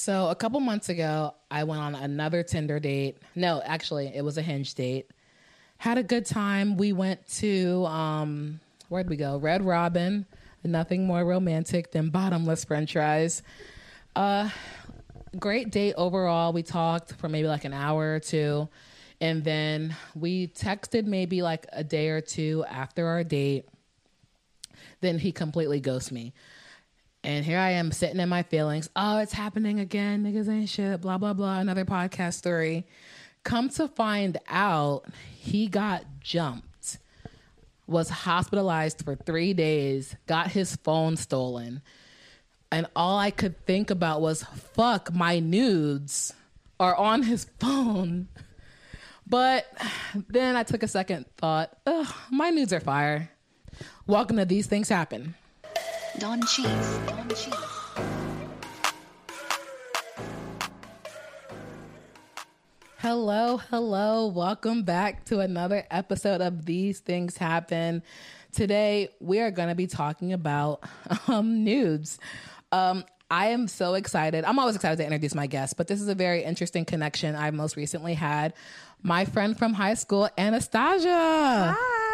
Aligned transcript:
So 0.00 0.30
a 0.30 0.34
couple 0.34 0.60
months 0.60 0.88
ago, 0.88 1.34
I 1.50 1.64
went 1.64 1.82
on 1.82 1.94
another 1.94 2.42
Tinder 2.42 2.80
date. 2.80 3.18
No, 3.34 3.60
actually, 3.62 4.10
it 4.14 4.24
was 4.24 4.38
a 4.38 4.42
Hinge 4.42 4.72
date. 4.72 5.10
Had 5.76 5.98
a 5.98 6.02
good 6.02 6.24
time. 6.24 6.78
We 6.78 6.94
went 6.94 7.28
to 7.40 7.84
um, 7.84 8.60
where'd 8.88 9.10
we 9.10 9.16
go? 9.16 9.36
Red 9.36 9.62
Robin. 9.62 10.24
Nothing 10.64 11.06
more 11.06 11.22
romantic 11.22 11.92
than 11.92 12.08
bottomless 12.08 12.64
French 12.64 12.94
fries. 12.94 13.42
Uh, 14.16 14.48
great 15.38 15.68
date 15.70 15.92
overall. 15.98 16.54
We 16.54 16.62
talked 16.62 17.12
for 17.16 17.28
maybe 17.28 17.48
like 17.48 17.66
an 17.66 17.74
hour 17.74 18.14
or 18.14 18.20
two, 18.20 18.70
and 19.20 19.44
then 19.44 19.94
we 20.14 20.46
texted 20.46 21.04
maybe 21.04 21.42
like 21.42 21.66
a 21.74 21.84
day 21.84 22.08
or 22.08 22.22
two 22.22 22.64
after 22.70 23.06
our 23.06 23.22
date. 23.22 23.68
Then 25.02 25.18
he 25.18 25.30
completely 25.30 25.78
ghosted 25.78 26.14
me. 26.14 26.32
And 27.22 27.44
here 27.44 27.58
I 27.58 27.72
am 27.72 27.92
sitting 27.92 28.18
in 28.18 28.28
my 28.30 28.42
feelings. 28.42 28.88
Oh, 28.96 29.18
it's 29.18 29.32
happening 29.34 29.78
again. 29.78 30.24
Niggas 30.24 30.48
ain't 30.48 30.70
shit. 30.70 31.02
Blah, 31.02 31.18
blah, 31.18 31.34
blah. 31.34 31.58
Another 31.58 31.84
podcast 31.84 32.34
story. 32.34 32.86
Come 33.44 33.68
to 33.70 33.88
find 33.88 34.38
out, 34.48 35.04
he 35.38 35.66
got 35.66 36.04
jumped, 36.20 36.98
was 37.86 38.08
hospitalized 38.08 39.04
for 39.04 39.16
three 39.16 39.52
days, 39.52 40.16
got 40.26 40.50
his 40.50 40.76
phone 40.76 41.16
stolen. 41.16 41.82
And 42.72 42.86
all 42.96 43.18
I 43.18 43.30
could 43.30 43.66
think 43.66 43.90
about 43.90 44.20
was, 44.22 44.44
fuck, 44.74 45.12
my 45.12 45.40
nudes 45.40 46.32
are 46.78 46.94
on 46.94 47.22
his 47.22 47.44
phone. 47.60 48.28
But 49.26 49.66
then 50.28 50.56
I 50.56 50.62
took 50.62 50.82
a 50.82 50.88
second 50.88 51.26
thought, 51.36 51.76
ugh, 51.86 52.14
my 52.30 52.50
nudes 52.50 52.72
are 52.72 52.80
fire. 52.80 53.30
Welcome 54.06 54.38
to 54.38 54.44
These 54.44 54.66
Things 54.66 54.88
Happen. 54.88 55.34
Don 56.18 56.44
Cheese. 56.46 56.98
Don 57.06 57.28
Cheese. 57.28 57.54
Hello, 62.98 63.56
hello. 63.56 64.26
Welcome 64.26 64.82
back 64.82 65.24
to 65.26 65.40
another 65.40 65.86
episode 65.90 66.40
of 66.40 66.66
These 66.66 67.00
Things 67.00 67.36
Happen. 67.36 68.02
Today, 68.52 69.10
we 69.20 69.38
are 69.40 69.50
going 69.50 69.68
to 69.68 69.74
be 69.74 69.86
talking 69.86 70.32
about 70.32 70.82
um, 71.28 71.64
nudes. 71.64 72.18
Um, 72.72 73.04
I 73.30 73.48
am 73.48 73.68
so 73.68 73.94
excited. 73.94 74.44
I'm 74.44 74.58
always 74.58 74.74
excited 74.74 74.96
to 74.96 75.04
introduce 75.04 75.34
my 75.34 75.46
guests, 75.46 75.74
but 75.74 75.86
this 75.86 76.00
is 76.00 76.08
a 76.08 76.14
very 76.16 76.42
interesting 76.42 76.84
connection 76.84 77.36
I 77.36 77.52
most 77.52 77.76
recently 77.76 78.14
had. 78.14 78.52
My 79.02 79.24
friend 79.24 79.56
from 79.56 79.74
high 79.74 79.94
school, 79.94 80.28
Anastasia. 80.36 81.76
Hi. 81.78 82.09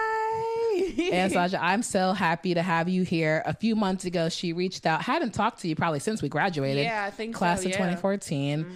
Anastasia, 0.99 1.59
I'm 1.63 1.83
so 1.83 2.13
happy 2.13 2.55
to 2.55 2.63
have 2.63 2.89
you 2.89 3.03
here. 3.03 3.43
A 3.47 3.55
few 3.55 3.77
months 3.77 4.05
ago, 4.05 4.29
she 4.29 4.53
reached 4.53 4.87
out. 4.87 5.03
Hadn't 5.03 5.33
talked 5.35 5.61
to 5.61 5.69
you 5.69 5.77
probably 5.77 6.01
since 6.01 6.23
we 6.23 6.29
graduated. 6.29 6.85
Yeah, 6.85 7.05
I 7.05 7.11
think 7.11 7.35
so, 7.35 7.39
class 7.39 7.61
of 7.61 7.71
yeah. 7.71 7.77
2014. 7.79 8.67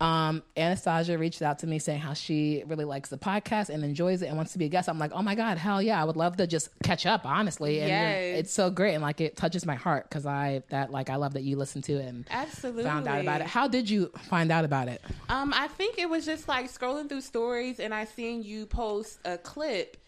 Um, 0.00 0.42
Anastasia 0.56 1.18
reached 1.18 1.42
out 1.42 1.58
to 1.58 1.66
me 1.66 1.78
saying 1.78 2.00
how 2.00 2.14
she 2.14 2.64
really 2.66 2.86
likes 2.86 3.10
the 3.10 3.18
podcast 3.18 3.68
and 3.68 3.84
enjoys 3.84 4.22
it 4.22 4.28
and 4.28 4.36
wants 4.38 4.52
to 4.52 4.58
be 4.58 4.64
a 4.64 4.68
guest. 4.70 4.88
I'm 4.88 4.98
like, 4.98 5.12
oh 5.12 5.20
my 5.20 5.34
god, 5.34 5.58
hell 5.58 5.82
yeah, 5.82 6.00
I 6.00 6.04
would 6.04 6.16
love 6.16 6.38
to 6.38 6.46
just 6.46 6.70
catch 6.82 7.04
up, 7.04 7.26
honestly. 7.26 7.80
And 7.80 7.88
Yes. 7.90 8.38
it's 8.38 8.52
so 8.54 8.70
great 8.70 8.94
and 8.94 9.02
like 9.02 9.20
it 9.20 9.36
touches 9.36 9.66
my 9.66 9.74
heart 9.74 10.08
because 10.08 10.24
I 10.24 10.62
that 10.70 10.90
like 10.90 11.10
I 11.10 11.16
love 11.16 11.34
that 11.34 11.42
you 11.42 11.56
listened 11.56 11.84
to 11.84 11.98
it 11.98 12.06
and 12.06 12.24
Absolutely. 12.30 12.84
found 12.84 13.06
out 13.08 13.20
about 13.20 13.42
it. 13.42 13.46
How 13.46 13.68
did 13.68 13.90
you 13.90 14.10
find 14.30 14.50
out 14.50 14.64
about 14.64 14.88
it? 14.88 15.02
Um, 15.28 15.52
I 15.54 15.68
think 15.68 15.98
it 15.98 16.08
was 16.08 16.24
just 16.24 16.48
like 16.48 16.72
scrolling 16.72 17.06
through 17.10 17.20
stories 17.20 17.78
and 17.78 17.92
I 17.92 18.06
seen 18.06 18.42
you 18.42 18.64
post 18.64 19.18
a 19.26 19.36
clip 19.36 19.98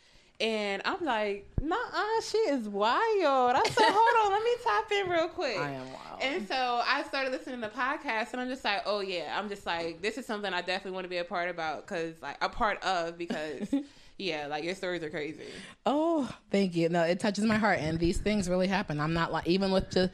and 0.43 0.83
I'm 0.85 1.05
like, 1.05 1.47
nah, 1.61 1.77
she 2.21 2.37
is 2.37 2.69
wild. 2.69 3.55
I 3.55 3.63
said, 3.71 3.91
hold 3.91 4.27
on, 4.27 4.33
let 4.33 4.43
me 4.43 4.51
tap 4.65 4.91
in 4.91 5.09
real 5.09 5.29
quick. 5.29 5.57
I 5.57 5.71
am 5.71 5.87
wild. 5.93 6.21
And 6.21 6.49
so 6.49 6.83
I 6.85 7.05
started 7.05 7.31
listening 7.31 7.61
to 7.61 7.69
podcasts 7.69 8.33
and 8.33 8.41
I'm 8.41 8.49
just 8.49 8.65
like, 8.65 8.83
oh 8.85 9.01
yeah, 9.01 9.39
I'm 9.39 9.49
just 9.49 9.65
like, 9.65 10.03
this 10.03 10.19
is 10.19 10.27
something 10.27 10.53
I 10.53 10.61
definitely 10.61 10.93
want 10.93 11.05
to 11.05 11.09
be 11.09 11.19
a 11.19 11.25
part 11.25 11.49
about 11.49 11.87
because 11.87 12.15
like 12.21 12.39
a 12.43 12.49
part 12.49 12.83
of 12.83 13.17
because 13.17 13.73
yeah, 14.19 14.47
like 14.47 14.65
your 14.65 14.75
stories 14.75 15.03
are 15.03 15.11
crazy. 15.11 15.45
Oh, 15.87 16.33
thank 16.51 16.77
you. 16.77 16.89
No, 16.89 17.03
it 17.03 17.19
touches 17.21 17.45
my 17.45 17.57
heart, 17.57 17.79
and 17.81 17.99
these 17.99 18.19
things 18.19 18.49
really 18.49 18.67
happen. 18.69 19.01
I'm 19.01 19.15
not 19.15 19.33
like 19.33 19.47
even 19.47 19.73
with 19.73 19.91
the 19.91 20.11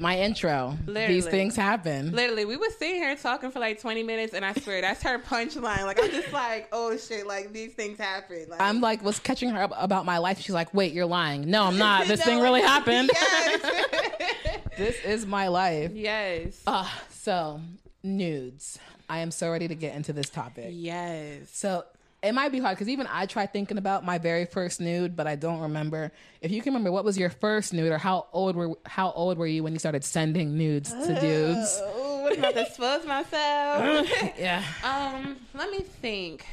my 0.00 0.18
intro. 0.18 0.76
Literally. 0.86 1.14
These 1.14 1.26
things 1.26 1.54
happen. 1.54 2.10
Literally, 2.12 2.44
we 2.46 2.56
were 2.56 2.68
sitting 2.78 2.96
here 2.96 3.14
talking 3.14 3.52
for 3.52 3.60
like 3.60 3.80
20 3.80 4.02
minutes, 4.02 4.34
and 4.34 4.44
I 4.44 4.52
swear 4.54 4.80
that's 4.80 5.02
her 5.04 5.20
punchline. 5.20 5.84
Like, 5.84 6.02
I'm 6.02 6.10
just 6.10 6.32
like, 6.32 6.68
oh 6.72 6.96
shit, 6.96 7.26
like 7.28 7.52
these 7.52 7.74
things 7.74 7.96
happen. 7.98 8.46
Like, 8.48 8.60
I'm 8.60 8.80
like 8.80 9.04
was 9.04 9.20
catching 9.20 9.50
her 9.50 9.62
up 9.62 9.72
about 9.76 10.04
my 10.04 10.18
life. 10.18 10.40
She's 10.40 10.54
like, 10.54 10.74
"Wait, 10.74 10.92
you're 10.92 11.06
lying." 11.06 11.48
No, 11.50 11.64
I'm 11.64 11.78
not. 11.78 12.06
This 12.08 12.20
No, 12.20 12.24
thing 12.26 12.40
really 12.40 12.62
happened. 12.62 13.10
Yes. 13.20 14.60
this 14.76 14.96
is 15.04 15.26
my 15.26 15.46
life. 15.48 15.92
yes. 15.94 16.60
Uh, 16.66 16.88
so 17.10 17.60
nudes. 18.02 18.78
I 19.08 19.18
am 19.18 19.30
so 19.30 19.50
ready 19.50 19.68
to 19.68 19.74
get 19.74 19.94
into 19.94 20.12
this 20.12 20.28
topic. 20.30 20.70
yes. 20.70 21.48
So 21.52 21.84
it 22.24 22.32
might 22.32 22.50
be 22.50 22.58
hard 22.58 22.76
because 22.76 22.88
even 22.88 23.06
I 23.10 23.26
tried 23.26 23.52
thinking 23.52 23.78
about 23.78 24.04
my 24.04 24.18
very 24.18 24.46
first 24.46 24.80
nude, 24.80 25.14
but 25.14 25.26
I 25.26 25.36
don't 25.36 25.60
remember. 25.60 26.10
If 26.40 26.50
you 26.50 26.62
can 26.62 26.72
remember, 26.72 26.90
what 26.90 27.04
was 27.04 27.18
your 27.18 27.30
first 27.30 27.72
nude, 27.72 27.92
or 27.92 27.98
how 27.98 28.26
old 28.32 28.56
were 28.56 28.72
how 28.86 29.12
old 29.12 29.38
were 29.38 29.46
you 29.46 29.62
when 29.62 29.72
you 29.72 29.78
started 29.78 30.04
sending 30.04 30.56
nudes 30.56 30.90
to 30.92 31.20
dudes? 31.20 31.80
Oh, 31.82 32.22
what 32.22 32.36
am 32.36 32.44
I 32.44 32.48
about 32.48 32.54
to 32.54 32.66
expose 32.66 33.06
myself? 33.06 34.08
Yeah. 34.38 34.62
um, 34.82 35.36
let 35.54 35.70
me 35.70 35.80
think. 35.80 36.44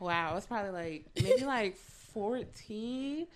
Wow, 0.00 0.36
it's 0.36 0.46
probably 0.46 0.70
like 0.70 1.04
maybe 1.22 1.44
like 1.44 1.76
14. 2.14 3.26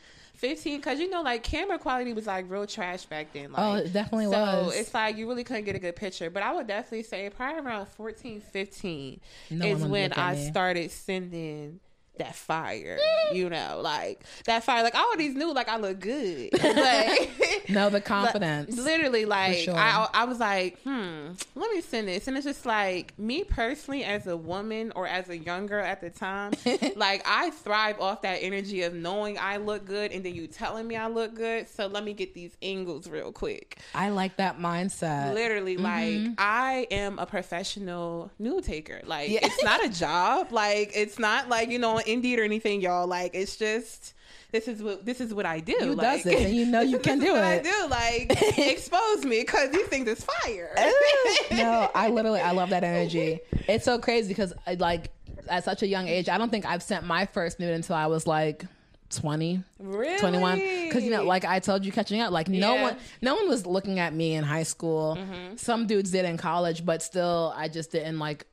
15 0.42 0.78
because 0.78 0.98
you 0.98 1.08
know 1.08 1.22
like 1.22 1.44
camera 1.44 1.78
quality 1.78 2.12
was 2.12 2.26
like 2.26 2.50
real 2.50 2.66
trash 2.66 3.04
back 3.06 3.32
then 3.32 3.52
like 3.52 3.62
Oh, 3.62 3.74
it 3.76 3.92
definitely 3.92 4.26
was. 4.26 4.34
so 4.34 4.64
was. 4.66 4.76
it's 4.76 4.92
like 4.92 5.16
you 5.16 5.28
really 5.28 5.44
couldn't 5.44 5.64
get 5.64 5.76
a 5.76 5.78
good 5.78 5.94
picture 5.94 6.30
but 6.30 6.42
i 6.42 6.52
would 6.52 6.66
definitely 6.66 7.04
say 7.04 7.30
probably 7.30 7.60
around 7.62 7.86
14 7.86 8.40
15 8.40 9.20
No 9.50 9.66
is 9.66 9.82
when 9.84 10.12
i 10.14 10.34
started 10.34 10.90
sending 10.90 11.78
that 12.18 12.34
fire 12.34 12.98
you 13.32 13.48
know 13.48 13.80
like 13.82 14.22
that 14.44 14.62
fire 14.62 14.82
like 14.82 14.94
I 14.94 15.00
always 15.00 15.34
knew 15.34 15.52
like 15.54 15.68
i 15.68 15.78
look 15.78 15.98
good 15.98 16.50
but 16.62 17.28
No, 17.68 17.88
the 17.90 18.00
confidence. 18.00 18.76
Literally, 18.76 19.24
like 19.24 19.56
sure. 19.58 19.74
I, 19.76 20.08
I 20.12 20.24
was 20.24 20.40
like, 20.40 20.78
hmm, 20.82 21.28
let 21.54 21.70
me 21.70 21.80
send 21.80 22.08
this, 22.08 22.26
and 22.26 22.36
it's 22.36 22.44
just 22.44 22.66
like 22.66 23.16
me 23.18 23.44
personally, 23.44 24.04
as 24.04 24.26
a 24.26 24.36
woman 24.36 24.92
or 24.96 25.06
as 25.06 25.28
a 25.28 25.38
young 25.38 25.66
girl 25.66 25.84
at 25.84 26.00
the 26.00 26.10
time, 26.10 26.52
like 26.96 27.22
I 27.24 27.50
thrive 27.50 28.00
off 28.00 28.22
that 28.22 28.38
energy 28.42 28.82
of 28.82 28.94
knowing 28.94 29.38
I 29.38 29.58
look 29.58 29.84
good, 29.86 30.12
and 30.12 30.24
then 30.24 30.34
you 30.34 30.48
telling 30.48 30.86
me 30.86 30.96
I 30.96 31.06
look 31.06 31.34
good. 31.34 31.68
So 31.68 31.86
let 31.86 32.04
me 32.04 32.12
get 32.14 32.34
these 32.34 32.56
angles 32.62 33.08
real 33.08 33.32
quick. 33.32 33.78
I 33.94 34.08
like 34.10 34.36
that 34.36 34.58
mindset. 34.58 35.32
Literally, 35.34 35.76
Mm-hmm. 35.76 36.26
like 36.26 36.34
I 36.38 36.88
am 36.90 37.18
a 37.18 37.26
professional 37.26 38.30
nude 38.38 38.64
taker. 38.64 39.00
Like 39.04 39.30
Yeah. 39.30 39.40
it's 39.44 39.62
not 39.62 39.82
a 39.84 39.88
job. 39.88 40.52
Like 40.52 40.90
it's 40.94 41.18
not 41.18 41.48
like 41.48 41.70
you 41.70 41.78
know 41.78 42.01
on 42.02 42.08
Indeed 42.12 42.38
or 42.38 42.44
anything, 42.44 42.80
y'all. 42.80 43.06
Like 43.06 43.34
it's 43.34 43.56
just. 43.56 44.14
This 44.50 44.68
is 44.68 44.82
what 44.82 45.06
this 45.06 45.22
is 45.22 45.32
what 45.32 45.46
I 45.46 45.60
do. 45.60 45.72
You 45.80 45.94
like, 45.94 46.22
does 46.22 46.26
it, 46.26 46.38
and 46.46 46.54
you 46.54 46.66
know 46.66 46.82
you 46.82 46.98
can 47.06 47.18
do 47.18 47.34
it. 47.34 47.40
I 47.42 47.58
do 47.60 47.86
like 47.88 48.58
expose 48.58 49.24
me 49.24 49.40
because 49.40 49.70
these 49.70 49.86
things 49.86 50.06
is 50.06 50.22
fire. 50.42 50.74
no, 51.52 51.90
I 51.94 52.08
literally 52.10 52.40
I 52.40 52.50
love 52.52 52.68
that 52.68 52.84
energy. 52.84 53.40
It's 53.66 53.86
so 53.86 53.98
crazy 53.98 54.28
because 54.28 54.52
like 54.78 55.10
at 55.48 55.64
such 55.64 55.82
a 55.82 55.86
young 55.86 56.06
age, 56.06 56.28
I 56.28 56.36
don't 56.36 56.50
think 56.50 56.66
I've 56.66 56.82
sent 56.82 57.06
my 57.06 57.24
first 57.24 57.60
nude 57.60 57.70
until 57.72 57.96
I 57.96 58.08
was 58.08 58.26
like 58.26 58.66
20, 59.08 59.62
Really? 59.78 60.18
21 60.18 60.58
because 60.58 61.02
you 61.02 61.10
know 61.10 61.24
like 61.24 61.46
I 61.46 61.58
told 61.58 61.86
you 61.86 61.90
catching 61.92 62.20
up 62.20 62.30
like 62.30 62.48
no 62.48 62.74
Yeah. 62.74 62.74
Mm-hmm. 62.74 62.82
one 62.82 62.96
no 63.22 63.34
one 63.36 63.48
was 63.48 63.64
looking 63.64 64.00
at 64.00 64.12
me 64.12 64.34
in 64.34 64.44
high 64.44 64.64
school. 64.64 65.16
Some 65.56 65.86
dudes 65.86 66.10
did 66.10 66.26
in 66.26 66.36
college, 66.36 66.84
but 66.84 67.02
still 67.02 67.54
I 67.56 67.68
just 67.68 67.90
didn't 67.90 68.18
like 68.18 68.46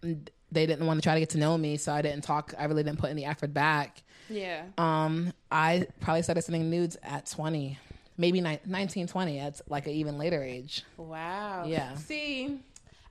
they 0.51 0.65
didn't 0.65 0.85
want 0.87 0.97
to 0.99 1.01
try 1.03 1.13
to 1.13 1.19
get 1.19 1.29
to 1.31 1.37
know 1.37 1.57
me, 1.57 1.77
so 1.77 1.93
I 1.93 2.01
didn't 2.01 2.23
talk. 2.23 2.53
I 2.57 2.65
really 2.65 2.83
didn't 2.83 2.99
put 2.99 3.09
any 3.09 3.25
effort 3.25 3.53
back. 3.53 4.01
yeah. 4.29 4.63
Um, 4.77 5.33
I 5.51 5.87
probably 6.01 6.21
started 6.23 6.41
sending 6.43 6.69
nudes 6.69 6.97
at 7.03 7.25
20, 7.27 7.77
maybe 8.17 8.41
ni- 8.41 8.59
19, 8.65 9.07
20 9.07 9.39
at 9.39 9.61
like 9.69 9.85
an 9.87 9.93
even 9.93 10.17
later 10.17 10.43
age. 10.43 10.83
Wow. 10.97 11.65
Yeah. 11.67 11.95
See, 11.95 12.59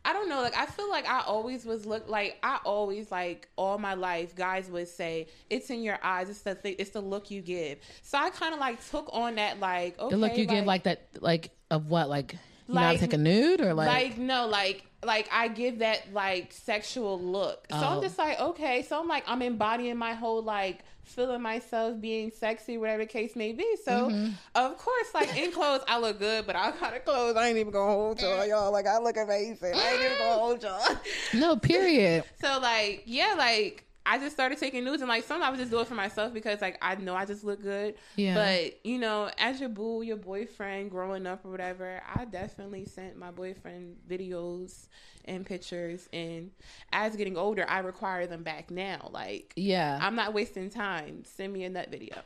I 0.05 0.13
don't 0.13 0.29
know. 0.29 0.41
Like, 0.41 0.57
I 0.57 0.67
feel 0.67 0.89
like 0.89 1.09
I 1.09 1.21
always 1.23 1.65
was 1.67 1.85
look 1.85 2.09
like 2.09 2.39
I 2.43 2.61
always 2.65 3.11
like 3.11 3.49
all 3.57 3.79
my 3.79 3.95
life. 3.95 4.35
Guys 4.35 4.71
would 4.71 4.89
say 4.89 5.27
it's 5.51 5.71
in 5.71 5.83
your 5.83 5.99
eyes. 6.03 6.31
It's 6.31 6.43
the 6.43 6.55
thing. 6.55 6.77
It's 6.79 6.91
the 6.91 7.01
look 7.01 7.31
you 7.31 7.43
give. 7.43 7.79
So 8.03 8.17
I 8.17 8.31
kind 8.31 8.55
of 8.55 8.61
like 8.61 8.85
took 8.89 9.09
on 9.13 9.35
that 9.35 9.61
like 9.61 9.99
okay, 9.99 10.11
The 10.11 10.17
look 10.17 10.37
you 10.37 10.47
give 10.47 10.65
like 10.65 10.85
that 10.85 11.03
like 11.21 11.51
of 11.71 11.91
what 11.91 12.09
like 12.09 12.35
you 12.69 12.75
know 12.75 12.81
how 12.81 12.93
to 12.93 12.99
take 12.99 13.13
a 13.13 13.19
nude 13.19 13.61
or 13.61 13.75
like, 13.75 13.89
like 13.89 14.19
no 14.19 14.47
like 14.47 14.85
like 15.05 15.29
I 15.33 15.49
give 15.49 15.79
that 15.81 16.13
like 16.13 16.53
sexual 16.53 17.21
look. 17.21 17.67
So 17.71 17.77
Oh. 17.81 17.97
I'm 17.97 18.03
just 18.03 18.19
like 18.19 18.41
okay. 18.41 18.83
So 18.83 19.01
I'm 19.01 19.09
like 19.09 19.25
I'm 19.27 19.43
embodying 19.43 19.97
my 19.97 20.15
whole 20.15 20.43
like 20.43 20.81
feeling 21.05 21.41
myself 21.41 21.99
being 22.01 22.31
sexy, 22.31 22.77
whatever 22.77 23.05
the 23.05 23.07
case 23.09 23.35
may 23.35 23.53
be. 23.53 23.77
So 23.85 24.11
Mm-hmm. 24.11 24.33
of 24.55 24.77
course, 24.77 25.15
like 25.15 25.37
in 25.39 25.53
clothes, 25.53 25.83
I 25.89 25.99
look 25.99 26.19
good, 26.19 26.47
but 26.47 26.55
I 26.57 26.71
got 26.73 26.95
a 26.95 27.01
clothes. 27.01 27.37
I 27.37 27.49
ain't 27.49 27.59
even 27.59 27.73
gonna 27.73 27.93
hold 27.93 28.21
y'all, 28.21 28.47
y'all. 28.47 28.73
Like 28.73 28.87
I 28.87 28.99
look 28.99 29.17
amazing. 29.17 29.75
I 29.75 29.91
ain't 29.93 30.03
even 30.05 30.19
gonna 30.19 30.39
hold 30.39 30.63
y'all. 30.63 30.97
no 31.35 31.57
period. 31.57 32.25
So 32.41 32.59
like 32.61 33.05
yeah, 33.07 33.35
like 33.39 33.85
I 34.11 34.19
just 34.19 34.35
started 34.35 34.57
taking 34.59 34.85
nudes 34.85 35.03
and 35.03 35.09
like 35.09 35.25
sometimes 35.25 35.47
I 35.47 35.51
would 35.51 35.59
just 35.59 35.71
do 35.71 35.81
it 35.81 35.87
for 35.87 35.95
myself 35.95 36.33
because 36.33 36.63
like 36.63 36.79
I 36.81 36.95
know 36.95 37.15
I 37.15 37.27
just 37.27 37.45
look 37.45 37.61
good. 37.61 37.95
Yeah. 38.17 38.35
But 38.35 38.85
you 38.87 38.99
know, 38.99 39.31
as 39.37 39.61
your 39.61 39.69
boo, 39.69 40.01
your 40.01 40.17
boyfriend 40.17 40.91
growing 40.91 41.27
up 41.27 41.45
or 41.45 41.51
whatever, 41.51 42.01
I 42.15 42.25
definitely 42.25 42.87
sent 42.87 43.19
my 43.19 43.31
boyfriend 43.31 43.97
videos 44.09 44.89
and 45.27 45.45
pictures 45.45 46.09
and 46.11 46.53
as 46.91 47.17
getting 47.17 47.37
older 47.37 47.67
I 47.69 47.81
require 47.81 48.27
them 48.27 48.43
back 48.43 48.71
now. 48.71 49.11
Like 49.13 49.53
Yeah. 49.57 49.99
I'm 50.01 50.15
not 50.15 50.33
wasting 50.33 50.71
time. 50.71 51.25
Send 51.25 51.53
me 51.53 51.65
a 51.65 51.69
nut 51.69 51.91
video. 51.91 52.17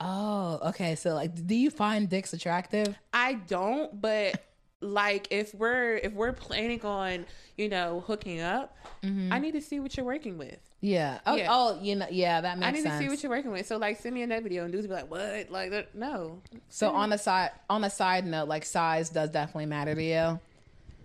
oh, 0.00 0.58
okay. 0.70 0.96
So 0.96 1.14
like, 1.14 1.46
do 1.46 1.54
you 1.54 1.70
find 1.70 2.08
dicks 2.08 2.32
attractive? 2.32 2.98
I 3.12 3.34
don't, 3.34 4.00
but 4.00 4.42
like 4.80 5.28
if 5.30 5.54
we're 5.54 5.94
if 5.98 6.12
we're 6.12 6.32
planning 6.32 6.84
on, 6.84 7.24
you 7.56 7.68
know, 7.68 8.02
hooking 8.04 8.40
up, 8.40 8.76
mm-hmm. 9.04 9.32
I 9.32 9.38
need 9.38 9.52
to 9.52 9.60
see 9.60 9.78
what 9.78 9.96
you're 9.96 10.04
working 10.04 10.38
with. 10.38 10.71
Yeah. 10.84 11.20
Oh, 11.24 11.36
Yeah. 11.36 11.46
oh 11.48 11.78
you 11.80 11.94
know, 11.96 12.06
yeah, 12.10 12.40
that 12.40 12.58
makes 12.58 12.68
I 12.68 12.70
need 12.72 12.82
sense. 12.82 12.94
to 12.94 13.04
see 13.04 13.08
what 13.08 13.22
you're 13.22 13.30
working 13.30 13.52
with. 13.52 13.66
So 13.66 13.76
like 13.78 14.00
send 14.00 14.14
me 14.14 14.22
a 14.22 14.26
net 14.26 14.42
video 14.42 14.64
and 14.64 14.72
dudes 14.72 14.86
be 14.88 14.92
like, 14.92 15.08
What? 15.10 15.48
Like 15.50 15.94
no. 15.94 16.42
so 16.68 16.90
on 16.90 17.08
the 17.10 17.18
side, 17.18 17.50
on 17.70 17.84
a 17.84 17.90
side 17.90 18.26
note, 18.26 18.48
like 18.48 18.64
size 18.64 19.08
does 19.08 19.30
definitely 19.30 19.66
matter 19.66 19.94
to 19.94 20.02
you. 20.02 20.40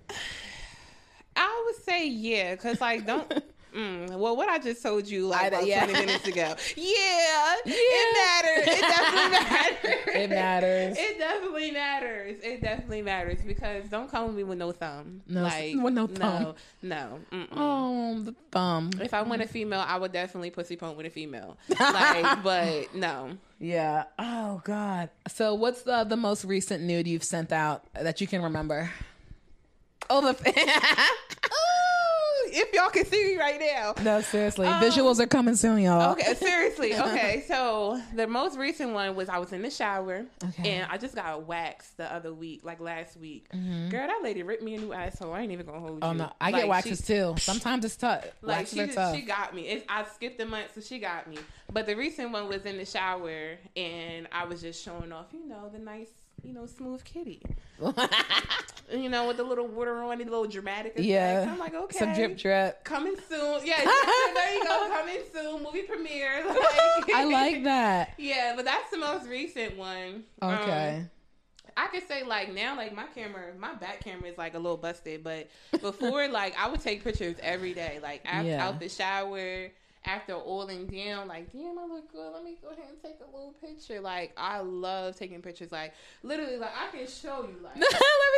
I 1.35 1.63
would 1.67 1.83
say 1.83 2.07
yeah, 2.07 2.55
because 2.55 2.81
like 2.81 3.05
don't 3.05 3.31
mm, 3.75 4.17
well 4.17 4.35
what 4.35 4.49
I 4.49 4.59
just 4.59 4.81
told 4.83 5.07
you 5.07 5.27
like 5.27 5.49
about 5.49 5.65
yeah. 5.65 5.85
20 5.85 6.05
minutes 6.05 6.27
ago. 6.27 6.55
Yeah, 6.77 7.55
it 7.65 8.65
matters. 8.65 8.75
It 8.75 8.81
definitely 8.81 9.29
matters. 9.49 10.15
It 10.15 10.29
matters. 10.29 10.97
It 10.97 11.17
definitely 11.17 11.71
matters. 11.71 12.37
It 12.43 12.61
definitely 12.61 13.01
matters 13.01 13.39
because 13.45 13.85
don't 13.89 14.09
come 14.09 14.27
with 14.27 14.35
me 14.35 14.43
with 14.43 14.57
no 14.57 14.71
thumb. 14.71 15.21
No, 15.27 15.43
like 15.43 15.75
with 15.75 15.93
no 15.93 16.07
thumb. 16.07 16.55
No, 16.81 17.19
no. 17.31 17.37
Mm-mm. 17.37 17.47
Oh, 17.51 18.19
the 18.19 18.35
thumb. 18.51 18.91
If 19.01 19.13
I 19.13 19.21
want 19.23 19.41
a 19.41 19.47
female, 19.47 19.83
I 19.85 19.97
would 19.97 20.11
definitely 20.11 20.49
pussy 20.51 20.75
pump 20.75 20.97
with 20.97 21.05
a 21.05 21.09
female. 21.09 21.57
Like, 21.79 22.43
but 22.43 22.93
no. 22.95 23.37
Yeah. 23.59 24.03
Oh 24.19 24.61
God. 24.63 25.09
So 25.27 25.53
what's 25.55 25.81
the 25.83 26.03
the 26.03 26.17
most 26.17 26.45
recent 26.45 26.83
nude 26.83 27.07
you've 27.07 27.23
sent 27.23 27.51
out 27.51 27.83
that 27.93 28.21
you 28.21 28.27
can 28.27 28.41
remember? 28.43 28.91
Oh, 30.09 30.21
the 30.21 30.33
if 32.53 32.73
y'all 32.73 32.89
can 32.89 33.05
see 33.05 33.23
me 33.33 33.37
right 33.37 33.59
now. 33.59 33.93
no, 34.03 34.21
seriously. 34.21 34.67
Um, 34.67 34.81
visuals 34.81 35.19
are 35.19 35.27
coming 35.27 35.55
soon, 35.55 35.79
y'all. 35.79 36.11
Okay, 36.13 36.33
seriously. 36.35 36.93
Okay, 37.07 37.43
so 37.47 38.01
the 38.15 38.27
most 38.27 38.57
recent 38.57 38.91
one 38.93 39.15
was 39.15 39.29
I 39.29 39.37
was 39.39 39.51
in 39.53 39.61
the 39.61 39.69
shower 39.69 40.25
Okay. 40.43 40.69
and 40.77 40.87
I 40.91 40.97
just 40.97 41.15
got 41.15 41.45
waxed 41.47 41.97
the 41.97 42.11
other 42.13 42.33
week, 42.33 42.61
like 42.63 42.79
last 42.79 43.17
week. 43.17 43.47
Mm-hmm. 43.53 43.89
Girl, 43.89 44.07
that 44.07 44.19
lady 44.23 44.43
ripped 44.43 44.63
me 44.63 44.75
a 44.75 44.79
new 44.79 44.93
asshole. 44.93 45.33
I 45.33 45.41
ain't 45.41 45.51
even 45.51 45.65
gonna 45.65 45.79
hold 45.79 45.99
Oh 46.01 46.11
you. 46.11 46.17
no, 46.17 46.31
I 46.41 46.51
Like, 46.51 46.61
get 46.63 46.67
waxes 46.69 46.99
she- 46.99 47.13
too. 47.13 47.35
Sometimes 47.37 47.85
it's 47.85 47.95
tough. 47.95 48.25
Like 48.41 48.57
waxes 48.59 48.69
she, 48.79 48.85
just, 48.85 48.95
tough. 48.97 49.15
she 49.15 49.21
got 49.23 49.53
me. 49.55 49.67
It, 49.67 49.85
I 49.89 50.03
skipped 50.05 50.39
a 50.41 50.45
month, 50.45 50.73
so 50.75 50.81
she 50.81 50.99
got 50.99 51.27
me. 51.29 51.37
But 51.71 51.85
the 51.85 51.95
recent 51.95 52.31
one 52.31 52.47
was 52.47 52.65
in 52.65 52.77
the 52.77 52.85
shower, 52.85 53.57
and 53.75 54.27
I 54.31 54.45
was 54.45 54.61
just 54.61 54.83
showing 54.83 55.11
off, 55.11 55.27
you 55.33 55.47
know, 55.47 55.69
the 55.71 55.79
nice, 55.79 56.09
you 56.43 56.53
know, 56.53 56.65
smooth 56.65 57.03
kitty. 57.03 57.41
you 58.93 59.09
know, 59.09 59.27
with 59.27 59.37
the 59.37 59.43
little 59.43 59.67
water 59.67 60.01
on 60.03 60.21
it, 60.21 60.25
the 60.25 60.31
little 60.31 60.47
dramatic 60.47 60.93
effects. 60.93 61.05
yeah. 61.07 61.47
I'm 61.51 61.59
like, 61.59 61.73
okay. 61.73 61.97
Some 61.97 62.13
drip 62.13 62.37
drip. 62.37 62.83
Coming 62.83 63.15
soon. 63.29 63.61
Yeah, 63.65 63.77
there 64.33 64.55
you 64.55 64.63
go. 64.63 64.87
Coming 64.89 65.19
soon. 65.33 65.63
Movie 65.63 65.81
premiere. 65.83 66.45
Like, 66.47 66.57
I 67.15 67.23
like 67.25 67.63
that. 67.65 68.13
Yeah, 68.17 68.53
but 68.55 68.65
that's 68.65 68.89
the 68.91 68.97
most 68.97 69.27
recent 69.27 69.77
one. 69.77 70.23
Um, 70.41 70.53
Okay. 70.53 71.05
I 71.79 71.85
could 71.87 72.07
say 72.07 72.23
like 72.23 72.51
now, 72.55 72.75
like 72.75 72.95
my 72.95 73.05
camera, 73.13 73.53
my 73.59 73.75
back 73.75 74.03
camera 74.03 74.27
is 74.29 74.37
like 74.37 74.55
a 74.55 74.57
little 74.57 74.77
busted, 74.77 75.23
but 75.23 75.47
before, 75.79 76.27
like 76.27 76.55
I 76.57 76.69
would 76.69 76.79
take 76.81 77.03
pictures 77.03 77.35
every 77.43 77.73
day, 77.75 77.99
like 78.01 78.21
after, 78.25 78.47
Yeah. 78.49 78.67
out 78.67 78.79
the 78.79 78.89
shower, 78.89 79.67
after 80.07 80.33
oiling 80.35 80.87
down, 80.87 81.27
like 81.27 81.51
damn, 81.51 81.77
I 81.77 81.85
look 81.85 82.11
good. 82.11 82.31
Let 82.33 82.43
me 82.43 82.55
go 82.61 82.69
ahead 82.69 82.85
and 82.89 83.01
take 83.01 83.17
a 83.21 83.25
little 83.35 83.53
picture. 83.61 83.99
Like 84.01 84.33
I 84.37 84.59
love 84.61 85.15
taking 85.15 85.41
pictures. 85.41 85.71
Like 85.71 85.93
literally, 86.23 86.57
like 86.57 86.71
I 86.75 86.95
can 86.95 87.07
show 87.07 87.43
you, 87.43 87.55
like. 87.63 87.75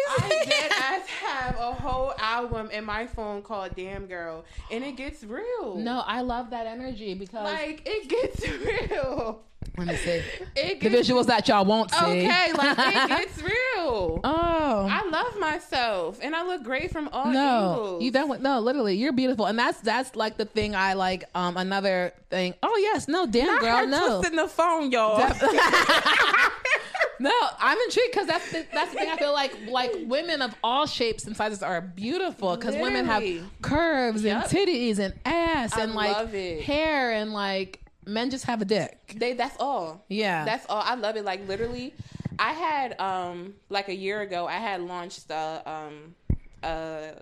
Let 0.09 0.23
I 0.25 0.27
me 0.29 0.39
see. 0.43 0.49
dead 0.49 0.71
ass 0.71 1.07
have 1.07 1.55
a 1.59 1.73
whole 1.73 2.13
album 2.17 2.71
in 2.71 2.83
my 2.83 3.05
phone 3.05 3.41
called 3.43 3.75
Damn 3.75 4.07
Girl, 4.07 4.43
and 4.71 4.83
it 4.83 4.93
gets 4.97 5.23
real. 5.23 5.75
no, 5.75 6.01
I 6.05 6.21
love 6.21 6.49
that 6.49 6.65
energy 6.65 7.13
because 7.13 7.43
like 7.43 7.83
it 7.85 8.09
gets 8.09 8.47
real. 8.91 9.41
Let 9.77 9.87
me 9.87 9.95
see 9.95 10.21
It 10.55 10.79
the 10.79 10.89
gets 10.89 11.09
visuals 11.09 11.25
that 11.27 11.47
y'all 11.47 11.65
won't 11.65 11.91
see. 11.91 11.97
okay. 12.05 12.53
Like 12.53 12.77
it 12.77 13.07
gets 13.09 13.41
real. 13.43 14.19
oh. 14.23 14.87
I 14.89 15.07
love 15.09 15.37
myself, 15.39 16.19
and 16.21 16.35
I 16.35 16.43
look 16.45 16.63
great 16.63 16.91
from 16.91 17.09
all 17.09 17.25
no, 17.31 17.71
angles. 17.71 18.03
you 18.03 18.11
don't. 18.11 18.41
No, 18.41 18.59
literally, 18.59 18.95
you're 18.95 19.11
beautiful, 19.13 19.45
and 19.47 19.57
that's 19.59 19.79
that's 19.81 20.15
like 20.15 20.37
the 20.37 20.45
thing 20.45 20.75
I 20.75 20.93
like. 20.93 21.23
Um, 21.35 21.57
another 21.57 22.13
thing. 22.29 22.53
Oh 22.63 22.77
yes, 22.77 23.07
no, 23.07 23.25
damn 23.25 23.47
Not 23.47 23.61
girl, 23.61 23.77
her 23.77 23.85
no, 23.87 24.17
twisting 24.19 24.37
the 24.37 24.47
phone, 24.47 24.91
y'all. 24.91 25.17
no. 27.19 27.31
I'm 27.59 27.77
intrigued 27.79 28.11
because 28.11 28.27
that's 28.27 28.51
the, 28.51 28.65
that's 28.73 28.91
the 28.91 28.97
thing. 28.99 29.09
I 29.09 29.17
feel 29.17 29.33
like 29.33 29.55
like 29.67 29.91
women 30.05 30.41
of 30.41 30.55
all 30.63 30.85
shapes 30.85 31.25
and 31.25 31.35
sizes 31.35 31.61
are 31.63 31.81
beautiful 31.81 32.55
because 32.55 32.75
women 32.75 33.05
have 33.05 33.23
Literally. 33.23 33.47
curves 33.61 34.25
and 34.25 34.43
titties 34.43 34.99
and 34.99 35.13
ass 35.25 35.73
I 35.75 35.81
and 35.83 35.93
like 35.95 36.13
love 36.15 36.33
it. 36.35 36.61
hair 36.63 37.11
and 37.13 37.33
like 37.33 37.79
men 38.09 38.29
just 38.29 38.45
have 38.45 38.61
a 38.61 38.65
dick. 38.65 39.15
they 39.15 39.33
that's 39.33 39.55
all. 39.59 40.05
Yeah, 40.09 40.45
That's 40.45 40.65
all. 40.69 40.81
I 40.85 40.95
love 40.95 41.15
it. 41.15 41.23
Like 41.25 41.47
literally, 41.47 41.93
I 42.37 42.53
had 42.53 42.99
um 42.99 43.55
like 43.69 43.87
a 43.89 43.95
year 43.95 44.21
ago, 44.21 44.47
I 44.47 44.57
had 44.57 44.81
launched 44.81 45.29
a 45.29 45.61
um 45.65 46.15
a 46.63 47.13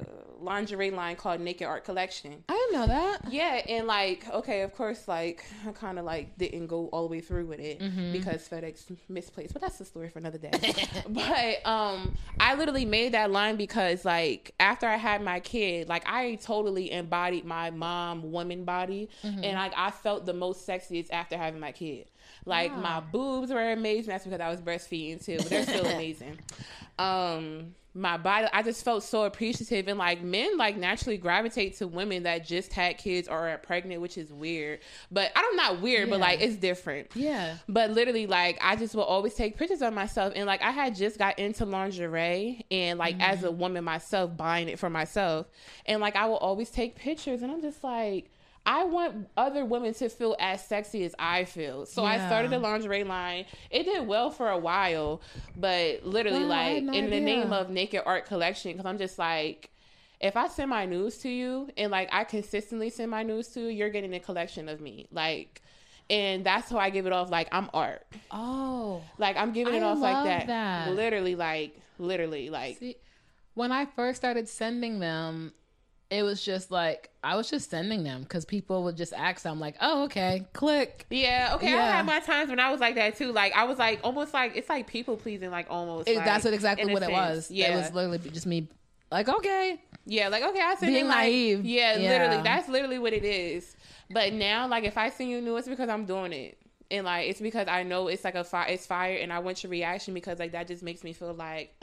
lingerie 0.42 0.92
line 0.92 1.16
called 1.16 1.42
Naked 1.42 1.68
Art 1.68 1.84
Collection. 1.84 2.44
I 2.50 2.54
didn't 2.54 2.82
know 2.82 2.88
that. 2.88 3.32
Yeah, 3.32 3.62
and 3.68 3.88
like, 3.88 4.28
okay, 4.30 4.62
of 4.62 4.74
course, 4.74 5.08
like 5.08 5.46
I 5.68 5.72
kind 5.72 6.00
of 6.00 6.06
like 6.06 6.38
didn't 6.38 6.68
go 6.68 6.88
all 6.88 7.08
the 7.08 7.12
way 7.12 7.22
through 7.22 7.46
with 7.48 7.60
it 7.60 7.80
because 8.12 8.48
FedEx 8.48 8.96
misplaced, 9.10 9.54
but 9.54 9.62
that's 9.62 9.78
the 9.78 9.86
story 9.86 10.10
for 10.10 10.20
another 10.20 10.38
day. 10.38 10.52
but 11.10 11.66
um, 11.66 12.16
I 12.40 12.56
literally 12.56 12.86
made 12.86 13.14
that 13.14 13.32
line 13.32 13.56
because 13.56 14.06
like 14.06 14.54
after 14.60 14.88
I 14.88 14.98
had 14.98 15.22
my 15.22 15.40
kid, 15.40 15.90
like 15.90 16.04
I 16.08 16.36
totally 16.36 16.92
embodied 16.92 17.46
my 17.46 17.70
mom 17.72 18.32
woman 18.32 18.64
body, 18.66 19.10
and 19.44 19.54
like 19.54 19.74
I 19.76 19.92
felt 19.92 20.26
the 20.26 20.34
most 20.34 20.68
sexiest 20.68 21.08
after 21.12 21.38
having 21.38 21.60
my 21.60 21.72
kid. 21.72 22.08
Like 22.48 22.76
my 22.78 23.00
boobs 23.00 23.52
were 23.52 23.72
amazing. 23.72 24.10
That's 24.10 24.24
because 24.24 24.40
I 24.40 24.50
was 24.50 24.62
breastfeeding 24.62 25.24
too, 25.24 25.38
but 25.38 25.50
they're 25.50 25.64
still 25.64 25.86
amazing. 25.98 26.40
Um, 26.98 27.76
my 27.98 28.18
body, 28.18 28.48
I 28.54 28.62
just 28.62 28.86
felt 28.86 29.04
so 29.04 29.24
appreciative, 29.24 29.88
and 29.88 29.98
like 29.98 30.22
men, 30.22 30.56
like 30.56 30.78
naturally 30.78 31.18
gravitate 31.18 31.78
to 31.78 31.88
women 31.88 32.24
that 32.24 32.46
just 32.46 32.72
had 32.72 32.98
kids 32.98 33.28
or 33.28 33.50
are 33.50 33.58
pregnant, 33.58 34.02
which 34.02 34.18
is 34.18 34.32
weird. 34.32 34.80
But 35.12 35.32
I 35.36 35.42
don't 35.42 35.58
not 35.58 35.82
weird, 35.82 36.10
but 36.10 36.20
like 36.20 36.40
it's 36.40 36.56
different. 36.56 37.10
Yeah. 37.16 37.58
But 37.68 37.92
literally, 37.92 38.28
like 38.28 38.60
I 38.62 38.76
just 38.76 38.94
will 38.94 39.04
always 39.04 39.34
take 39.34 39.58
pictures 39.58 39.82
of 39.82 39.94
myself, 39.94 40.34
and 40.36 40.46
like 40.46 40.62
I 40.62 40.72
had 40.72 40.96
just 40.96 41.18
got 41.18 41.40
into 41.40 41.66
lingerie, 41.66 42.66
and 42.70 43.00
like 43.00 43.20
as 43.20 43.44
a 43.44 43.52
woman 43.52 43.84
myself, 43.84 44.38
buying 44.38 44.70
it 44.70 44.80
for 44.80 44.90
myself, 44.90 45.48
and 45.86 46.00
like 46.00 46.16
I 46.16 46.28
will 46.28 46.38
always 46.38 46.70
take 46.70 46.96
pictures, 46.96 47.42
and 47.42 47.52
I'm 47.52 47.62
just 47.62 47.84
like. 47.84 48.32
I 48.68 48.84
want 48.84 49.30
other 49.38 49.64
women 49.64 49.94
to 49.94 50.10
feel 50.10 50.36
as 50.40 50.64
sexy 50.64 51.06
as 51.06 51.16
I 51.18 51.46
feel. 51.46 51.86
So 51.86 52.04
I 52.04 52.18
started 52.28 52.52
a 52.52 52.60
lingerie 52.60 53.06
line. 53.06 53.46
It 53.72 53.84
did 53.84 54.06
well 54.06 54.30
for 54.30 54.50
a 54.50 54.58
while, 54.58 55.22
but 55.56 56.06
literally, 56.06 56.40
had 56.40 56.48
like 56.50 56.84
no 56.84 56.92
in 56.92 57.10
the 57.10 57.22
name 57.22 57.54
of 57.54 57.70
Naked 57.70 58.02
Art 58.06 58.26
Collection, 58.26 58.74
because 58.74 58.86
I'm 58.86 58.98
just 58.98 59.18
like, 59.18 59.70
if 60.20 60.36
I 60.36 60.50
send 60.50 60.70
my 60.70 60.86
news 60.86 61.20
to 61.20 61.30
you 61.30 61.70
and 61.78 61.92
like 61.92 62.10
I 62.12 62.26
consistently 62.26 62.90
send 62.90 63.10
my 63.10 63.24
news 63.24 63.48
to 63.50 63.62
you, 63.62 63.68
you're 63.68 63.90
getting 63.90 64.14
a 64.14 64.20
collection 64.20 64.68
of 64.68 64.82
me. 64.82 65.08
Like, 65.14 65.62
and 66.10 66.46
that's 66.46 66.70
how 66.70 66.78
I 66.78 66.90
give 66.90 67.06
it 67.06 67.14
off. 67.14 67.32
Like 67.32 67.48
I'm 67.54 67.70
art. 67.74 68.06
Oh. 68.32 69.02
Like 69.18 69.38
I'm 69.38 69.54
giving 69.54 69.76
it 69.76 69.82
I 69.82 69.84
off 69.84 70.00
like 70.00 70.26
that. 70.26 70.48
that. 70.48 70.94
Literally, 70.94 71.36
like 71.36 71.80
literally, 72.00 72.50
like 72.50 72.80
See, 72.80 72.98
when 73.54 73.72
I 73.72 73.86
first 73.86 74.18
started 74.18 74.50
sending 74.50 75.00
them, 75.00 75.54
it 76.10 76.24
was 76.24 76.44
just 76.44 76.72
like 76.72 77.10
I 77.24 77.36
was 77.36 77.50
just 77.50 77.70
sending 77.70 78.04
them 78.04 78.22
because 78.24 78.46
people 78.46 78.84
would 78.86 78.96
just 78.96 79.14
ask. 79.14 79.46
I'm 79.46 79.60
like, 79.60 79.76
oh, 79.82 80.04
okay, 80.06 80.46
click. 80.54 81.06
yeah. 81.10 81.52
Okay, 81.56 81.74
I 81.74 81.92
had 81.98 82.06
my 82.06 82.20
times 82.20 82.50
when 82.50 82.60
I 82.60 82.72
was 82.72 82.80
like 82.80 82.96
that 82.96 83.18
too. 83.18 83.32
Like 83.32 83.54
I 83.54 83.66
was 83.66 83.78
like 83.78 84.00
almost 84.04 84.34
like 84.34 84.56
it's 84.56 84.70
like 84.70 84.88
people 84.88 85.18
pleasing. 85.18 85.52
Like 85.52 85.68
almost. 85.70 86.08
It- 86.08 86.16
like, 86.16 86.26
that's 86.26 86.46
what 86.46 86.54
exactly 86.54 86.92
what 86.94 87.04
it 87.04 87.12
was. 87.12 87.52
Yeah. 87.52 87.74
it 87.74 87.76
was 87.76 87.94
literally 87.94 88.30
just 88.30 88.46
me. 88.48 88.68
Like, 89.10 89.30
okay, 89.30 89.80
Yeah, 90.06 90.28
like 90.28 90.44
okay, 90.44 90.60
I 90.60 90.76
send 90.76 90.94
Being 90.94 91.08
like, 91.08 91.16
naive. 91.18 91.66
Yeah, 91.66 91.98
Yeah. 91.98 92.10
literally, 92.10 92.44
that's 92.44 92.68
literally 92.68 93.00
what 93.00 93.14
it 93.14 93.24
is. 93.24 93.74
But 94.10 94.34
now, 94.34 94.68
like, 94.68 94.84
if 94.84 94.98
I 94.98 95.10
send 95.12 95.30
you 95.30 95.40
new, 95.40 95.56
it's 95.56 95.68
because 95.68 95.88
I'm 95.88 96.06
doing 96.06 96.34
it, 96.34 96.58
and 96.92 97.06
like, 97.06 97.30
it's 97.30 97.40
because 97.40 97.70
I 97.70 97.84
know 97.84 98.10
it's 98.10 98.26
like 98.26 98.36
a 98.36 98.44
fire, 98.44 98.68
it's 98.68 98.86
fire, 98.86 99.16
and 99.16 99.32
I 99.32 99.40
want 99.40 99.64
your 99.64 99.72
reaction 99.72 100.14
because 100.14 100.40
like 100.40 100.52
that 100.52 100.68
just 100.68 100.84
makes 100.84 101.06
me 101.06 101.14
feel 101.14 101.34
like, 101.34 101.74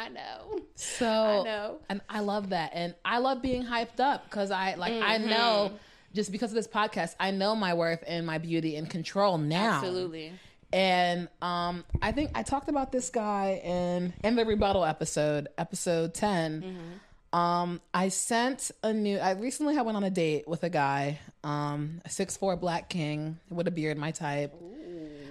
I 0.00 0.08
know, 0.08 0.60
so 0.74 1.06
I 1.06 1.42
know. 1.44 1.78
and 1.88 2.00
I 2.08 2.20
love 2.20 2.50
that, 2.50 2.70
and 2.74 2.94
I 3.04 3.18
love 3.18 3.42
being 3.42 3.64
hyped 3.64 4.00
up 4.00 4.24
because 4.24 4.50
I 4.50 4.74
like 4.74 4.94
I 4.94 5.18
know 5.18 5.72
just 6.14 6.32
because 6.32 6.50
of 6.50 6.54
this 6.56 6.66
podcast, 6.68 7.14
I 7.20 7.30
know 7.30 7.54
my 7.54 7.74
worth 7.74 8.02
and 8.06 8.26
my 8.26 8.38
beauty 8.38 8.76
and 8.76 8.88
control 8.88 9.36
now. 9.38 9.74
Absolutely. 9.74 10.32
And 10.72 11.28
um, 11.42 11.84
I 12.00 12.12
think 12.12 12.30
I 12.34 12.42
talked 12.44 12.68
about 12.68 12.92
this 12.92 13.10
guy 13.10 13.60
in 13.64 14.14
in 14.24 14.36
the 14.36 14.44
rebuttal 14.44 14.84
episode, 14.84 15.48
episode 15.58 16.14
10 16.14 17.00
Um, 17.32 17.80
I 17.94 18.08
sent 18.08 18.70
a 18.82 18.92
new. 18.92 19.18
I 19.18 19.32
recently 19.32 19.76
I 19.76 19.82
went 19.82 19.96
on 19.96 20.04
a 20.04 20.10
date 20.10 20.48
with 20.48 20.62
a 20.64 20.70
guy, 20.70 21.18
um, 21.44 22.00
a 22.04 22.10
six 22.10 22.36
four 22.36 22.56
black 22.56 22.88
king 22.88 23.38
with 23.50 23.68
a 23.68 23.70
beard, 23.70 23.98
my 23.98 24.10
type. 24.12 24.54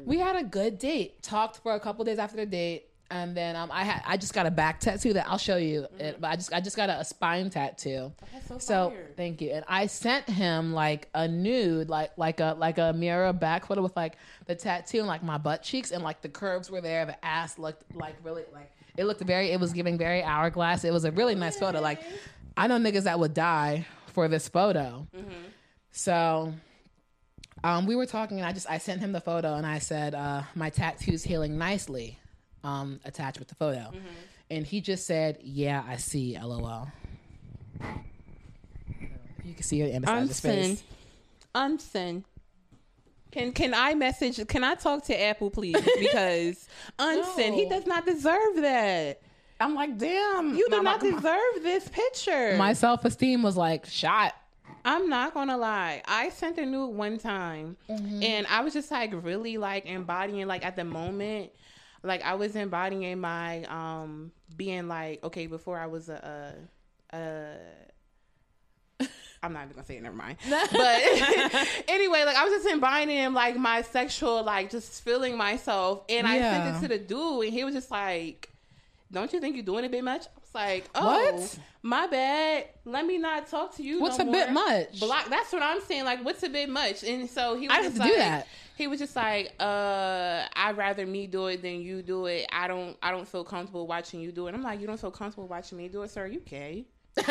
We 0.05 0.17
had 0.19 0.35
a 0.37 0.43
good 0.43 0.79
date. 0.79 1.21
Talked 1.21 1.57
for 1.57 1.73
a 1.73 1.79
couple 1.79 2.05
days 2.05 2.19
after 2.19 2.37
the 2.37 2.45
date, 2.45 2.88
and 3.11 3.35
then 3.35 3.55
um, 3.55 3.69
I 3.71 3.83
had 3.83 4.03
I 4.05 4.17
just 4.17 4.33
got 4.33 4.45
a 4.45 4.51
back 4.51 4.79
tattoo 4.79 5.13
that 5.13 5.27
I'll 5.27 5.37
show 5.37 5.57
you. 5.57 5.87
It, 5.99 6.21
but 6.21 6.29
I 6.29 6.35
just 6.35 6.53
I 6.53 6.61
just 6.61 6.75
got 6.75 6.89
a, 6.89 6.99
a 6.99 7.05
spine 7.05 7.49
tattoo. 7.49 8.11
That's 8.31 8.47
so 8.47 8.57
So 8.59 8.93
thank 9.17 9.41
you. 9.41 9.51
And 9.51 9.65
I 9.67 9.87
sent 9.87 10.29
him 10.29 10.73
like 10.73 11.09
a 11.13 11.27
nude, 11.27 11.89
like 11.89 12.11
like 12.17 12.39
a 12.39 12.55
like 12.57 12.77
a 12.77 12.93
mirror 12.93 13.33
back 13.33 13.65
photo 13.65 13.81
with 13.81 13.95
like 13.95 14.17
the 14.45 14.55
tattoo 14.55 14.99
and 14.99 15.07
like 15.07 15.23
my 15.23 15.37
butt 15.37 15.63
cheeks 15.63 15.91
and 15.91 16.03
like 16.03 16.21
the 16.21 16.29
curves 16.29 16.69
were 16.69 16.81
there. 16.81 17.05
The 17.05 17.25
ass 17.25 17.57
looked 17.57 17.95
like 17.95 18.15
really 18.23 18.43
like 18.53 18.71
it 18.97 19.05
looked 19.05 19.21
very. 19.21 19.51
It 19.51 19.59
was 19.59 19.73
giving 19.73 19.97
very 19.97 20.23
hourglass. 20.23 20.83
It 20.83 20.93
was 20.93 21.05
a 21.05 21.11
really 21.11 21.35
nice 21.35 21.57
photo. 21.57 21.81
Like 21.81 22.01
I 22.57 22.67
know 22.67 22.77
niggas 22.77 23.03
that 23.03 23.19
would 23.19 23.33
die 23.33 23.85
for 24.07 24.27
this 24.27 24.47
photo. 24.47 25.07
So. 25.91 26.53
Um, 27.61 27.85
we 27.87 27.97
were 27.97 28.05
talking, 28.05 28.37
and 28.37 28.47
I 28.47 28.53
just 28.53 28.69
I 28.69 28.77
sent 28.77 29.01
him 29.01 29.11
the 29.11 29.19
photo, 29.19 29.55
and 29.55 29.65
I 29.65 29.79
said 29.79 30.15
uh, 30.15 30.43
my 30.55 30.69
tattoo's 30.69 31.23
healing 31.23 31.57
nicely, 31.57 32.17
um, 32.63 32.99
attached 33.05 33.39
with 33.39 33.47
the 33.47 33.55
photo, 33.55 33.91
and 34.49 34.65
he 34.65 34.81
just 34.81 35.05
said, 35.05 35.39
"Yeah, 35.43 35.83
I 35.87 35.97
see." 35.97 36.37
LOL. 36.39 36.87
You 39.43 39.53
can 39.53 39.63
see 39.63 39.81
it 39.81 39.93
in 39.95 40.03
his 40.03 40.09
Unsend. 40.11 40.41
face. 40.41 40.83
Unsend. 41.55 42.23
Can 43.31 43.51
can 43.51 43.73
I 43.73 43.93
message? 43.95 44.45
Can 44.47 44.63
I 44.63 44.75
talk 44.75 45.05
to 45.05 45.19
Apple, 45.21 45.49
please? 45.49 45.75
Because 45.99 46.67
Unsend, 46.99 47.53
he 47.55 47.67
does 47.69 47.85
not 47.85 48.05
deserve 48.05 48.55
that. 48.57 49.21
I'm 49.61 49.75
like, 49.75 49.97
damn. 49.97 50.55
You 50.55 50.67
do 50.69 50.77
No, 50.77 50.81
not 50.81 51.01
my, 51.03 51.11
deserve 51.11 51.63
this 51.63 51.87
picture. 51.89 52.55
My 52.57 52.73
self 52.73 53.03
esteem 53.05 53.43
was 53.43 53.57
like 53.57 53.85
shot. 53.85 54.33
I'm 54.85 55.09
not 55.09 55.33
gonna 55.33 55.57
lie. 55.57 56.01
I 56.07 56.29
sent 56.29 56.57
a 56.57 56.65
nude 56.65 56.95
one 56.95 57.17
time, 57.17 57.75
and 57.89 58.47
I 58.47 58.61
was 58.61 58.73
just 58.73 58.89
like 58.89 59.11
really 59.13 59.57
like 59.57 59.85
embodying 59.85 60.47
like 60.47 60.65
at 60.65 60.75
the 60.77 60.85
moment, 60.85 61.51
like 62.03 62.21
I 62.23 62.35
was 62.35 62.55
embodying 62.55 63.19
my 63.19 63.63
um 63.65 64.31
being 64.55 64.87
like 64.87 65.23
okay 65.23 65.47
before 65.47 65.77
I 65.79 65.87
was 65.87 66.09
a. 66.09 66.55
a, 67.13 67.17
a 67.17 67.57
I'm 69.43 69.53
not 69.53 69.63
even 69.63 69.73
gonna 69.75 69.85
say 69.85 69.97
it. 69.97 70.03
Never 70.03 70.15
mind. 70.15 70.37
But 70.47 70.69
anyway, 71.87 72.23
like 72.25 72.35
I 72.35 72.43
was 72.43 72.53
just 72.53 72.67
embodying 72.67 73.33
like 73.33 73.55
my 73.57 73.81
sexual, 73.83 74.43
like 74.43 74.69
just 74.69 75.03
feeling 75.03 75.37
myself, 75.37 76.03
and 76.09 76.27
I 76.27 76.37
Yeah. 76.37 76.63
sent 76.63 76.75
it 76.75 76.87
to 76.87 76.97
the 76.99 77.05
dude, 77.05 77.45
and 77.45 77.53
he 77.53 77.63
was 77.63 77.73
just 77.73 77.89
like, 77.91 78.49
"Don't 79.11 79.31
you 79.31 79.39
think 79.39 79.55
you're 79.55 79.63
doing 79.65 79.85
a 79.85 79.89
bit 79.89 80.03
much?" 80.03 80.25
I 80.25 80.39
was 80.41 80.55
like, 80.55 80.89
"Oh, 80.95 81.31
What? 81.31 81.59
my 81.83 82.07
bad. 82.07 82.65
Let 82.83 83.05
me 83.05 83.17
not 83.17 83.47
talk 83.47 83.75
to 83.77 83.83
you. 83.83 84.01
What's 84.01 84.17
no 84.19 84.27
a 84.27 84.31
bit 84.31 84.51
much? 84.51 84.99
Block. 84.99 85.29
That's 85.29 85.53
what 85.53 85.63
I'm 85.63 85.79
saying. 85.81 86.03
Like, 86.03 86.25
what's 86.25 86.43
a 86.43 86.49
bit 86.49 86.67
much? 86.69 87.03
And 87.03 87.29
so 87.29 87.55
he 87.55 87.67
was 87.69 87.77
I 87.77 87.83
just 87.83 87.97
have 87.97 88.07
to 88.07 88.13
do 88.13 88.19
like, 88.19 88.27
that. 88.27 88.47
He 88.79 88.87
was 88.87 88.97
just 88.97 89.13
like, 89.13 89.51
uh, 89.59 90.45
I'd 90.55 90.77
rather 90.77 91.05
me 91.05 91.27
do 91.27 91.47
it 91.47 91.61
than 91.61 91.81
you 91.81 92.01
do 92.01 92.27
it. 92.27 92.47
I 92.49 92.65
don't, 92.69 92.95
I 93.03 93.11
don't 93.11 93.27
feel 93.27 93.43
comfortable 93.43 93.85
watching 93.85 94.21
you 94.21 94.31
do 94.31 94.47
it. 94.47 94.55
I'm 94.55 94.63
like, 94.63 94.79
you 94.79 94.87
don't 94.87 94.97
feel 94.99 95.11
comfortable 95.11 95.49
watching 95.49 95.77
me 95.77 95.89
do 95.89 96.01
it, 96.03 96.11
sir? 96.11 96.27
You 96.27 96.39
gay? 96.39 96.85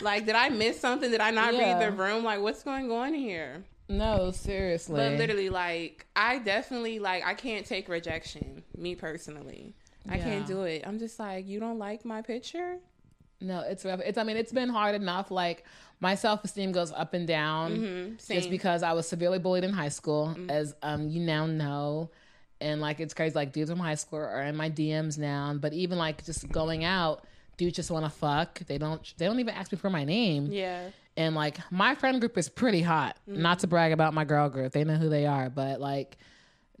like, 0.00 0.26
did 0.26 0.34
I 0.34 0.48
miss 0.48 0.80
something? 0.80 1.08
Did 1.08 1.20
I 1.20 1.30
not 1.30 1.54
Yeah. 1.54 1.60
read 1.60 1.78
the 1.78 1.92
room? 1.92 2.24
Like, 2.24 2.40
what's 2.40 2.64
going 2.64 2.90
on 2.90 3.14
here? 3.14 3.62
No, 3.88 4.32
seriously. 4.32 4.96
But 4.96 5.12
literally, 5.18 5.50
like, 5.50 6.04
I 6.16 6.38
definitely 6.40 6.98
like, 6.98 7.24
I 7.24 7.34
can't 7.34 7.64
take 7.64 7.88
rejection. 7.88 8.64
Me 8.76 8.96
personally, 8.96 9.74
I 10.08 10.18
can't 10.18 10.46
do 10.48 10.62
it. 10.62 10.82
I'm 10.84 10.98
just 10.98 11.16
like, 11.20 11.46
you 11.46 11.60
don't 11.60 11.78
like 11.78 12.04
my 12.04 12.22
picture. 12.22 12.78
No, 13.42 13.60
it's 13.60 13.84
rough. 13.84 14.00
It's 14.04 14.18
I 14.18 14.22
mean, 14.22 14.36
it's 14.36 14.52
been 14.52 14.68
hard 14.68 14.94
enough. 14.94 15.30
Like 15.30 15.64
my 16.00 16.14
self 16.14 16.44
esteem 16.44 16.72
goes 16.72 16.92
up 16.92 17.14
and 17.14 17.26
down 17.26 17.72
Mm-hmm. 17.72 18.34
just 18.34 18.50
because 18.50 18.82
I 18.82 18.92
was 18.92 19.06
severely 19.08 19.38
bullied 19.38 19.64
in 19.64 19.72
high 19.72 19.88
school, 19.90 20.36
as 20.48 20.74
um 20.82 21.08
you 21.08 21.20
now 21.20 21.46
know. 21.46 22.10
And 22.60 22.80
like 22.80 23.00
it's 23.00 23.12
crazy, 23.14 23.34
like 23.34 23.52
dudes 23.52 23.70
from 23.70 23.80
high 23.80 23.96
school 23.96 24.20
are 24.20 24.42
in 24.42 24.56
my 24.56 24.70
DMs 24.70 25.18
now. 25.18 25.54
But 25.60 25.72
even 25.72 25.98
like 25.98 26.24
just 26.24 26.48
going 26.50 26.84
out, 26.84 27.24
dudes 27.56 27.76
just 27.76 27.90
want 27.90 28.04
to 28.04 28.10
fuck. 28.10 28.60
They 28.60 28.78
don't. 28.78 29.02
They 29.18 29.26
don't 29.26 29.40
even 29.40 29.54
ask 29.54 29.72
me 29.72 29.78
for 29.78 29.90
my 29.90 30.04
name. 30.04 30.46
Yeah. 30.52 30.88
And 31.16 31.34
like 31.34 31.58
my 31.72 31.94
friend 31.94 32.20
group 32.20 32.38
is 32.38 32.48
pretty 32.48 32.80
hot. 32.82 33.16
Not 33.26 33.58
to 33.60 33.66
brag 33.66 33.92
about 33.92 34.14
my 34.14 34.24
girl 34.24 34.48
group, 34.48 34.72
they 34.72 34.84
know 34.84 34.94
who 34.94 35.08
they 35.08 35.26
are. 35.26 35.50
But 35.50 35.80
like 35.80 36.16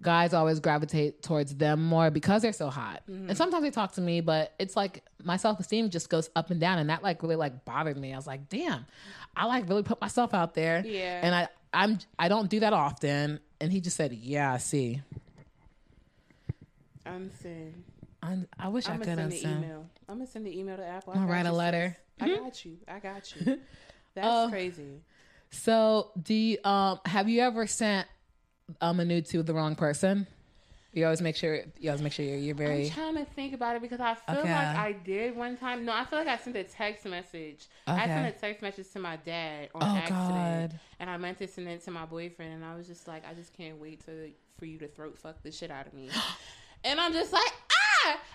guys 0.02 0.34
always 0.34 0.60
gravitate 0.60 1.22
towards 1.22 1.54
them 1.54 1.82
more 1.84 2.10
because 2.10 2.42
they're 2.42 2.52
so 2.52 2.68
hot. 2.68 3.02
Mm-hmm. 3.08 3.28
And 3.28 3.38
sometimes 3.38 3.62
they 3.62 3.70
talk 3.70 3.92
to 3.92 4.00
me, 4.00 4.20
but 4.20 4.52
it's 4.58 4.76
like 4.76 5.04
my 5.22 5.36
self 5.36 5.60
esteem 5.60 5.90
just 5.90 6.10
goes 6.10 6.28
up 6.36 6.50
and 6.50 6.60
down, 6.60 6.78
and 6.78 6.90
that 6.90 7.02
like 7.02 7.22
really 7.22 7.36
like 7.36 7.64
bothered 7.64 7.96
me. 7.96 8.12
I 8.12 8.16
was 8.16 8.26
like, 8.26 8.48
damn, 8.48 8.84
I 9.36 9.46
like 9.46 9.68
really 9.68 9.82
put 9.82 10.00
myself 10.00 10.34
out 10.34 10.54
there. 10.54 10.82
Yeah. 10.84 11.20
And 11.22 11.34
I 11.34 11.48
I'm 11.72 11.98
I 12.18 12.28
don't 12.28 12.50
do 12.50 12.60
that 12.60 12.72
often. 12.72 13.40
And 13.60 13.72
he 13.72 13.80
just 13.80 13.96
said, 13.96 14.12
yeah, 14.12 14.52
I 14.52 14.58
see. 14.58 15.00
Unsend. 17.06 17.72
I'm, 18.22 18.46
I 18.58 18.68
wish 18.68 18.88
i 18.88 18.92
I'm 18.92 18.98
could 18.98 19.08
gonna 19.08 19.30
send 19.30 19.32
the 19.32 19.66
email. 19.66 19.86
I'm 20.08 20.16
gonna 20.18 20.26
send 20.30 20.46
the 20.46 20.56
email 20.56 20.76
to 20.76 20.84
Apple. 20.86 21.14
I 21.14 21.20
I'll 21.20 21.26
write 21.26 21.46
a 21.46 21.52
letter. 21.52 21.96
sis. 22.20 22.28
I 22.28 22.30
mm-hmm. 22.30 22.44
got 22.44 22.64
you. 22.64 22.76
I 22.88 22.98
got 23.00 23.34
you. 23.36 23.44
That's 24.14 24.26
Oh. 24.28 24.48
crazy. 24.50 25.00
So, 25.50 26.10
do 26.20 26.34
you, 26.34 26.58
um 26.64 27.00
have 27.04 27.28
you 27.28 27.40
ever 27.40 27.66
sent 27.66 28.06
um 28.80 29.00
a 29.00 29.04
nude 29.04 29.26
to 29.26 29.42
the 29.42 29.54
wrong 29.54 29.74
person? 29.76 30.26
You 30.94 31.04
always 31.04 31.22
make 31.22 31.36
sure 31.36 31.60
you 31.78 31.88
always 31.88 32.02
make 32.02 32.12
sure 32.12 32.24
you're, 32.24 32.36
you're 32.36 32.52
I'm 32.54 32.58
very 32.58 32.90
trying 32.90 33.16
to 33.16 33.24
think 33.24 33.54
about 33.54 33.76
it 33.76 33.82
because 33.82 33.98
I 34.00 34.14
feel 34.14 34.40
Okay. 34.40 34.52
like 34.52 34.76
I 34.76 34.92
did 34.92 35.34
one 35.34 35.56
time. 35.56 35.86
No, 35.86 35.92
I 35.94 36.04
feel 36.04 36.18
like 36.18 36.28
I 36.28 36.36
sent 36.36 36.54
a 36.56 36.64
text 36.64 37.06
message. 37.06 37.66
I 37.86 38.06
sent 38.06 38.26
a 38.36 38.38
text 38.38 38.60
message 38.60 38.90
to 38.92 38.98
my 38.98 39.16
dad 39.16 39.70
on 39.74 39.82
Oh, 39.82 39.96
accident, 39.96 40.72
God. 40.72 40.80
and 41.00 41.08
I 41.08 41.16
meant 41.16 41.38
to 41.38 41.48
send 41.48 41.68
it 41.68 41.82
to 41.84 41.90
my 41.90 42.04
boyfriend, 42.04 42.52
and 42.52 42.64
I 42.64 42.74
was 42.74 42.86
just 42.86 43.08
like, 43.08 43.22
I 43.26 43.32
just 43.32 43.54
can't 43.56 43.78
wait 43.80 44.04
to 44.04 44.32
for 44.58 44.66
you 44.66 44.78
to 44.78 44.86
throat 44.88 45.16
fuck 45.18 45.42
the 45.42 45.50
shit 45.50 45.70
out 45.70 45.86
of 45.86 45.94
me. 45.94 46.10
and 46.84 47.00
I'm 47.00 47.12
just 47.14 47.32
like, 47.32 47.42
ah, 47.72 47.81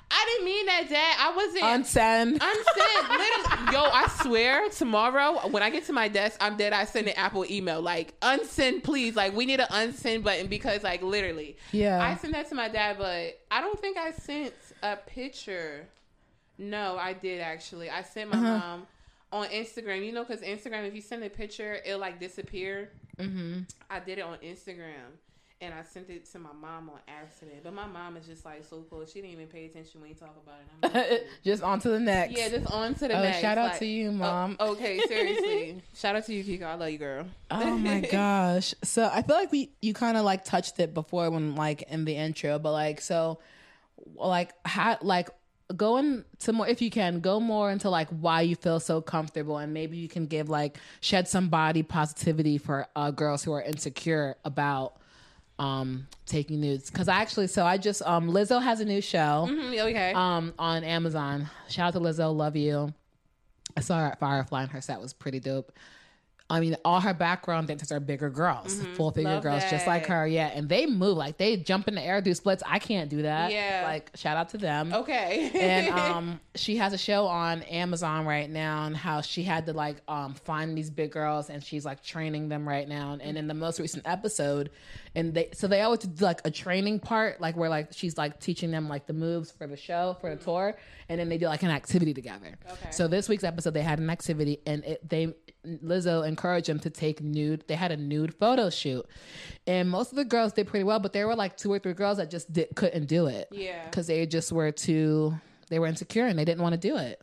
I 0.09 0.25
didn't 0.25 0.45
mean 0.45 0.65
that, 0.67 0.87
Dad. 0.89 1.15
I 1.19 1.35
wasn't. 1.35 1.63
unsend. 1.63 2.37
Unsend, 2.39 3.09
literally, 3.09 3.73
yo, 3.73 3.81
I 3.83 4.07
swear, 4.21 4.69
tomorrow 4.69 5.49
when 5.49 5.61
I 5.61 5.69
get 5.69 5.85
to 5.87 5.93
my 5.93 6.07
desk, 6.07 6.37
I'm 6.39 6.55
dead. 6.55 6.71
I 6.71 6.85
send 6.85 7.07
an 7.07 7.13
Apple 7.17 7.45
email 7.51 7.81
like 7.81 8.17
unsend, 8.21 8.83
please. 8.83 9.15
Like 9.17 9.35
we 9.35 9.45
need 9.45 9.59
an 9.59 9.67
unsend 9.69 10.23
button 10.23 10.47
because, 10.47 10.83
like, 10.83 11.01
literally, 11.01 11.57
Yeah. 11.73 12.01
I 12.01 12.15
sent 12.15 12.33
that 12.33 12.47
to 12.49 12.55
my 12.55 12.69
dad, 12.69 12.97
but 12.97 13.39
I 13.51 13.59
don't 13.61 13.79
think 13.79 13.97
I 13.97 14.11
sent 14.11 14.53
a 14.81 14.95
picture. 14.95 15.85
No, 16.57 16.97
I 16.97 17.11
did 17.13 17.41
actually. 17.41 17.89
I 17.89 18.01
sent 18.03 18.31
my 18.31 18.37
Uh-huh. 18.37 18.57
mom 18.59 18.87
on 19.33 19.47
Instagram. 19.49 20.05
You 20.05 20.13
know, 20.13 20.23
because 20.23 20.41
Instagram, 20.41 20.87
if 20.87 20.95
you 20.95 21.01
send 21.01 21.21
a 21.25 21.29
picture, 21.29 21.79
it'll 21.85 21.99
like 21.99 22.17
disappear. 22.19 22.91
mm-hmm. 23.19 23.59
I 23.89 23.99
did 23.99 24.19
it 24.19 24.21
on 24.21 24.37
Instagram. 24.37 25.17
And 25.59 25.73
I 25.73 25.81
sent 25.81 26.07
it 26.11 26.25
to 26.33 26.39
my 26.39 26.51
mom 26.53 26.87
on 26.91 26.99
accident, 27.07 27.61
but 27.63 27.73
my 27.73 27.87
mom 27.87 28.15
is 28.15 28.27
just 28.27 28.45
like 28.45 28.63
so 28.63 28.85
cool. 28.91 29.03
She 29.07 29.21
didn't 29.21 29.31
even 29.31 29.47
pay 29.47 29.65
attention 29.65 30.01
when 30.01 30.11
you 30.11 30.15
talk 30.15 30.35
about 30.43 30.59
it. 30.61 30.67
I'm 30.83 31.09
like, 31.11 31.27
Just 31.43 31.63
on 31.63 31.79
to 31.79 31.89
the 31.89 31.99
next. 31.99 32.37
yeah, 32.37 32.49
just 32.49 32.71
on 32.71 32.93
to 32.93 33.07
the 33.07 33.17
Oh, 33.17 33.23
next. 33.23 33.41
shout 33.41 33.57
out 33.57 33.69
like- 33.71 33.79
to 33.79 33.85
you, 33.87 34.09
Oh, 34.09 34.13
mom. 34.13 34.55
okay, 34.59 34.99
seriously. 35.07 35.81
shout 35.95 36.15
out 36.15 36.25
to 36.27 36.33
you, 36.35 36.43
Kiko. 36.43 36.67
I 36.67 36.75
love 36.75 36.91
you, 36.91 36.99
girl. 36.99 37.25
Oh 37.49 37.75
my 37.75 38.01
gosh. 38.11 38.75
So 38.83 39.09
I 39.11 39.23
feel 39.23 39.35
like 39.35 39.51
we 39.51 39.71
you 39.81 39.95
kind 39.95 40.15
of 40.15 40.23
like 40.25 40.45
touched 40.45 40.79
it 40.79 40.93
before 40.93 41.27
when 41.31 41.55
like 41.55 41.81
in 41.83 42.05
the 42.05 42.15
intro, 42.15 42.59
but 42.59 42.71
like 42.71 43.01
so 43.01 43.39
like 44.15 44.51
how 44.63 44.97
like 45.01 45.29
go 45.75 45.97
into 45.97 46.53
more 46.53 46.67
if 46.67 46.83
you 46.83 46.91
can 46.91 47.19
go 47.19 47.39
more 47.39 47.71
into 47.71 47.89
like 47.89 48.09
why 48.09 48.41
you 48.41 48.55
feel 48.55 48.79
so 48.79 49.01
comfortable 49.01 49.57
and 49.57 49.73
maybe 49.73 49.97
you 49.97 50.07
can 50.07 50.27
give 50.27 50.49
like 50.49 50.77
shed 51.01 51.27
some 51.27 51.49
body 51.49 51.81
positivity 51.81 52.59
for 52.59 52.85
uh, 52.95 53.09
girls 53.09 53.43
who 53.43 53.51
are 53.53 53.61
insecure 53.63 54.35
about 54.45 54.97
um 55.59 56.07
taking 56.27 56.59
nudes 56.61 56.91
because 56.91 57.07
i 57.07 57.15
actually 57.15 57.47
so 57.47 57.65
i 57.65 57.77
just 57.77 58.01
um 58.03 58.29
lizzo 58.29 58.61
has 58.61 58.79
a 58.79 58.85
new 58.85 59.01
show 59.01 59.47
Mhm, 59.49 59.79
okay. 59.89 60.13
um 60.13 60.53
on 60.59 60.83
Amazon. 60.83 61.49
Shout 61.69 61.87
out 61.87 61.93
to 61.93 61.99
Lizzo, 61.99 62.35
love 62.35 62.55
you. 62.55 62.93
I 63.75 63.81
saw 63.81 63.99
her 63.99 64.05
at 64.07 64.19
Firefly 64.19 64.63
and 64.63 64.71
her 64.71 64.81
set 64.81 65.01
was 65.01 65.13
pretty 65.13 65.39
dope. 65.39 65.71
I 66.49 66.61
mean, 66.61 66.77
all 66.85 67.01
her 67.01 67.13
background 67.13 67.67
dancers 67.67 67.91
are 67.91 67.99
bigger 67.99 68.29
girls, 68.29 68.81
full 68.95 69.11
figure 69.11 69.31
Mm-hmm. 69.31 69.41
Girls, 69.41 69.63
just 69.69 69.85
like 69.85 70.05
her. 70.05 70.25
Yeah, 70.25 70.47
and 70.47 70.69
they 70.69 70.85
move 70.85 71.17
like 71.17 71.35
they 71.37 71.57
jump 71.57 71.89
in 71.89 71.95
the 71.95 72.01
air, 72.01 72.21
do 72.21 72.33
splits. 72.33 72.63
I 72.65 72.79
can't 72.79 73.09
do 73.09 73.23
that. 73.23 73.51
Yeah. 73.51 73.83
like 73.85 74.11
shout 74.15 74.37
out 74.37 74.47
to 74.49 74.57
them. 74.57 74.93
okay. 74.93 75.51
and 75.53 75.89
um, 75.99 76.39
she 76.55 76.77
has 76.77 76.93
a 76.93 76.97
show 76.97 77.25
on 77.27 77.63
Amazon 77.63 78.25
right 78.25 78.49
now, 78.49 78.85
and 78.85 78.95
how 78.95 79.19
she 79.19 79.43
had 79.43 79.65
to 79.65 79.73
like 79.73 79.97
um 80.07 80.35
find 80.35 80.77
these 80.77 80.89
big 80.89 81.11
girls, 81.11 81.49
and 81.49 81.61
she's 81.61 81.83
like 81.83 82.01
training 82.01 82.47
them 82.47 82.65
right 82.65 82.87
now. 82.87 83.17
And 83.19 83.37
in 83.37 83.47
the 83.47 83.53
most 83.53 83.81
recent 83.81 84.07
episode, 84.07 84.69
and 85.17 85.33
they 85.33 85.49
so 85.53 85.67
they 85.67 85.81
always 85.81 85.99
do 85.99 86.23
like 86.23 86.41
a 86.45 86.51
training 86.51 86.99
part, 86.99 87.41
like 87.41 87.57
where 87.57 87.69
like 87.69 87.89
she's 87.91 88.17
like 88.17 88.39
teaching 88.39 88.71
them 88.71 88.87
like 88.87 89.07
the 89.07 89.13
moves 89.13 89.51
for 89.51 89.67
the 89.67 89.75
show 89.75 90.15
for 90.21 90.29
the 90.29 90.35
mm-hmm. 90.37 90.45
tour, 90.45 90.77
and 91.09 91.19
then 91.19 91.27
they 91.27 91.37
do 91.37 91.47
like 91.47 91.63
an 91.63 91.69
activity 91.69 92.13
together. 92.13 92.55
Okay. 92.69 92.91
So 92.91 93.07
this 93.07 93.27
week's 93.27 93.43
episode, 93.43 93.73
they 93.73 93.81
had 93.81 93.99
an 93.99 94.09
activity, 94.09 94.59
and 94.65 94.85
it, 94.85 95.09
they 95.09 95.33
Lizzo 95.65 96.25
encouraged 96.25 96.67
them 96.67 96.79
to 96.79 96.89
take 96.89 97.21
nude. 97.21 97.65
They 97.67 97.75
had 97.75 97.91
a 97.91 97.97
nude 97.97 98.33
photo 98.33 98.69
shoot, 98.69 99.05
and 99.65 99.89
most 99.89 100.11
of 100.11 100.15
the 100.15 100.25
girls 100.25 100.53
did 100.53 100.67
pretty 100.67 100.85
well, 100.85 100.99
but 100.99 101.11
there 101.11 101.27
were 101.27 101.35
like 101.35 101.57
two 101.57 101.73
or 101.73 101.79
three 101.79 101.93
girls 101.93 102.17
that 102.17 102.29
just 102.29 102.53
did, 102.53 102.69
couldn't 102.75 103.07
do 103.07 103.25
it 103.25 103.49
Yeah. 103.51 103.85
because 103.85 104.07
they 104.07 104.25
just 104.25 104.51
were 104.51 104.71
too 104.71 105.35
they 105.69 105.79
were 105.79 105.87
insecure 105.87 106.25
and 106.25 106.39
they 106.39 106.45
didn't 106.45 106.61
want 106.61 106.73
to 106.73 106.79
do 106.79 106.95
it 106.95 107.21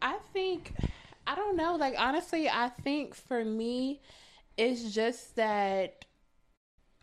I 0.00 0.16
think 0.32 0.72
I 1.28 1.34
don't 1.34 1.56
know. 1.56 1.76
Like 1.76 1.94
honestly, 1.98 2.48
I 2.48 2.70
think 2.70 3.14
for 3.14 3.44
me, 3.44 4.00
it's 4.56 4.94
just 4.94 5.36
that. 5.36 6.06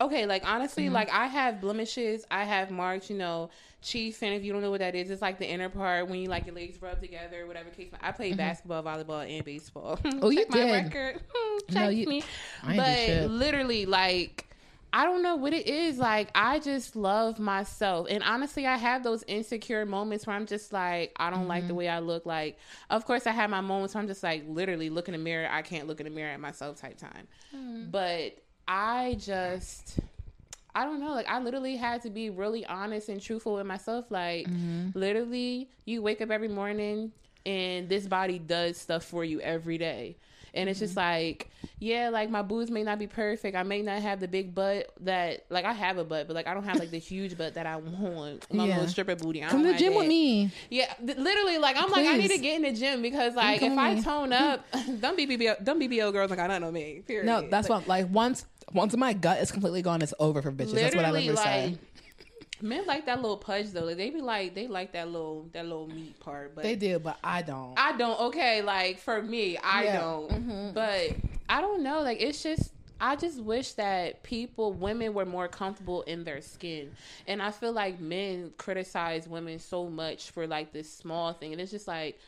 Okay, 0.00 0.26
like 0.26 0.42
honestly, 0.46 0.84
Mm-hmm. 0.84 0.94
like 0.94 1.10
I 1.10 1.26
have 1.26 1.60
blemishes, 1.60 2.26
I 2.30 2.44
have 2.44 2.70
marks, 2.70 3.08
you 3.08 3.16
know, 3.16 3.48
chief, 3.80 4.22
and 4.22 4.34
if 4.34 4.44
you 4.44 4.52
don't 4.52 4.60
know 4.60 4.70
what 4.70 4.80
that 4.80 4.94
is, 4.94 5.10
it's 5.10 5.22
like 5.22 5.38
the 5.38 5.48
inner 5.48 5.70
part 5.70 6.08
when 6.08 6.18
you 6.20 6.28
like 6.28 6.44
your 6.44 6.54
legs 6.54 6.80
rub 6.82 7.00
together, 7.00 7.46
whatever 7.46 7.70
case. 7.70 7.90
I 8.02 8.12
played 8.12 8.36
basketball, 8.36 8.82
volleyball, 8.82 9.26
and 9.26 9.42
baseball. 9.44 9.96
Mm-hmm. 9.96 10.18
Oh, 10.22 10.28
you 10.30 10.44
my 10.50 10.56
did. 10.58 10.72
record. 10.84 11.20
Check 11.70 11.74
No, 11.74 11.88
you- 11.88 12.06
me. 12.06 12.22
But 12.62 13.30
literally, 13.30 13.86
like 13.86 14.42
I 14.92 15.04
don't 15.04 15.22
know 15.22 15.36
what 15.36 15.52
it 15.52 15.66
is. 15.66 15.98
Like, 15.98 16.30
I 16.34 16.58
just 16.58 16.94
love 16.96 17.38
myself. 17.38 18.06
And 18.08 18.22
honestly, 18.22 18.66
I 18.66 18.76
have 18.76 19.02
those 19.02 19.24
insecure 19.26 19.84
moments 19.84 20.26
where 20.26 20.34
I'm 20.36 20.46
just 20.46 20.72
like, 20.72 21.12
I 21.16 21.28
don't 21.30 21.48
like 21.48 21.62
the 21.64 21.68
Mm-hmm. 21.68 21.76
way 21.76 21.88
I 21.88 21.98
look. 21.98 22.24
Like, 22.24 22.58
of 22.88 23.04
course, 23.04 23.26
I 23.26 23.32
have 23.32 23.50
my 23.50 23.60
moments 23.60 23.94
where 23.94 24.00
I'm 24.00 24.08
just 24.08 24.22
like, 24.22 24.44
literally 24.48 24.88
look 24.88 25.08
in 25.08 25.12
the 25.12 25.18
mirror. 25.18 25.48
I 25.50 25.60
can't 25.62 25.86
look 25.86 26.00
in 26.00 26.04
the 26.04 26.10
mirror 26.10 26.30
at 26.30 26.40
myself 26.40 26.80
type 26.80 26.96
time. 26.96 27.26
Mm. 27.54 27.90
But 27.90 28.38
I 28.68 29.16
just. 29.18 29.98
I 30.74 30.84
don't 30.84 31.00
know. 31.00 31.12
Like 31.12 31.28
I 31.28 31.38
literally 31.40 31.76
had 31.76 32.02
to 32.02 32.10
be 32.10 32.28
really 32.30 32.66
honest 32.66 33.08
and 33.08 33.20
truthful 33.20 33.54
with 33.54 33.66
myself. 33.66 34.10
Like 34.10 34.46
Mm-hmm. 34.48 34.98
literally, 34.98 35.68
you 35.86 36.02
wake 36.02 36.20
up 36.20 36.30
every 36.30 36.48
morning 36.48 37.12
and 37.46 37.88
this 37.88 38.06
body 38.06 38.38
does 38.38 38.76
stuff 38.76 39.04
for 39.04 39.24
you 39.24 39.40
every 39.40 39.78
day. 39.78 40.16
And 40.52 40.68
it's 40.68 40.78
just 40.80 40.94
Mm-hmm. 40.96 41.00
like, 41.00 41.50
yeah, 41.78 42.08
like 42.10 42.28
my 42.30 42.42
boobs 42.42 42.70
may 42.70 42.82
not 42.82 42.98
be 42.98 43.06
perfect. 43.06 43.56
I 43.56 43.62
may 43.62 43.80
not 43.82 44.00
have 44.02 44.20
the 44.20 44.28
big 44.28 44.54
butt 44.54 44.90
that, 45.00 45.44
like, 45.50 45.64
I 45.66 45.72
have 45.72 45.96
a 45.98 46.04
butt, 46.04 46.26
but 46.26 46.34
like 46.34 46.46
I 46.46 46.52
don't 46.54 46.64
have 46.64 46.78
like 46.78 46.90
the 46.90 46.98
huge 47.10 47.38
butt 47.38 47.54
that 47.54 47.64
I 47.66 47.76
want. 47.76 48.52
My 48.52 48.64
Yeah. 48.66 48.76
little 48.76 48.88
stripper 48.88 49.16
booty. 49.16 49.42
I 49.42 49.48
Come 49.48 49.62
to 49.62 49.72
the 49.72 49.78
gym 49.78 49.94
with 49.94 50.08
me. 50.08 50.50
Yeah, 50.70 50.92
th- 50.94 51.16
literally, 51.18 51.56
like 51.58 51.76
I'm 51.78 51.90
like 51.90 52.06
I 52.06 52.16
need 52.18 52.30
to 52.32 52.38
get 52.38 52.56
in 52.56 52.62
the 52.62 52.72
gym 52.72 53.00
because 53.00 53.34
like 53.34 53.62
if 53.62 53.78
I 53.78 54.00
tone 54.02 54.32
up, 54.34 54.70
them 54.72 55.16
BBL, 55.16 55.64
them 55.64 55.80
BBL 55.80 56.12
girls 56.12 56.28
like 56.30 56.38
I 56.38 56.46
don't 56.48 56.60
know 56.60 56.70
me. 56.72 57.02
Period. 57.06 57.26
No, 57.26 57.48
that's 57.48 57.68
Like, 57.70 57.80
what 57.80 57.88
like 57.88 58.10
once 58.10 58.44
once 58.72 58.96
my 58.96 59.12
gut 59.12 59.40
is 59.40 59.50
completely 59.50 59.82
gone, 59.82 60.02
it's 60.02 60.14
over 60.18 60.42
for 60.42 60.52
bitches. 60.52 60.72
That's 60.72 60.94
what 60.96 61.04
I 61.04 61.10
literally, 61.10 61.28
literally 61.30 61.70
like 61.70 61.74
say. 61.74 61.78
men 62.60 62.86
like 62.86 63.06
that 63.06 63.20
little 63.22 63.36
pudge 63.36 63.70
though. 63.70 63.84
Like, 63.84 63.96
they 63.96 64.10
be 64.10 64.20
like 64.20 64.54
they 64.54 64.66
like 64.66 64.92
that 64.92 65.08
little 65.08 65.48
that 65.52 65.64
little 65.64 65.86
meat 65.88 66.18
part, 66.20 66.54
but 66.54 66.64
They 66.64 66.74
do, 66.76 66.98
but 66.98 67.18
I 67.22 67.42
don't. 67.42 67.74
I 67.78 67.96
don't. 67.96 68.18
Okay, 68.28 68.62
like 68.62 68.98
for 68.98 69.22
me, 69.22 69.56
I 69.58 69.84
Yeah. 69.84 70.00
Mm-hmm. 70.00 70.48
don't. 70.50 70.74
But 70.74 71.16
I 71.48 71.60
don't 71.60 71.82
know. 71.82 72.00
Like 72.02 72.20
it's 72.20 72.42
just. 72.42 72.72
I 72.98 73.14
just 73.14 73.40
wish 73.42 73.72
that 73.74 74.22
people, 74.22 74.72
women, 74.72 75.12
were 75.12 75.26
more 75.26 75.48
comfortable 75.48 76.00
in 76.04 76.24
their 76.24 76.40
skin, 76.40 76.92
and 77.28 77.42
I 77.42 77.50
feel 77.50 77.72
like 77.72 78.00
men 78.00 78.52
criticize 78.56 79.28
women 79.28 79.58
so 79.58 79.86
much 79.90 80.30
for 80.30 80.46
like 80.46 80.72
this 80.72 80.90
small 80.90 81.34
thing, 81.34 81.52
and 81.52 81.60
it's 81.60 81.70
just 81.70 81.86
like 81.86 82.18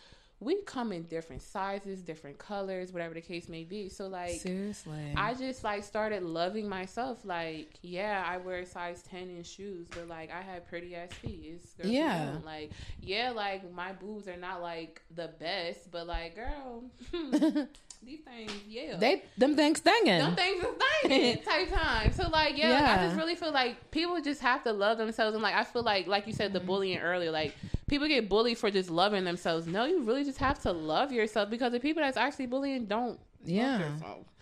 we 0.40 0.62
come 0.62 0.92
in 0.92 1.02
different 1.04 1.42
sizes, 1.42 2.00
different 2.00 2.38
colors, 2.38 2.92
whatever 2.92 3.14
the 3.14 3.20
case 3.20 3.48
may 3.48 3.64
be. 3.64 3.88
So 3.88 4.06
like, 4.06 4.40
Seriously. 4.40 5.12
I 5.16 5.34
just 5.34 5.64
like 5.64 5.82
started 5.82 6.22
loving 6.22 6.68
myself. 6.68 7.18
Like, 7.24 7.70
yeah, 7.82 8.24
I 8.26 8.36
wear 8.38 8.64
size 8.64 9.02
ten 9.02 9.30
in 9.30 9.42
shoes, 9.42 9.86
but 9.90 10.06
like 10.08 10.30
I 10.30 10.42
have 10.42 10.68
pretty 10.68 10.94
ass 10.94 11.12
feet. 11.12 11.60
Yeah. 11.82 12.36
Like, 12.44 12.70
yeah, 13.00 13.30
like 13.30 13.70
my 13.72 13.92
boobs 13.92 14.28
are 14.28 14.36
not 14.36 14.62
like 14.62 15.02
the 15.14 15.30
best, 15.40 15.90
but 15.90 16.06
like, 16.06 16.36
girl, 16.36 16.84
these 18.04 18.20
things, 18.20 18.52
yeah. 18.68 18.96
they 18.96 19.22
them 19.36 19.56
things 19.56 19.78
stinging. 19.78 20.18
them 20.18 20.36
things 20.36 20.64
are 20.64 21.08
thinging 21.08 21.44
type 21.48 21.68
time. 21.72 22.12
So 22.12 22.28
like, 22.28 22.56
yeah, 22.56 22.70
like, 22.72 22.84
I 22.84 23.04
just 23.06 23.16
really 23.16 23.34
feel 23.34 23.52
like 23.52 23.90
people 23.90 24.20
just 24.20 24.40
have 24.42 24.62
to 24.64 24.72
love 24.72 24.98
themselves, 24.98 25.34
and 25.34 25.42
like 25.42 25.54
I 25.54 25.64
feel 25.64 25.82
like, 25.82 26.06
like 26.06 26.26
you 26.26 26.32
said, 26.32 26.48
Mm-hmm. 26.48 26.54
the 26.54 26.60
bullying 26.60 26.98
earlier, 26.98 27.30
like 27.30 27.54
people 27.88 28.06
get 28.08 28.28
bullied 28.28 28.58
for 28.58 28.70
just 28.70 28.90
loving 28.90 29.24
themselves. 29.24 29.66
No, 29.66 29.84
you 29.84 30.02
really 30.02 30.24
just 30.24 30.38
have 30.38 30.60
to 30.62 30.72
love 30.72 31.12
yourself 31.12 31.50
because 31.50 31.72
the 31.72 31.80
people 31.80 32.02
that's 32.02 32.16
actually 32.16 32.46
bullying 32.46 32.86
don't 32.86 33.18
Yeah. 33.44 33.90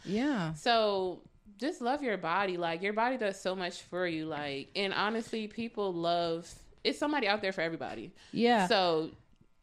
yeah. 0.04 0.54
So 0.54 1.20
just 1.58 1.80
love 1.80 2.02
your 2.02 2.16
body. 2.18 2.56
Like 2.56 2.82
your 2.82 2.92
body 2.92 3.16
does 3.16 3.40
so 3.40 3.54
much 3.54 3.82
for 3.82 4.06
you. 4.06 4.26
Like 4.26 4.68
and 4.76 4.92
honestly, 4.92 5.46
people 5.46 5.92
love 5.92 6.52
it's 6.84 6.98
somebody 6.98 7.26
out 7.26 7.42
there 7.42 7.52
for 7.52 7.62
everybody. 7.62 8.12
Yeah. 8.32 8.68
So 8.68 9.10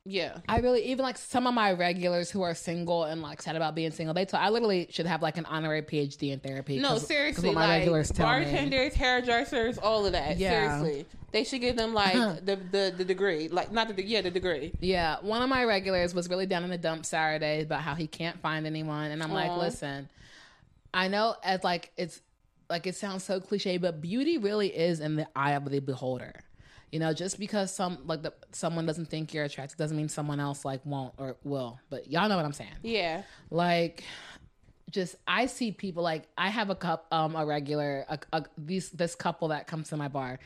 yeah. 0.06 0.38
I 0.50 0.60
really 0.60 0.84
even 0.88 1.04
like 1.04 1.18
some 1.18 1.48
of 1.48 1.54
my 1.54 1.72
regulars 1.72 2.30
who 2.30 2.42
are 2.42 2.54
single 2.54 3.06
and 3.06 3.22
like 3.22 3.42
sad 3.42 3.56
about 3.56 3.74
being 3.76 3.92
single. 3.92 4.14
They 4.14 4.26
tell 4.26 4.40
I 4.40 4.50
literally 4.50 4.88
should 4.90 5.06
have 5.06 5.22
like 5.22 5.38
an 5.38 5.46
honorary 5.46 5.82
PhD 5.82 6.32
in 6.32 6.40
therapy. 6.40 6.80
No, 6.80 6.90
'cause 6.90 7.08
seriously, 7.08 7.52
my 7.52 7.62
like 7.68 7.80
regulars 7.80 8.12
tell 8.12 8.28
me. 8.28 8.44
bartenders, 8.46 8.94
hairdressers, 8.94 9.78
all 9.78 10.06
of 10.06 10.12
that. 10.12 10.38
Yeah. 10.38 10.82
Seriously, 10.82 11.06
they 11.32 11.44
should 11.46 11.62
give 11.62 11.78
them 11.78 11.94
like 11.94 12.14
the, 12.46 12.60
the 12.72 12.94
the 12.98 13.06
degree, 13.06 13.48
like 13.48 13.72
not 13.72 13.96
the 13.96 14.04
yeah 14.04 14.22
the 14.22 14.32
degree. 14.32 14.74
Yeah, 14.82 15.18
one 15.22 15.42
of 15.42 15.50
my 15.50 15.64
regulars 15.64 16.14
was 16.14 16.30
really 16.30 16.46
down 16.48 16.64
in 16.64 16.70
the 16.70 16.78
dump 16.78 17.06
Saturday 17.06 17.62
about 17.62 17.82
how 17.82 17.96
he 17.96 18.08
can't 18.08 18.40
find 18.42 18.66
anyone, 18.66 19.12
and 19.12 19.24
I'm 19.24 19.32
like, 19.32 19.56
listen, 19.58 20.10
I 20.94 21.08
know 21.08 21.36
as 21.44 21.64
like 21.64 21.92
it's 21.98 22.22
like 22.70 22.88
it 22.88 22.96
sounds 22.96 23.24
so 23.24 23.40
cliche, 23.40 23.78
but 23.78 24.02
beauty 24.02 24.38
really 24.38 24.68
is 24.68 25.00
in 25.00 25.16
the 25.16 25.28
eye 25.36 25.52
of 25.52 25.70
the 25.70 25.80
beholder. 25.80 26.34
You 26.94 27.00
know, 27.00 27.12
just 27.12 27.40
because 27.40 27.74
some 27.74 27.98
like 28.06 28.22
the 28.22 28.32
someone 28.52 28.86
doesn't 28.86 29.10
think 29.10 29.34
you're 29.34 29.46
attractive 29.46 29.80
doesn't 29.80 29.98
mean 29.98 30.10
someone 30.10 30.40
else 30.40 30.64
like 30.64 30.86
won't 30.86 31.16
or 31.18 31.38
will. 31.44 31.80
But 31.90 32.12
y'all 32.12 32.30
know 32.30 32.36
what 32.36 32.46
I'm 32.46 32.54
saying. 32.54 32.70
Yeah. 32.84 33.24
Like, 33.50 34.04
just 34.92 35.16
I 35.28 35.48
see 35.48 35.72
people 35.72 36.04
like 36.04 36.28
I 36.38 36.50
have 36.50 36.70
a 36.70 36.76
cup 36.76 37.08
um 37.12 37.36
a 37.36 37.48
regular 37.48 38.06
a, 38.08 38.20
a, 38.32 38.44
these 38.60 38.92
this 38.92 39.16
couple 39.16 39.48
that 39.48 39.66
comes 39.66 39.90
to 39.90 39.98
my 39.98 40.08
bar. 40.08 40.38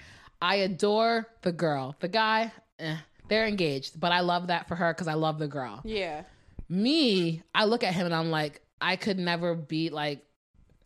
I 0.41 0.55
adore 0.55 1.27
the 1.41 1.51
girl. 1.51 1.97
The 1.99 2.07
guy, 2.07 2.53
eh, 2.79 2.95
they're 3.27 3.45
engaged, 3.45 3.99
but 3.99 4.13
I 4.13 4.21
love 4.21 4.47
that 4.47 4.69
for 4.69 4.75
her 4.75 4.93
because 4.93 5.09
I 5.09 5.15
love 5.15 5.39
the 5.39 5.49
girl. 5.49 5.81
Yeah. 5.83 6.23
Me, 6.69 7.43
I 7.53 7.65
look 7.65 7.83
at 7.83 7.93
him 7.93 8.05
and 8.05 8.15
I'm 8.15 8.31
like, 8.31 8.61
I 8.79 8.95
could 8.95 9.19
never 9.19 9.53
be 9.53 9.89
like, 9.89 10.23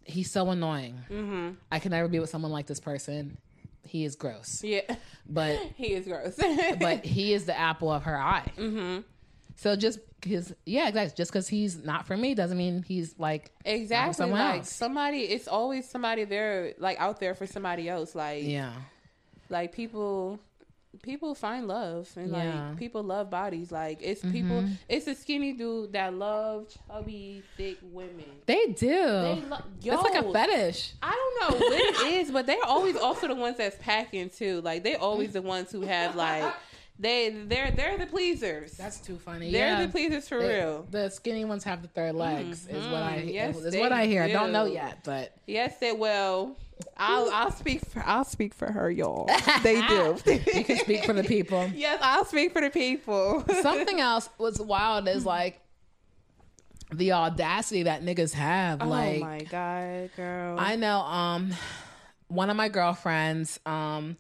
he's 0.06 0.32
so 0.32 0.50
annoying. 0.50 1.02
Mm-hmm. 1.08 1.50
I 1.72 1.78
could 1.78 1.92
never 1.92 2.08
be 2.08 2.20
with 2.20 2.32
someone 2.32 2.52
like 2.52 2.66
this 2.66 2.80
person. 2.80 3.38
He 3.86 4.06
is 4.06 4.16
gross, 4.16 4.64
Yeah. 4.64 4.82
but 5.28 5.58
he 5.76 5.94
is 5.94 6.06
gross. 6.06 6.36
but 6.80 7.04
he 7.06 7.34
is 7.34 7.46
the 7.46 7.58
apple 7.58 7.92
of 7.92 8.04
her 8.04 8.18
eye. 8.18 8.52
mm-hmm. 8.58 9.00
So 9.58 9.76
just 9.76 10.00
because, 10.22 10.54
yeah, 10.66 10.88
exactly. 10.88 11.14
Just 11.16 11.32
because 11.32 11.48
he's 11.48 11.84
not 11.84 12.08
for 12.08 12.16
me 12.18 12.34
doesn't 12.34 12.58
mean 12.58 12.84
he's 12.88 13.14
like 13.20 13.52
exactly. 13.66 14.14
someone 14.14 14.40
Like 14.40 14.60
else. 14.60 14.72
somebody, 14.74 15.20
it's 15.22 15.48
always 15.48 15.88
somebody 15.90 16.24
there, 16.24 16.74
like 16.80 17.00
out 17.00 17.20
there 17.20 17.36
for 17.36 17.46
somebody 17.46 17.88
else. 17.90 18.16
Like 18.16 18.44
yeah. 18.46 18.72
like 19.50 19.72
people 19.74 20.40
people 21.04 21.34
find 21.34 21.68
love 21.68 22.10
and 22.16 22.32
Yeah. 22.32 22.38
Mm-hmm. 22.44 22.68
like 22.70 22.78
people 22.78 23.02
love 23.04 23.30
bodies 23.30 23.72
like 23.72 24.00
it's 24.02 24.22
people 24.22 24.66
it's 24.90 25.08
a 25.08 25.16
skinny 25.16 25.54
dude 25.54 25.94
that 25.94 26.14
love 26.14 26.68
chubby 26.88 27.44
thick 27.58 27.78
women 27.82 28.26
They 28.46 28.68
do. 28.68 28.90
they 28.90 29.44
lo- 29.50 29.58
yo, 29.82 29.94
It's 29.94 30.04
like 30.04 30.24
a 30.24 30.32
fetish. 30.34 30.94
I 31.02 31.12
don't 31.12 31.60
know 31.60 31.66
what 31.66 31.74
it 31.80 32.14
is, 32.22 32.32
but 32.32 32.46
they're 32.46 32.64
always 32.66 32.96
also 32.98 33.28
the 33.28 33.36
ones 33.36 33.58
that's 33.58 33.78
packing 33.82 34.30
too. 34.30 34.62
Like 34.62 34.84
they 34.84 34.96
always 34.96 35.34
the 35.34 35.42
ones 35.42 35.72
who 35.72 35.82
have 35.82 36.16
like 36.16 36.54
they 37.00 37.30
they're 37.30 37.72
they're 37.72 37.98
the 37.98 38.06
pleasers. 38.06 38.74
That's 38.74 39.00
too 39.00 39.18
funny. 39.18 39.52
they're 39.52 39.80
yeah. 39.80 39.86
the 39.86 39.92
pleasers 39.92 40.28
for 40.28 40.40
They- 40.40 40.58
real. 40.60 40.86
The 40.92 41.10
skinny 41.10 41.46
ones 41.46 41.64
have 41.64 41.82
the 41.82 41.88
third 41.88 42.14
legs. 42.16 42.68
Is 42.68 42.86
what 42.88 43.02
I 43.02 43.22
Mhm. 43.26 43.34
Yes, 43.34 43.58
is 43.58 43.76
what 43.78 43.92
I 43.92 44.06
hear. 44.06 44.22
I 44.24 44.32
don't 44.32 44.52
know 44.52 44.66
yet, 44.66 45.00
but 45.04 45.34
Yes, 45.48 45.80
they 45.80 45.94
will. 45.94 46.58
I'll 46.98 47.30
I'll 47.32 47.52
speak 47.52 47.86
for 47.86 48.02
I'll 48.06 48.24
speak 48.26 48.54
for 48.54 48.72
her, 48.72 48.90
y'all. 48.92 49.30
They 49.64 49.82
do. 49.88 50.18
you 50.56 50.64
can 50.64 50.78
speak 50.78 51.06
for 51.06 51.14
the 51.14 51.24
people. 51.24 51.70
yes, 51.76 52.00
I'll 52.02 52.26
speak 52.26 52.52
for 52.54 52.62
the 52.62 52.70
people. 52.70 53.44
Something 53.62 54.00
else 54.00 54.30
was 54.38 54.60
wild 54.60 55.08
is 55.08 55.26
like 55.26 55.60
the 56.94 57.14
audacity 57.14 57.84
that 57.84 58.04
niggas 58.04 58.34
have. 58.34 58.82
like 58.86 59.18
oh 59.18 59.26
my 59.26 59.40
god, 59.40 60.10
girl. 60.16 60.58
I 60.60 60.76
know 60.76 61.00
um 61.00 61.54
one 62.28 62.50
of 62.50 62.56
my 62.56 62.70
girlfriends, 62.70 63.60
um, 63.66 64.18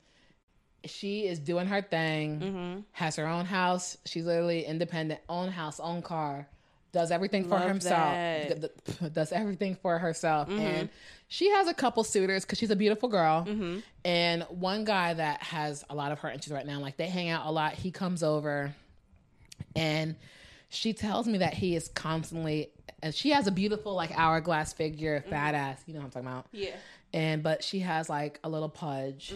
she 0.85 1.27
is 1.27 1.39
doing 1.39 1.67
her 1.67 1.81
thing, 1.81 2.39
Mm-hmm. 2.39 2.79
has 2.91 3.15
her 3.17 3.27
own 3.27 3.45
house. 3.45 3.97
She's 4.05 4.25
literally 4.25 4.65
independent, 4.65 5.21
own 5.29 5.49
house, 5.49 5.79
own 5.79 6.01
car, 6.01 6.47
does 6.91 7.11
everything 7.11 7.43
for 7.43 7.51
Love 7.51 7.67
himself, 7.67 8.13
that. 8.13 8.61
Mm-hmm. 8.85 9.07
does 9.07 9.31
everything 9.31 9.75
for 9.75 9.97
herself. 9.97 10.49
And 10.49 10.89
she 11.27 11.49
has 11.51 11.67
a 11.67 11.73
couple 11.73 12.03
suitors 12.03 12.43
because 12.43 12.59
she's 12.59 12.71
a 12.71 12.75
beautiful 12.75 13.07
girl. 13.07 13.45
Mm-hmm. 13.47 13.79
And 14.03 14.43
one 14.49 14.83
guy 14.83 15.13
that 15.13 15.41
has 15.43 15.85
a 15.89 15.95
lot 15.95 16.11
of 16.11 16.19
her 16.19 16.29
interests 16.29 16.51
right 16.51 16.65
now, 16.65 16.79
like 16.79 16.97
they 16.97 17.07
hang 17.07 17.29
out 17.29 17.45
a 17.45 17.51
lot, 17.51 17.73
he 17.73 17.91
comes 17.91 18.23
over 18.23 18.75
and 19.75 20.15
she 20.69 20.93
tells 20.93 21.27
me 21.27 21.39
that 21.39 21.53
he 21.53 21.75
is 21.75 21.87
constantly 21.89 22.71
and 23.03 23.13
she 23.13 23.29
has 23.31 23.47
a 23.47 23.51
beautiful 23.51 23.93
like 23.93 24.11
hourglass 24.17 24.73
figure 24.73 25.23
fat 25.29 25.53
ass 25.53 25.81
you 25.85 25.93
know 25.93 25.99
what 25.99 26.05
i'm 26.05 26.11
talking 26.11 26.27
about 26.27 26.45
yeah. 26.51 26.75
and 27.13 27.43
but 27.43 27.63
she 27.63 27.79
has 27.79 28.09
like 28.09 28.39
a 28.43 28.49
little 28.49 28.69
pudge 28.69 29.33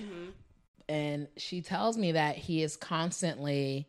and 0.87 1.27
she 1.37 1.61
tells 1.61 1.97
me 1.97 2.13
that 2.13 2.35
he 2.35 2.61
is 2.61 2.77
constantly 2.77 3.87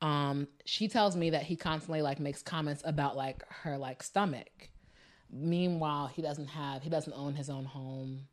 um 0.00 0.46
she 0.64 0.88
tells 0.88 1.16
me 1.16 1.30
that 1.30 1.42
he 1.42 1.56
constantly 1.56 2.02
like 2.02 2.20
makes 2.20 2.42
comments 2.42 2.82
about 2.84 3.16
like 3.16 3.42
her 3.48 3.76
like 3.76 4.02
stomach 4.02 4.70
meanwhile 5.30 6.06
he 6.06 6.22
doesn't 6.22 6.46
have 6.46 6.82
he 6.82 6.90
doesn't 6.90 7.12
own 7.14 7.34
his 7.34 7.50
own 7.50 7.64
home 7.64 8.26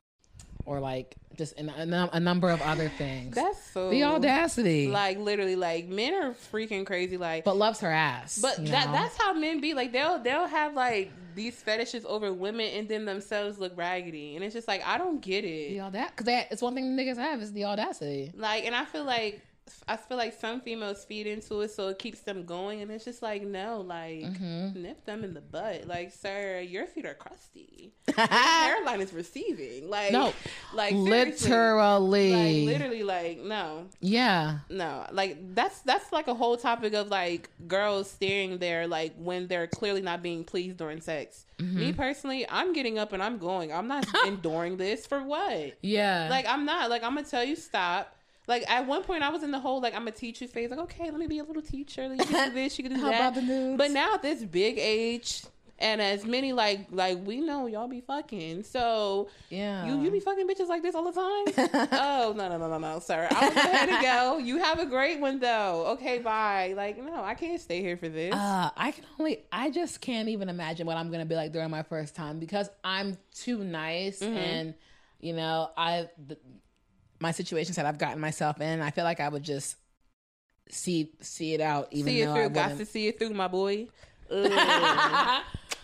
or 0.65 0.79
like 0.79 1.15
just 1.37 1.53
in 1.59 1.69
a, 1.69 2.09
a 2.13 2.19
number 2.19 2.49
of 2.49 2.61
other 2.61 2.89
things. 2.89 3.35
That's 3.35 3.71
so 3.71 3.89
the 3.89 4.03
audacity. 4.03 4.87
Like 4.87 5.19
literally, 5.19 5.55
like 5.55 5.87
men 5.87 6.13
are 6.13 6.31
freaking 6.51 6.85
crazy. 6.85 7.17
Like, 7.17 7.43
but 7.43 7.57
loves 7.57 7.79
her 7.81 7.91
ass. 7.91 8.39
but 8.41 8.57
that 8.57 8.87
know? 8.87 8.91
that's 8.91 9.17
how 9.17 9.33
men 9.33 9.61
be. 9.61 9.73
Like 9.73 9.91
they'll 9.91 10.19
they'll 10.19 10.47
have 10.47 10.73
like 10.73 11.11
these 11.35 11.55
fetishes 11.55 12.05
over 12.05 12.33
women 12.33 12.67
and 12.67 12.87
then 12.87 13.05
themselves 13.05 13.59
look 13.59 13.77
raggedy, 13.77 14.35
and 14.35 14.43
it's 14.43 14.53
just 14.53 14.67
like 14.67 14.85
I 14.85 14.97
don't 14.97 15.21
get 15.21 15.43
it. 15.43 15.69
the 15.69 15.81
audacity 15.81 16.13
because 16.17 16.45
it's 16.51 16.61
one 16.61 16.73
thing 16.73 16.97
niggas 16.97 17.17
have 17.17 17.41
is 17.41 17.53
the 17.53 17.65
audacity. 17.65 18.31
Like, 18.35 18.65
and 18.65 18.75
I 18.75 18.85
feel 18.85 19.03
like 19.03 19.41
I 19.87 19.97
feel 19.97 20.17
like 20.17 20.39
some 20.39 20.61
females 20.61 21.05
feed 21.05 21.25
into 21.27 21.61
it, 21.61 21.71
so 21.71 21.87
it 21.89 21.97
keeps 21.99 22.19
them 22.21 22.45
going, 22.45 22.81
and 22.81 22.91
it's 22.91 23.03
just 23.05 23.21
like 23.21 23.43
no, 23.43 23.81
like 23.81 24.21
Mm-hmm. 24.21 24.81
nip 24.81 25.05
them 25.05 25.23
in 25.23 25.33
the 25.33 25.41
butt. 25.41 25.87
Like, 25.87 26.11
sir, 26.11 26.59
your 26.59 26.85
feet 26.85 27.05
are 27.05 27.13
crusty. 27.15 27.91
Your 28.15 28.27
hairline 28.29 29.01
is 29.01 29.11
receiving. 29.13 29.89
Like, 29.89 30.11
No, 30.11 30.33
like 30.73 30.93
literally, 30.93 32.65
Like 32.65 32.73
literally, 32.79 33.03
like 33.03 33.39
no, 33.39 33.87
yeah. 34.01 34.59
no, 34.69 35.05
like 35.11 35.37
that's 35.55 35.79
that's 35.81 36.11
like 36.11 36.27
a 36.27 36.33
whole 36.33 36.57
topic 36.57 36.93
of 36.93 37.07
like 37.09 37.49
girls 37.67 38.09
staring 38.09 38.57
there, 38.59 38.87
like 38.87 39.13
when 39.17 39.47
they're 39.47 39.67
clearly 39.67 40.01
not 40.01 40.21
being 40.21 40.43
pleased 40.43 40.77
during 40.77 41.01
sex. 41.01 41.45
Mm-hmm. 41.59 41.79
Me 41.79 41.93
personally, 41.93 42.45
I'm 42.49 42.73
getting 42.73 42.99
up 42.99 43.13
and 43.13 43.23
I'm 43.23 43.37
going. 43.37 43.71
I'm 43.71 43.87
not 43.87 44.05
enduring 44.27 44.77
this 44.77 45.05
for 45.05 45.23
what? 45.23 45.73
Yeah. 45.81 46.27
Like 46.29 46.45
I'm 46.47 46.65
not. 46.65 46.89
Like 46.89 47.03
I'm 47.03 47.15
gonna 47.15 47.25
tell 47.27 47.43
you 47.43 47.55
stop. 47.55 48.14
Like 48.47 48.69
at 48.69 48.85
one 48.85 49.03
point, 49.03 49.23
I 49.23 49.29
was 49.29 49.43
in 49.43 49.51
the 49.51 49.59
whole 49.59 49.81
like 49.81 49.95
I'm 49.95 50.07
a 50.07 50.11
teacher 50.11 50.47
phase. 50.47 50.69
Like 50.69 50.79
okay, 50.79 51.05
let 51.11 51.19
me 51.19 51.27
be 51.27 51.39
a 51.39 51.43
little 51.43 51.61
teacher. 51.61 52.07
Like, 52.07 52.19
you 52.19 52.25
can 52.25 52.49
do 52.49 52.55
this, 52.55 52.77
you 52.77 52.83
can 52.83 52.93
do 52.93 52.99
How 53.01 53.09
that. 53.09 53.19
about 53.19 53.35
the 53.35 53.41
nudes? 53.41 53.77
But 53.77 53.91
now 53.91 54.15
at 54.15 54.21
this 54.21 54.43
big 54.43 54.77
age. 54.77 55.43
And 55.77 56.01
as 56.01 56.23
many 56.23 56.53
like 56.53 56.87
like 56.89 57.17
we 57.25 57.41
know 57.41 57.65
y'all 57.65 57.89
be 57.89 57.99
fucking, 57.99 58.63
so 58.63 59.27
yeah. 59.49 59.85
you 59.85 60.03
you 60.03 60.09
be 60.09 60.21
fucking 60.21 60.47
bitches 60.47 60.69
like 60.69 60.81
this 60.81 60.95
all 60.95 61.03
the 61.03 61.11
time. 61.11 61.89
oh 61.91 62.33
no 62.33 62.47
no 62.47 62.57
no 62.57 62.69
no 62.69 62.77
no, 62.77 62.99
sir. 62.99 63.27
I'm 63.29 63.53
gonna 63.53 64.01
go. 64.01 64.37
You 64.37 64.57
have 64.59 64.79
a 64.79 64.85
great 64.85 65.19
one 65.19 65.37
though. 65.37 65.85
Okay, 65.87 66.19
bye. 66.19 66.73
Like 66.77 66.97
no, 67.03 67.21
I 67.21 67.33
can't 67.33 67.59
stay 67.59 67.81
here 67.81 67.97
for 67.97 68.07
this. 68.07 68.33
Uh, 68.33 68.69
I 68.77 68.91
can 68.91 69.03
only, 69.19 69.43
I 69.51 69.69
just 69.69 69.99
can't 69.99 70.29
even 70.29 70.47
imagine 70.47 70.87
what 70.87 70.95
I'm 70.95 71.11
gonna 71.11 71.25
be 71.25 71.35
like 71.35 71.51
during 71.51 71.71
my 71.71 71.83
first 71.83 72.15
time 72.15 72.39
because 72.39 72.69
I'm 72.81 73.17
too 73.33 73.61
nice 73.61 74.21
Mm-hmm. 74.21 74.37
and, 74.37 74.73
you 75.19 75.33
know, 75.33 75.71
I, 75.75 76.07
the, 76.25 76.37
my 77.25 77.31
situations 77.31 77.75
that 77.77 77.85
I've 77.85 77.97
gotten 77.97 78.19
myself 78.19 78.61
in, 78.61 78.81
I 78.81 78.91
feel 78.91 79.03
like 79.03 79.19
I 79.19 79.29
would 79.29 79.43
just 79.43 79.75
see 80.69 81.11
see 81.21 81.53
it 81.53 81.61
out, 81.61 81.87
even 81.91 82.13
see 82.13 82.21
it 82.21 82.25
though 82.25 82.33
I 82.33 82.35
through. 82.35 82.49
Got 82.49 82.77
to 82.77 82.85
see 82.85 83.07
it 83.07 83.19
through, 83.19 83.33
my 83.33 83.47
boy. 83.47 83.87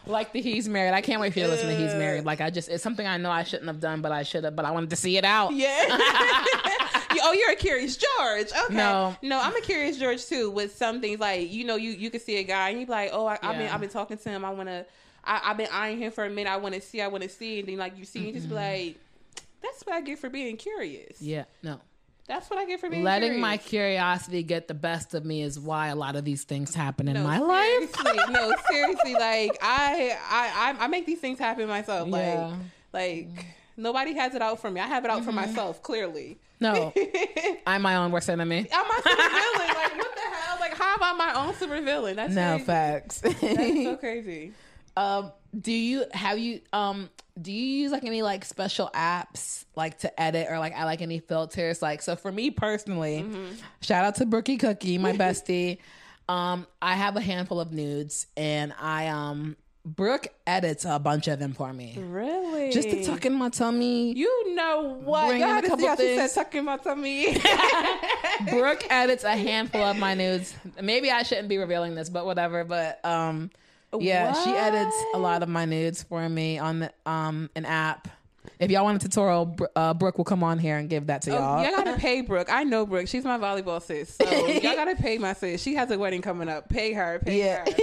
Like 0.07 0.33
the 0.33 0.41
he's 0.41 0.67
married. 0.67 0.93
I 0.93 1.01
can't 1.01 1.21
wait 1.21 1.31
for 1.33 1.39
you 1.39 1.45
to 1.45 1.51
listen 1.51 1.69
to 1.69 1.75
he's 1.75 1.93
married. 1.93 2.25
Like 2.25 2.41
I 2.41 2.49
just, 2.49 2.69
it's 2.69 2.81
something 2.81 3.05
I 3.05 3.17
know 3.17 3.29
I 3.29 3.43
shouldn't 3.43 3.67
have 3.67 3.79
done, 3.79 4.01
but 4.01 4.11
I 4.11 4.23
should 4.23 4.43
have. 4.43 4.55
But 4.55 4.65
I 4.65 4.71
wanted 4.71 4.89
to 4.89 4.95
see 4.95 5.15
it 5.17 5.25
out. 5.25 5.53
yeah. 5.53 5.97
Oh, 7.23 7.33
you're 7.33 7.51
a 7.51 7.55
curious 7.55 7.97
George. 7.97 8.47
Okay. 8.65 8.73
No. 8.73 9.15
no, 9.21 9.39
I'm 9.39 9.55
a 9.55 9.61
curious 9.61 9.97
George 9.97 10.25
too. 10.25 10.49
With 10.49 10.75
some 10.75 11.01
things 11.01 11.19
like 11.19 11.51
you 11.51 11.65
know, 11.65 11.75
you 11.75 11.91
you 11.91 12.09
can 12.09 12.19
see 12.19 12.37
a 12.37 12.43
guy 12.43 12.69
and 12.69 12.79
you 12.79 12.85
be 12.85 12.91
like, 12.91 13.11
oh, 13.13 13.27
I, 13.27 13.37
I've 13.43 13.57
been 13.57 13.69
I've 13.69 13.79
been 13.79 13.89
talking 13.89 14.17
to 14.17 14.29
him. 14.29 14.43
I 14.43 14.49
want 14.49 14.69
to. 14.69 14.85
I've 15.23 15.57
been 15.57 15.67
eyeing 15.71 15.99
him 15.99 16.11
for 16.11 16.25
a 16.25 16.29
minute. 16.29 16.49
I 16.49 16.57
want 16.57 16.73
to 16.73 16.81
see. 16.81 16.99
I 16.99 17.07
want 17.07 17.21
to 17.23 17.29
see. 17.29 17.59
And 17.59 17.67
then 17.67 17.77
like 17.77 17.97
you 17.97 18.05
see, 18.05 18.25
you 18.25 18.33
just 18.33 18.49
be 18.49 18.55
mm-hmm. 18.55 18.85
like, 18.85 18.99
that's 19.61 19.83
what 19.85 19.95
I 19.95 20.01
get 20.01 20.19
for 20.19 20.29
being 20.29 20.57
curious. 20.57 21.21
Yeah, 21.21 21.45
no. 21.63 21.79
That's 22.27 22.49
what 22.49 22.59
I 22.59 22.65
get 22.65 22.79
for 22.79 22.89
being 22.89 23.03
Letting 23.03 23.29
curious. 23.29 23.41
my 23.41 23.57
curiosity 23.57 24.43
get 24.43 24.67
the 24.67 24.73
best 24.73 25.13
of 25.13 25.25
me 25.25 25.41
is 25.41 25.59
why 25.59 25.87
a 25.87 25.95
lot 25.95 26.15
of 26.15 26.23
these 26.23 26.43
things 26.43 26.73
happen 26.73 27.07
in 27.07 27.15
No, 27.15 27.23
my 27.23 27.39
life. 27.39 27.93
seriously. 27.95 28.19
no, 28.33 28.53
seriously. 28.69 29.13
Like 29.15 29.57
I, 29.61 30.17
I, 30.29 30.73
I, 30.79 30.85
I 30.85 30.87
make 30.87 31.05
these 31.05 31.19
things 31.19 31.39
happen 31.39 31.67
myself. 31.67 32.07
Like, 32.07 32.21
Yeah. 32.21 32.55
like 32.93 33.27
nobody 33.75 34.13
has 34.13 34.33
it 34.35 34.41
out 34.41 34.59
for 34.61 34.71
me. 34.71 34.79
I 34.79 34.87
have 34.87 35.03
it 35.03 35.11
out 35.11 35.17
Mm-hmm. 35.17 35.25
for 35.25 35.31
myself. 35.33 35.81
Clearly, 35.83 36.37
No, 36.61 36.93
I'm 37.67 37.81
my 37.81 37.97
own 37.97 38.11
worst 38.11 38.29
enemy. 38.29 38.65
I'm 38.71 38.87
my 38.87 38.99
super 39.03 39.15
villain. 39.17 39.75
Like, 39.75 39.97
what 39.97 40.15
the 40.15 40.21
hell? 40.21 40.57
Like, 40.61 40.73
how 40.75 40.95
about 40.95 41.17
my 41.17 41.33
own 41.33 41.53
super 41.55 41.81
villain? 41.81 42.15
That's 42.15 42.33
No 42.33 42.51
crazy. 42.51 42.65
facts. 42.65 43.17
That's 43.19 43.39
so 43.83 43.97
crazy. 43.97 44.53
um, 44.95 45.31
do 45.59 45.71
you 45.71 46.05
have 46.13 46.37
you 46.39 46.61
um 46.73 47.09
do 47.41 47.51
you 47.51 47.83
use 47.83 47.91
like 47.91 48.03
any 48.03 48.21
like 48.21 48.45
special 48.45 48.89
apps 48.93 49.65
like 49.75 49.99
to 49.99 50.21
edit 50.21 50.47
or 50.49 50.59
like 50.59 50.73
I 50.75 50.85
like 50.85 51.01
any 51.01 51.19
filters? 51.19 51.81
Like 51.81 52.01
so 52.01 52.15
for 52.15 52.31
me 52.31 52.51
personally, 52.51 53.25
shout 53.81 54.05
out 54.05 54.15
to 54.15 54.25
Brookie 54.25 54.57
Cookie, 54.57 54.97
my 54.97 55.13
bestie. 55.17 55.79
um, 56.29 56.67
I 56.81 56.95
have 56.95 57.15
a 57.15 57.21
handful 57.21 57.59
of 57.59 57.71
nudes 57.71 58.27
and 58.37 58.73
I 58.79 59.07
um 59.07 59.55
Brooke 59.83 60.27
edits 60.45 60.85
a 60.85 60.99
bunch 60.99 61.27
of 61.27 61.39
them 61.39 61.53
for 61.53 61.73
me. 61.73 61.97
Really? 61.97 62.71
Just 62.71 62.89
to 62.91 63.03
tuck 63.03 63.25
in 63.25 63.33
my 63.33 63.49
tummy. 63.49 64.13
You 64.13 64.53
know 64.53 64.99
what? 65.03 65.27
Bring 65.29 65.41
in 65.41 65.49
a 65.49 65.61
couple 65.63 65.97
see 65.97 66.15
she 66.15 66.27
said 66.27 66.43
tucking 66.43 66.65
my 66.65 66.77
tummy. 66.77 67.35
Brooke 68.49 68.85
edits 68.91 69.23
a 69.23 69.35
handful 69.35 69.81
of 69.81 69.97
my 69.97 70.13
nudes. 70.13 70.53
Maybe 70.79 71.09
I 71.09 71.23
shouldn't 71.23 71.49
be 71.49 71.57
revealing 71.57 71.95
this, 71.95 72.09
but 72.09 72.25
whatever. 72.25 72.63
But 72.63 73.03
um, 73.03 73.49
yeah, 73.99 74.33
she 74.33 74.51
edits 74.51 74.95
a 75.13 75.19
lot 75.19 75.43
of 75.43 75.49
my 75.49 75.65
nudes 75.65 76.03
for 76.03 76.27
me 76.29 76.57
on 76.59 76.79
the 76.79 76.91
um 77.05 77.49
an 77.55 77.65
app. 77.65 78.07
If 78.59 78.71
y'all 78.71 78.83
want 78.83 79.03
a 79.03 79.07
tutorial, 79.07 79.55
uh, 79.75 79.93
Brooke 79.93 80.17
will 80.17 80.25
come 80.25 80.43
on 80.43 80.57
here 80.59 80.77
and 80.77 80.89
give 80.89 81.07
that 81.07 81.23
to 81.23 81.31
y'all. 81.31 81.59
Oh, 81.59 81.63
y'all 81.63 81.71
gotta 81.75 81.93
pay 81.99 82.21
Brooke. 82.21 82.51
I 82.51 82.63
know 82.63 82.85
Brooke. 82.85 83.07
She's 83.07 83.23
my 83.23 83.37
volleyball 83.37 83.81
sis. 83.81 84.15
So 84.15 84.29
y'all 84.47 84.61
gotta 84.75 84.95
pay 84.95 85.17
my 85.17 85.33
sis. 85.33 85.61
She 85.61 85.75
has 85.75 85.89
a 85.91 85.97
wedding 85.97 86.21
coming 86.21 86.49
up. 86.49 86.69
Pay 86.69 86.93
her. 86.93 87.19
Pay 87.25 87.39
Yeah. 87.39 87.65
her. 87.65 87.65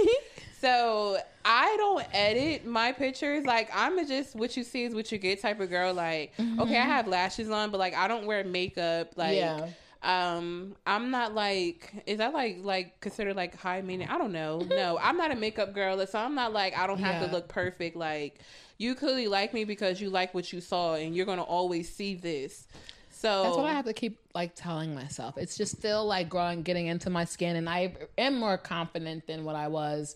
So 0.61 1.17
I 1.45 1.73
don't 1.77 2.05
edit 2.11 2.65
my 2.65 2.91
pictures. 2.91 3.45
Like 3.45 3.69
I'm 3.73 3.97
a 3.97 4.05
just 4.05 4.35
what 4.35 4.57
you 4.57 4.63
see 4.65 4.83
is 4.83 4.93
what 4.93 5.09
you 5.09 5.17
get 5.17 5.41
type 5.41 5.61
of 5.61 5.69
girl. 5.69 5.93
Like 5.93 6.33
okay, 6.59 6.77
I 6.77 6.83
have 6.83 7.07
lashes 7.07 7.49
on, 7.49 7.71
but 7.71 7.77
like 7.77 7.93
I 7.95 8.09
don't 8.09 8.25
wear 8.25 8.43
makeup. 8.43 9.13
Like 9.15 9.37
Yeah. 9.37 9.67
Um, 10.01 10.75
I'm 10.87 11.11
not 11.11 11.33
like 11.35 12.03
is 12.05 12.19
that 12.19 12.33
like 12.33 12.59
like 12.61 13.01
considered 13.01 13.35
like 13.35 13.55
high 13.55 13.81
maintenance? 13.81 14.11
I 14.13 14.17
don't 14.17 14.31
know. 14.31 14.65
No, 14.73 14.97
I'm 15.01 15.17
not 15.17 15.31
a 15.31 15.35
makeup 15.35 15.73
girl, 15.73 16.05
so 16.07 16.19
I'm 16.19 16.35
not 16.35 16.53
like 16.53 16.77
I 16.77 16.87
don't 16.87 16.99
have 16.99 17.15
Yeah. 17.21 17.27
to 17.27 17.33
look 17.33 17.49
perfect. 17.49 17.95
Like 17.97 18.39
you 18.77 18.95
clearly 18.95 19.27
like 19.27 19.53
me 19.53 19.65
because 19.65 19.99
you 19.99 20.09
like 20.09 20.33
what 20.33 20.53
you 20.53 20.61
saw, 20.61 20.95
and 20.95 21.15
you're 21.15 21.25
gonna 21.25 21.43
always 21.43 21.93
see 21.93 22.15
this. 22.15 22.67
So 23.11 23.43
That's 23.43 23.57
what 23.57 23.65
I 23.65 23.73
have 23.73 23.85
to 23.85 23.93
keep 23.93 24.19
like 24.33 24.55
telling 24.55 24.95
myself. 24.95 25.37
It's 25.37 25.57
just 25.57 25.77
still 25.77 26.05
like 26.05 26.29
growing, 26.29 26.61
getting 26.61 26.87
into 26.87 27.09
my 27.09 27.25
skin, 27.25 27.57
and 27.57 27.67
I 27.67 27.93
am 28.17 28.39
more 28.39 28.57
confident 28.57 29.27
than 29.27 29.43
what 29.43 29.55
I 29.55 29.67
was 29.67 30.15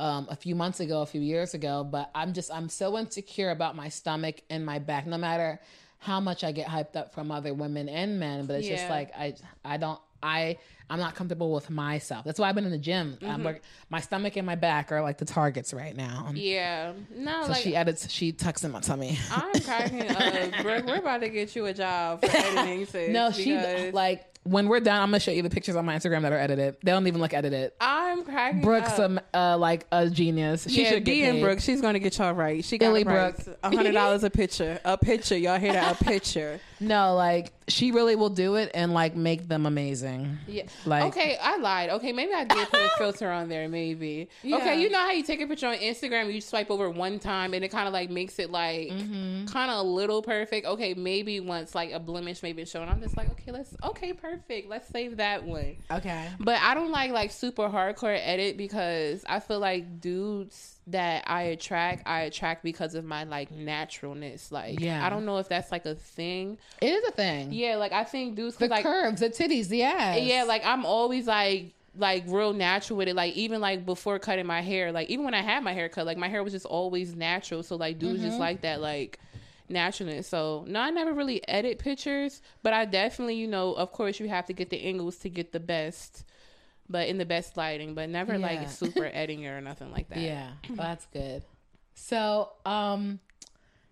um, 0.00 0.26
a 0.28 0.34
few 0.34 0.56
months 0.56 0.80
ago, 0.80 1.02
a 1.02 1.06
few 1.06 1.20
years 1.20 1.54
ago. 1.54 1.84
But 1.84 2.10
I'm 2.16 2.32
just 2.32 2.52
I'm 2.52 2.68
so 2.68 2.98
insecure 2.98 3.50
about 3.50 3.76
my 3.76 3.88
stomach 3.90 4.40
and 4.50 4.66
my 4.66 4.80
back, 4.80 5.06
no 5.06 5.18
matter 5.18 5.60
how 6.00 6.18
much 6.18 6.42
I 6.44 6.50
get 6.52 6.66
hyped 6.66 6.96
up 6.96 7.14
from 7.14 7.30
other 7.30 7.54
women 7.54 7.88
and 7.88 8.18
men. 8.18 8.46
But 8.46 8.56
it's 8.56 8.68
just 8.68 8.88
like 8.88 9.12
I 9.16 9.34
I 9.64 9.76
don't 9.76 10.00
I 10.22 10.56
I'm 10.88 10.98
not 10.98 11.14
comfortable 11.14 11.52
with 11.52 11.70
myself. 11.70 12.24
That's 12.24 12.40
why 12.40 12.48
I've 12.48 12.54
been 12.54 12.64
in 12.64 12.72
the 12.72 12.78
gym. 12.78 13.16
Mm-hmm. 13.20 13.30
I'm 13.30 13.44
work, 13.44 13.60
my 13.90 14.00
stomach 14.00 14.36
and 14.36 14.44
my 14.44 14.56
back 14.56 14.90
are 14.90 15.02
like 15.02 15.18
the 15.18 15.24
targets 15.24 15.72
right 15.72 15.96
now. 15.96 16.32
Yeah, 16.34 16.94
no, 17.14 17.44
So 17.44 17.52
like 17.52 17.62
she 17.62 17.76
edits, 17.76 18.10
she 18.10 18.32
tucks 18.32 18.64
in 18.64 18.72
my 18.72 18.80
tummy. 18.80 19.18
I'm 19.30 19.60
cracking 19.60 20.10
up. 20.10 20.62
Brooke, 20.62 20.86
we're 20.86 20.96
about 20.96 21.20
to 21.20 21.28
get 21.28 21.54
you 21.54 21.66
a 21.66 21.74
job 21.74 22.22
for 22.22 22.26
editing. 22.34 22.86
Sis, 22.86 23.12
No, 23.12 23.30
she 23.30 23.56
like 23.92 24.29
when 24.44 24.68
we're 24.68 24.80
done. 24.80 25.00
I'm 25.00 25.08
gonna 25.10 25.20
show 25.20 25.30
you 25.30 25.42
the 25.42 25.50
pictures 25.50 25.76
on 25.76 25.84
my 25.84 25.94
Instagram 25.96 26.22
that 26.22 26.32
are 26.32 26.38
edited. 26.38 26.76
They 26.82 26.92
don't 26.92 27.06
even 27.06 27.20
look 27.20 27.34
edited. 27.34 27.72
I'm 27.80 28.24
cracking. 28.24 28.62
Brooke's 28.62 28.98
up. 28.98 29.10
a 29.34 29.38
uh, 29.38 29.58
like 29.58 29.86
a 29.92 30.08
genius. 30.08 30.66
She 30.68 30.82
yeah, 30.82 30.90
should 30.90 31.04
get 31.04 31.12
DM 31.16 31.32
paid. 31.32 31.42
Brooke. 31.42 31.60
She's 31.60 31.80
gonna 31.80 31.98
get 31.98 32.16
y'all 32.18 32.32
right. 32.32 32.64
She 32.64 32.78
got 32.78 32.86
Illy. 32.86 33.04
Brooke. 33.04 33.36
Hundred 33.62 33.92
dollars 33.92 34.24
a 34.24 34.30
picture. 34.30 34.80
A 34.84 34.96
picture. 34.96 35.36
Y'all 35.36 35.58
hear 35.58 35.72
that? 35.72 36.00
A 36.00 36.04
picture. 36.04 36.60
No, 36.82 37.14
like 37.14 37.52
she 37.68 37.92
really 37.92 38.16
will 38.16 38.30
do 38.30 38.54
it 38.56 38.70
and 38.74 38.94
like 38.94 39.14
make 39.14 39.46
them 39.46 39.66
amazing. 39.66 40.38
Yeah. 40.48 40.62
Like- 40.86 41.04
okay, 41.04 41.36
I 41.40 41.58
lied. 41.58 41.90
Okay, 41.90 42.12
maybe 42.12 42.32
I 42.32 42.44
did 42.44 42.68
put 42.70 42.80
a 42.80 42.90
filter 42.96 43.30
on 43.30 43.48
there. 43.50 43.68
Maybe. 43.68 44.28
Yeah. 44.42 44.56
Okay, 44.56 44.80
you 44.80 44.88
know 44.88 44.98
how 44.98 45.10
you 45.10 45.22
take 45.22 45.42
a 45.42 45.46
picture 45.46 45.66
on 45.66 45.76
Instagram, 45.76 46.32
you 46.32 46.40
swipe 46.40 46.70
over 46.70 46.88
one 46.88 47.18
time, 47.18 47.52
and 47.52 47.62
it 47.62 47.68
kind 47.68 47.86
of 47.86 47.92
like 47.92 48.08
makes 48.10 48.38
it 48.38 48.50
like 48.50 48.88
Mm-hmm. 48.90 49.46
kind 49.46 49.70
of 49.70 49.78
a 49.78 49.82
little 49.82 50.22
perfect. 50.22 50.66
Okay, 50.66 50.94
maybe 50.94 51.38
once 51.40 51.74
like 51.74 51.92
a 51.92 51.98
blemish 52.00 52.42
may 52.42 52.54
be 52.54 52.64
shown, 52.64 52.88
I'm 52.88 53.00
just 53.02 53.16
like, 53.16 53.30
okay, 53.32 53.52
let's 53.52 53.74
okay, 53.84 54.14
perfect. 54.14 54.29
Let's 54.68 54.88
save 54.88 55.18
that 55.18 55.44
one. 55.44 55.76
Okay. 55.90 56.28
But 56.38 56.60
I 56.60 56.74
don't 56.74 56.90
like 56.90 57.10
like 57.10 57.30
super 57.30 57.68
hardcore 57.68 58.18
edit 58.20 58.56
because 58.56 59.24
I 59.28 59.40
feel 59.40 59.58
like 59.58 60.00
dudes 60.00 60.76
that 60.88 61.24
I 61.26 61.42
attract, 61.42 62.06
I 62.06 62.22
attract 62.22 62.62
because 62.62 62.94
of 62.94 63.04
my 63.04 63.24
like 63.24 63.50
naturalness. 63.50 64.50
Like, 64.50 64.80
Yeah. 64.80 65.04
I 65.04 65.10
don't 65.10 65.24
know 65.24 65.38
if 65.38 65.48
that's 65.48 65.70
like 65.70 65.86
a 65.86 65.94
thing. 65.94 66.58
It 66.80 66.88
is 66.88 67.04
a 67.08 67.12
thing. 67.12 67.52
Yeah, 67.52 67.76
like 67.76 67.92
I 67.92 68.04
think 68.04 68.36
dudes 68.36 68.56
the 68.56 68.68
like 68.68 68.82
curves, 68.82 69.20
the 69.20 69.30
titties, 69.30 69.68
the 69.68 69.82
ass. 69.84 70.20
yeah, 70.20 70.44
like 70.44 70.64
I'm 70.64 70.84
always 70.84 71.26
like 71.26 71.74
like 71.96 72.24
real 72.26 72.52
natural 72.52 72.96
with 72.96 73.08
it. 73.08 73.16
Like 73.16 73.34
even 73.34 73.60
like 73.60 73.84
before 73.84 74.18
cutting 74.18 74.46
my 74.46 74.60
hair, 74.60 74.92
like 74.92 75.08
even 75.10 75.24
when 75.24 75.34
I 75.34 75.42
had 75.42 75.62
my 75.62 75.72
hair 75.72 75.88
cut, 75.88 76.06
like 76.06 76.18
my 76.18 76.28
hair 76.28 76.42
was 76.42 76.52
just 76.52 76.66
always 76.66 77.14
natural. 77.14 77.62
So 77.62 77.76
like 77.76 77.98
dudes 77.98 78.20
just 78.20 78.32
mm-hmm. 78.32 78.40
like 78.40 78.60
that 78.62 78.80
like 78.80 79.18
naturalness. 79.70 80.26
So 80.28 80.64
no, 80.68 80.80
I 80.80 80.90
never 80.90 81.12
really 81.12 81.46
edit 81.48 81.78
pictures, 81.78 82.42
but 82.62 82.72
I 82.72 82.84
definitely, 82.84 83.36
you 83.36 83.46
know, 83.46 83.72
of 83.74 83.92
course 83.92 84.20
you 84.20 84.28
have 84.28 84.46
to 84.46 84.52
get 84.52 84.70
the 84.70 84.82
angles 84.82 85.16
to 85.18 85.28
get 85.30 85.52
the 85.52 85.60
best. 85.60 86.24
But 86.88 87.06
in 87.08 87.18
the 87.18 87.24
best 87.24 87.56
lighting, 87.56 87.94
but 87.94 88.08
never 88.08 88.32
Yeah. 88.34 88.38
like 88.60 88.68
super 88.68 89.04
editing 89.12 89.46
or 89.46 89.60
nothing 89.60 89.92
like 89.92 90.08
that. 90.08 90.18
Yeah, 90.18 90.50
well, 90.68 90.76
that's 90.78 91.06
good. 91.12 91.44
So, 91.94 92.50
um, 92.66 93.20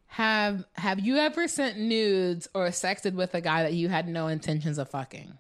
Have 0.09 0.65
Have 0.75 0.99
you 0.99 1.17
ever 1.19 1.47
sent 1.47 1.79
nudes 1.79 2.49
or 2.55 2.67
sexted 2.69 3.13
with 3.15 3.35
a 3.35 3.41
guy 3.41 3.63
that 3.63 3.75
you 3.75 3.89
had 3.89 4.09
no 4.09 4.27
intentions 4.27 4.79
of 4.79 4.89
fucking? 4.91 5.39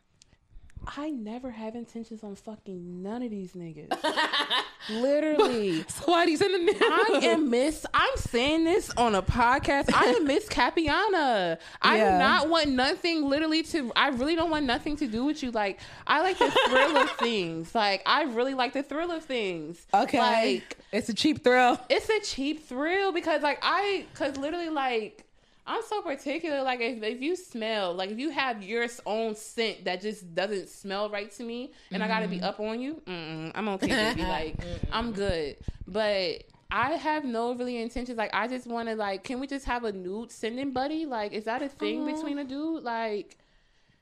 I 0.86 1.10
never 1.10 1.50
have 1.50 1.74
intentions 1.74 2.22
on 2.22 2.36
fucking 2.36 3.02
none 3.02 3.22
of 3.22 3.30
these 3.30 3.52
niggas. 3.54 3.88
Literally. 4.90 5.84
So 5.88 6.12
why 6.12 6.24
do 6.24 6.30
you 6.30 6.36
the 6.38 6.48
nudes? 6.58 6.78
I 6.80 7.20
am 7.24 7.50
Miss. 7.50 7.84
I'm 7.92 8.16
saying 8.16 8.64
this 8.64 8.90
on 8.96 9.14
a 9.14 9.22
podcast. 9.22 9.92
I 9.92 10.04
am 10.06 10.26
Miss 10.26 10.48
Capiana. 10.48 11.58
I 11.82 11.98
Yeah. 11.98 12.12
do 12.12 12.18
not 12.18 12.48
want 12.48 12.68
nothing. 12.70 13.28
Literally, 13.28 13.62
to 13.64 13.92
I 13.96 14.08
really 14.08 14.34
don't 14.36 14.50
want 14.50 14.64
nothing 14.66 14.96
to 14.96 15.06
do 15.06 15.24
with 15.24 15.42
you. 15.42 15.50
Like 15.50 15.80
I 16.06 16.20
like 16.22 16.38
the 16.38 16.50
thrill 16.68 16.96
of 16.96 17.10
things. 17.18 17.74
Like 17.74 18.02
I 18.06 18.22
really 18.24 18.54
like 18.54 18.72
the 18.72 18.82
thrill 18.82 19.10
of 19.10 19.24
things. 19.24 19.86
Okay, 19.92 20.18
Like 20.18 20.78
it's 20.92 21.08
a 21.08 21.14
cheap 21.14 21.42
thrill. 21.44 21.78
it's 21.88 22.08
a 22.08 22.20
cheap 22.20 22.66
thrill 22.68 23.12
because 23.12 23.42
like 23.42 23.58
I 23.62 24.06
because 24.12 24.36
literally 24.36 24.68
like 24.70 25.24
I'm 25.68 25.82
so 25.82 26.00
particular. 26.02 26.62
Like 26.62 26.80
if, 26.80 27.02
if 27.02 27.20
you 27.20 27.36
smell 27.36 27.94
like 27.94 28.10
if 28.10 28.18
you 28.18 28.30
have 28.30 28.62
your 28.62 28.86
own 29.06 29.36
scent 29.36 29.84
that 29.84 30.00
just 30.00 30.34
doesn't 30.34 30.68
smell 30.68 31.10
right 31.10 31.30
to 31.32 31.42
me, 31.44 31.72
and 31.92 32.02
I 32.02 32.08
got 32.08 32.20
to 32.20 32.28
be 32.28 32.36
mm-hmm. 32.36 32.44
up 32.46 32.58
on 32.58 32.80
you, 32.80 33.00
I'm 33.06 33.68
okay. 33.68 33.88
Baby. 33.88 34.22
Like 34.22 34.56
I'm 34.92 35.12
good, 35.12 35.56
but. 35.86 36.44
I 36.70 36.90
have 36.96 37.24
no 37.24 37.54
really 37.54 37.80
intentions. 37.80 38.18
Like, 38.18 38.34
I 38.34 38.46
just 38.46 38.66
want 38.66 38.90
to, 38.90 38.94
like, 38.94 39.24
can 39.24 39.40
we 39.40 39.46
just 39.46 39.64
have 39.64 39.84
a 39.84 39.92
nude 39.92 40.30
sending 40.30 40.72
buddy? 40.72 41.06
Like, 41.06 41.32
is 41.32 41.44
that 41.44 41.62
a 41.62 41.68
thing 41.70 42.04
between 42.04 42.38
a 42.38 42.44
dude? 42.44 42.82
Like, 42.82 43.38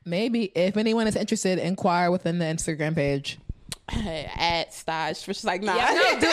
Maybe 0.05 0.53
if 0.55 0.77
anyone 0.77 1.09
is 1.09 1.17
interested, 1.17 1.59
inquire 1.59 2.13
within 2.13 2.39
the 2.39 2.45
Instagram 2.45 2.95
page. 2.95 3.39
at 4.37 4.75
stash, 4.75 5.27
which 5.29 5.39
is 5.39 5.45
like, 5.45 5.63
nah. 5.63 5.75
no, 5.75 6.21
do 6.21 6.33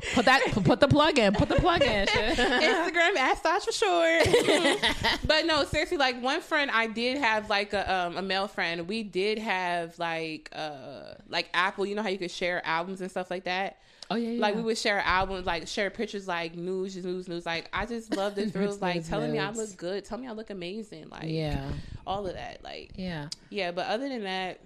Put 0.14 0.24
that. 0.26 0.42
Put 0.64 0.80
the 0.80 0.88
plug 0.88 1.18
in. 1.18 1.34
Put 1.34 1.48
the 1.48 1.56
plug 1.56 1.82
in. 1.82 2.06
Instagram 2.06 3.16
at 3.16 3.38
Stash 3.38 3.64
for 3.64 3.72
sure. 3.72 4.22
but 5.26 5.46
no, 5.46 5.64
seriously, 5.64 5.96
like 5.96 6.20
one 6.22 6.40
friend 6.40 6.70
I 6.70 6.86
did 6.86 7.18
have 7.18 7.50
like 7.50 7.72
a 7.72 7.92
um 7.92 8.16
a 8.16 8.22
male 8.22 8.48
friend. 8.48 8.88
We 8.88 9.02
did 9.02 9.38
have 9.38 9.98
like 9.98 10.50
uh 10.52 11.14
like 11.28 11.48
Apple, 11.54 11.86
you 11.86 11.94
know 11.94 12.02
how 12.02 12.08
you 12.08 12.18
could 12.18 12.30
share 12.30 12.64
albums 12.66 13.00
and 13.00 13.10
stuff 13.10 13.30
like 13.30 13.44
that. 13.44 13.78
Oh 14.10 14.16
yeah, 14.16 14.30
yeah. 14.30 14.40
Like 14.40 14.56
we 14.56 14.62
would 14.62 14.78
share 14.78 15.00
albums, 15.00 15.46
like 15.46 15.68
share 15.68 15.90
pictures, 15.90 16.26
like 16.26 16.56
news, 16.56 16.96
news, 16.96 17.28
news. 17.28 17.46
Like 17.46 17.68
I 17.72 17.86
just 17.86 18.14
love 18.16 18.34
the 18.34 18.50
thrills, 18.50 18.80
like 18.80 19.06
telling 19.06 19.32
me 19.32 19.38
I 19.38 19.50
look 19.50 19.76
good, 19.76 20.04
tell 20.04 20.18
me 20.18 20.26
I 20.26 20.32
look 20.32 20.50
amazing, 20.50 21.08
like 21.10 21.28
yeah, 21.28 21.70
all 22.06 22.26
of 22.26 22.34
that. 22.34 22.64
Like 22.64 22.92
yeah. 22.96 23.28
yeah, 23.50 23.70
but 23.70 23.86
other 23.86 24.08
than 24.08 24.24
that, 24.24 24.60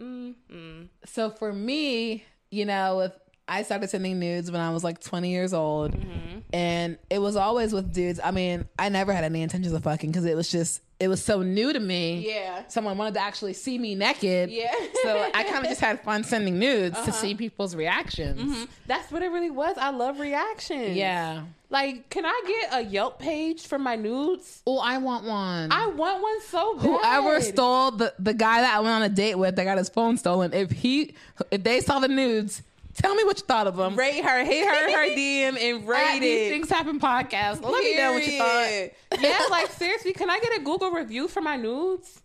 mm, 0.00 0.34
mm. 0.50 0.88
So 1.06 1.30
for 1.30 1.52
me, 1.52 2.24
you 2.50 2.64
know, 2.64 3.00
if 3.00 3.12
I 3.46 3.62
started 3.62 3.88
sending 3.90 4.18
nudes 4.18 4.50
when 4.50 4.60
I 4.60 4.70
was 4.72 4.84
like 4.84 5.00
20 5.00 5.30
years 5.30 5.52
old, 5.54 5.92
Mm-hmm. 5.92 6.38
and 6.52 6.98
it 7.10 7.18
was 7.18 7.36
always 7.36 7.72
with 7.72 7.92
dudes. 7.92 8.20
I 8.22 8.30
mean, 8.30 8.66
I 8.78 8.88
never 8.90 9.12
had 9.12 9.24
any 9.24 9.42
intentions 9.42 9.72
of 9.72 9.82
fucking 9.82 10.10
because 10.10 10.24
it 10.26 10.36
was 10.36 10.50
just 10.50 10.82
it 11.00 11.06
was 11.08 11.24
so 11.24 11.42
new 11.42 11.72
to 11.72 11.78
me. 11.78 12.26
yeah, 12.28 12.62
Someone 12.68 12.98
wanted 12.98 13.14
to 13.14 13.20
actually 13.20 13.52
see 13.52 13.78
me 13.78 13.94
naked. 13.94 14.50
yeah. 14.50 14.72
So 15.04 15.30
I 15.32 15.44
kind 15.44 15.62
of 15.64 15.68
just 15.70 15.80
had 15.80 16.00
fun 16.00 16.24
sending 16.24 16.58
nudes 16.58 17.00
to 17.02 17.12
see 17.12 17.34
people's 17.36 17.76
reactions. 17.76 18.40
Mhm. 18.40 18.68
That's 18.86 19.10
what 19.12 19.22
it 19.22 19.28
really 19.30 19.50
was. 19.50 19.76
I 19.78 19.90
love 19.90 20.18
reactions. 20.18 20.96
Yeah. 20.96 21.42
Like, 21.70 22.08
can 22.10 22.24
I 22.26 22.42
get 22.46 22.80
a 22.80 22.82
Yelp 22.84 23.18
page 23.18 23.66
for 23.66 23.78
my 23.78 23.94
nudes? 23.94 24.62
Oh, 24.66 24.78
I 24.78 24.98
want 24.98 25.24
one. 25.24 25.70
I 25.70 25.86
want 25.86 26.22
one 26.22 26.40
so 26.48 26.74
bad. 26.74 26.82
Whoever 26.82 27.40
stole 27.42 27.90
the 27.92 28.12
the 28.18 28.34
guy 28.34 28.62
that 28.62 28.74
I 28.74 28.80
went 28.80 28.92
on 28.94 29.02
a 29.02 29.08
date 29.08 29.36
with 29.36 29.54
that 29.56 29.64
got 29.64 29.78
his 29.78 29.88
phone 29.90 30.16
stolen, 30.16 30.52
if 30.52 30.70
he 30.72 31.14
if 31.50 31.62
they 31.62 31.80
saw 31.80 32.00
the 32.00 32.08
nudes, 32.08 32.62
tell 32.98 33.14
me 33.14 33.24
what 33.24 33.38
you 33.38 33.44
thought 33.46 33.66
of 33.66 33.76
them. 33.76 33.96
rate 33.96 34.22
her, 34.24 34.44
hit 34.44 34.66
her 34.66 34.90
her 34.92 35.08
DM 35.16 35.58
and 35.60 35.82
At 35.82 35.88
rate 35.88 36.20
These 36.20 36.46
it. 36.46 36.50
things 36.50 36.68
happen 36.70 37.00
podcast. 37.00 37.62
Let 37.62 37.82
me 37.84 37.96
know 37.96 38.12
what 38.12 38.26
you 38.26 38.38
thought. 38.38 39.20
Yeah, 39.20 39.38
like 39.50 39.70
seriously, 39.72 40.12
can 40.12 40.28
I 40.30 40.38
get 40.40 40.56
a 40.58 40.60
Google 40.62 40.90
review 40.90 41.28
for 41.28 41.40
my 41.40 41.56
nudes? 41.56 42.22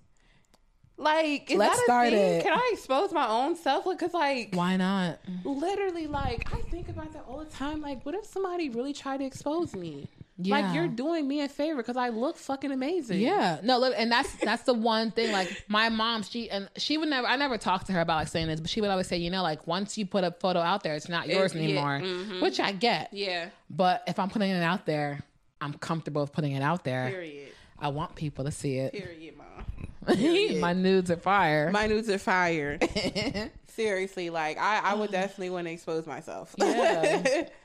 Like, 0.95 1.49
is 1.51 1.57
Let's 1.57 1.75
that 1.75 1.81
a 1.81 1.86
start 1.86 2.09
thing? 2.12 2.36
it. 2.39 2.43
Can 2.43 2.53
I 2.53 2.69
expose 2.73 3.12
my 3.12 3.27
own 3.27 3.55
self? 3.55 3.83
Because, 3.89 4.13
like, 4.13 4.49
Why 4.53 4.77
not? 4.77 5.17
literally, 5.43 6.05
like, 6.05 6.53
I 6.53 6.62
think 6.69 6.88
about 6.88 7.12
that 7.13 7.25
all 7.27 7.39
the 7.39 7.45
time. 7.45 7.81
Like, 7.81 8.05
what 8.05 8.13
if 8.13 8.25
somebody 8.25 8.69
really 8.69 8.93
tried 8.93 9.17
to 9.17 9.25
expose 9.25 9.75
me? 9.75 10.07
Yeah. 10.38 10.60
Like, 10.60 10.74
you're 10.76 10.88
doing 10.88 11.28
me 11.28 11.41
a 11.41 11.48
favor 11.48 11.78
because 11.78 11.96
I 11.96 12.10
look 12.10 12.38
fucking 12.38 12.72
amazing. 12.72 13.19
Yeah, 13.19 13.60
no, 13.62 13.78
look, 13.78 13.93
and 13.96 14.12
that's 14.12 14.34
that's 14.38 14.63
the 14.63 14.74
one 14.74 15.12
thing. 15.12 15.32
Like 15.32 15.65
my 15.67 15.89
mom, 15.89 16.24
she 16.24 16.50
and 16.50 16.67
she 16.76 16.98
would 16.98 17.08
never. 17.10 17.28
I 17.28 17.36
never 17.36 17.58
talked 17.60 17.86
to 17.88 17.93
her 17.93 18.02
about 18.02 18.15
like 18.15 18.28
saying 18.30 18.48
this, 18.48 18.60
but 18.60 18.69
she 18.69 18.82
would 18.82 18.89
always 18.89 19.06
say, 19.08 19.17
you 19.17 19.30
know, 19.30 19.43
like 19.43 19.67
once 19.67 19.96
you 19.98 20.08
put 20.08 20.24
a 20.24 20.32
photo 20.32 20.60
out 20.60 20.82
there, 20.82 20.96
it's 20.96 21.08
not 21.08 21.28
yours 21.28 21.54
yeah, 21.54 21.62
anymore. 21.62 22.00
mhm. 22.00 22.41
Which 22.41 22.60
I 22.60 22.72
get, 22.72 23.10
Yeah. 23.13 23.50
but 23.69 24.04
if 24.08 24.17
I'm 24.17 24.30
putting 24.30 24.50
it 24.50 24.63
out 24.63 24.88
there, 24.88 25.22
I'm 25.62 25.74
comfortable 25.76 26.22
with 26.22 26.32
putting 26.34 26.54
it 26.54 26.63
out 26.63 26.84
there. 26.84 27.10
Period. 27.10 27.50
I 27.78 27.89
want 27.89 28.15
people 28.15 28.46
to 28.46 28.52
see 28.52 28.78
it. 28.78 28.93
Period, 28.93 29.36
mom. 29.38 29.88
Period. 30.15 30.60
my 30.60 30.74
nudes 30.74 31.12
are 31.12 31.17
fire. 31.17 31.69
My 31.72 31.86
nudes 31.86 32.10
are 32.10 32.17
fire. 32.17 32.80
Seriously, 33.67 34.30
like 34.32 34.58
I, 34.58 34.80
I 34.80 34.93
would 34.96 35.12
definitely 35.12 35.52
want 35.52 35.67
to 35.67 35.74
expose 35.74 36.08
myself. 36.08 36.56
Yeah. 36.58 37.50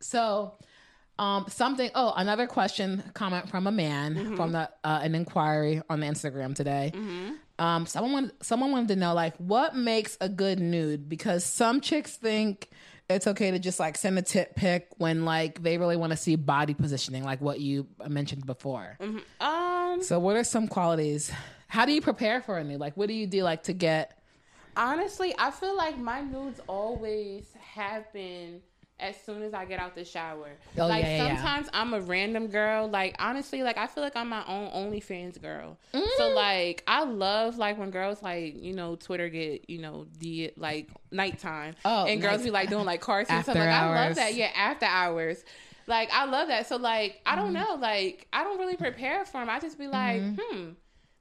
So, 0.00 0.52
um, 1.18 1.46
something. 1.48 1.90
Oh, 1.94 2.12
another 2.16 2.46
question, 2.46 3.02
comment 3.14 3.48
from 3.48 3.66
a 3.66 3.72
man 3.72 4.14
Mm-hmm. 4.14 4.36
from 4.36 4.52
the 4.52 4.70
uh, 4.84 5.00
an 5.02 5.14
inquiry 5.14 5.82
on 5.88 6.00
the 6.00 6.06
Instagram 6.06 6.54
today. 6.54 6.92
Um, 7.58 7.86
someone 7.86 8.12
wanted, 8.12 8.32
someone 8.44 8.70
wanted 8.72 8.88
to 8.88 8.96
know 8.96 9.14
like 9.14 9.34
what 9.38 9.74
makes 9.74 10.18
a 10.20 10.28
good 10.28 10.60
nude 10.60 11.08
because 11.08 11.42
some 11.44 11.80
chicks 11.80 12.16
think 12.16 12.68
it's 13.08 13.26
okay 13.26 13.50
to 13.52 13.58
just 13.58 13.78
like 13.80 13.96
send 13.96 14.18
a 14.18 14.22
tip 14.22 14.56
pic 14.56 14.88
when 14.98 15.24
like 15.24 15.62
they 15.62 15.78
really 15.78 15.96
want 15.96 16.10
to 16.10 16.16
see 16.18 16.36
body 16.36 16.74
positioning, 16.74 17.24
like 17.24 17.40
what 17.40 17.60
you 17.60 17.86
mentioned 18.08 18.44
before. 18.44 18.98
um, 19.40 20.02
So, 20.02 20.18
what 20.18 20.36
are 20.36 20.44
some 20.44 20.68
qualities? 20.68 21.30
How 21.68 21.86
do 21.86 21.92
you 21.92 22.00
prepare 22.02 22.42
for 22.42 22.58
a 22.58 22.64
nude? 22.64 22.78
Like, 22.80 22.96
what 22.96 23.08
do 23.08 23.14
you 23.14 23.26
do 23.26 23.42
like 23.42 23.62
to 23.64 23.72
get? 23.72 24.12
honestly, 24.76 25.34
I 25.38 25.50
feel 25.52 25.74
like 25.74 25.96
my 25.96 26.20
nudes 26.20 26.60
always 26.66 27.46
happen 27.58 28.60
as 28.98 29.14
soon 29.26 29.42
as 29.42 29.52
I 29.52 29.64
get 29.66 29.78
out 29.78 29.94
the 29.94 30.04
shower. 30.04 30.48
Oh, 30.78 30.86
like 30.86 31.04
yeah, 31.04 31.16
yeah, 31.16 31.26
yeah. 31.26 31.36
sometimes 31.36 31.68
I'm 31.74 31.92
a 31.94 32.00
random 32.00 32.46
girl. 32.48 32.88
Like 32.88 33.16
honestly, 33.18 33.62
like 33.62 33.76
I 33.76 33.86
feel 33.86 34.02
like 34.02 34.16
I'm 34.16 34.28
my 34.30 34.44
own 34.46 34.70
OnlyFans 34.70 35.40
girl. 35.40 35.78
Mm. 35.92 36.06
So 36.16 36.28
like 36.30 36.82
I 36.86 37.04
love 37.04 37.58
like 37.58 37.78
when 37.78 37.90
girls 37.90 38.22
like 38.22 38.54
you 38.62 38.72
know 38.72 38.96
Twitter 38.96 39.28
get 39.28 39.68
you 39.68 39.78
know 39.78 40.06
the 40.18 40.52
like 40.56 40.88
nighttime. 41.10 41.74
Oh, 41.84 42.06
and 42.06 42.20
girls 42.22 42.38
night- 42.38 42.44
be 42.44 42.50
like 42.50 42.70
doing 42.70 42.86
like 42.86 43.00
cartoons. 43.00 43.44
So 43.44 43.52
After 43.52 43.60
like 43.60 43.68
I 43.68 44.06
love 44.06 44.16
that. 44.16 44.34
Yeah, 44.34 44.50
after 44.56 44.86
hours. 44.86 45.44
Like 45.88 46.08
I 46.12 46.24
love 46.24 46.48
that. 46.48 46.66
So 46.66 46.76
like 46.76 47.20
I 47.26 47.32
Mm-hmm. 47.36 47.40
don't 47.40 47.52
know. 47.52 47.74
Like 47.78 48.26
I 48.32 48.44
don't 48.44 48.58
really 48.58 48.76
prepare 48.76 49.24
for 49.24 49.38
them. 49.40 49.48
I 49.50 49.60
just 49.60 49.78
be 49.78 49.86
like, 49.86 50.22
hmm. 50.38 50.70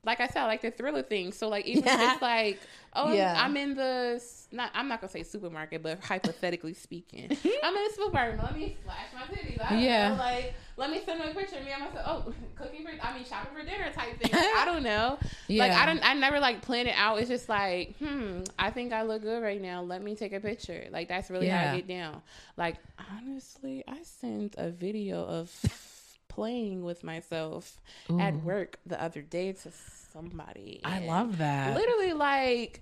Like 0.06 0.20
I 0.20 0.28
said, 0.28 0.44
I 0.44 0.46
like 0.46 0.62
the 0.62 0.72
thriller 0.72 1.02
thing. 1.02 1.32
So 1.32 1.50
like 1.50 1.66
even 1.66 1.88
if 1.88 2.00
it's 2.00 2.22
like, 2.22 2.60
oh, 2.94 3.12
Yeah. 3.14 3.36
I'm 3.38 3.58
in 3.58 3.76
the 3.76 4.22
not. 4.52 4.72
I'm 4.74 4.88
not 4.88 5.02
gonna 5.02 5.12
say 5.12 5.24
supermarket, 5.24 5.82
but 5.84 6.04
hypothetically 6.04 6.74
speaking, 6.74 7.26
I'm 7.64 7.76
in 7.76 7.84
the 7.84 7.94
supermarket. 7.96 8.42
Let 8.44 8.56
me 8.56 8.78
flash 8.84 9.08
my 9.14 9.36
titties. 9.36 9.60
I 9.62 9.78
Yeah. 9.80 10.10
know, 10.10 10.16
like 10.16 10.54
let 10.78 10.90
me 10.92 11.02
send 11.06 11.22
them 11.22 11.30
a 11.30 11.34
picture 11.34 11.58
of 11.58 11.66
me 11.66 11.72
and 11.72 11.84
myself. 11.84 12.26
Oh, 12.28 12.34
cooking 12.56 12.84
for. 12.86 12.92
I 13.02 13.14
mean, 13.16 13.26
shopping 13.26 13.54
for 13.58 13.64
dinner 13.66 13.92
type 13.94 14.20
thing. 14.22 14.32
I 14.34 14.64
don't 14.66 14.84
know. 14.84 15.18
Yeah. 15.48 15.64
Like 15.64 15.72
I 15.74 15.86
don't. 15.86 16.08
I 16.08 16.14
never 16.14 16.40
like 16.40 16.62
plan 16.62 16.88
it 16.88 16.96
out. 16.98 17.20
It's 17.20 17.30
just 17.30 17.50
like, 17.50 17.98
hmm. 17.98 18.44
I 18.60 18.72
think 18.72 18.94
I 18.94 19.02
look 19.04 19.22
good 19.24 19.42
right 19.42 19.62
now. 19.62 19.82
Let 19.82 20.02
me 20.04 20.16
take 20.16 20.34
a 20.34 20.40
picture. 20.40 20.86
Like 20.92 21.08
that's 21.08 21.30
really 21.30 21.48
how 21.48 21.72
I 21.72 21.76
get 21.78 21.88
down. 21.88 22.22
Like 22.58 22.76
honestly, 23.12 23.84
I 23.88 24.04
sent 24.04 24.56
a 24.58 24.70
video 24.70 25.24
of 25.26 25.50
playing 26.36 26.84
with 26.84 27.04
myself 27.04 27.80
at 28.20 28.36
work 28.44 28.78
the 28.86 29.02
other 29.02 29.22
day 29.22 29.54
to 29.54 29.72
somebody. 30.12 30.82
I 30.84 31.00
love 31.08 31.38
that. 31.40 31.76
Literally, 31.76 32.14
like 32.14 32.82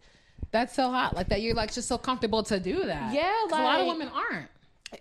That's 0.51 0.73
so 0.75 0.89
hot. 0.91 1.15
Like 1.15 1.29
that, 1.29 1.41
you're 1.41 1.55
like 1.55 1.73
just 1.73 1.87
so 1.87 1.97
comfortable 1.97 2.43
to 2.43 2.59
do 2.59 2.85
that. 2.85 3.13
Yeah, 3.13 3.31
'Cause 3.49 3.59
a 3.59 3.63
lot 3.63 3.81
of 3.81 3.87
women 3.87 4.09
aren't. 4.13 4.49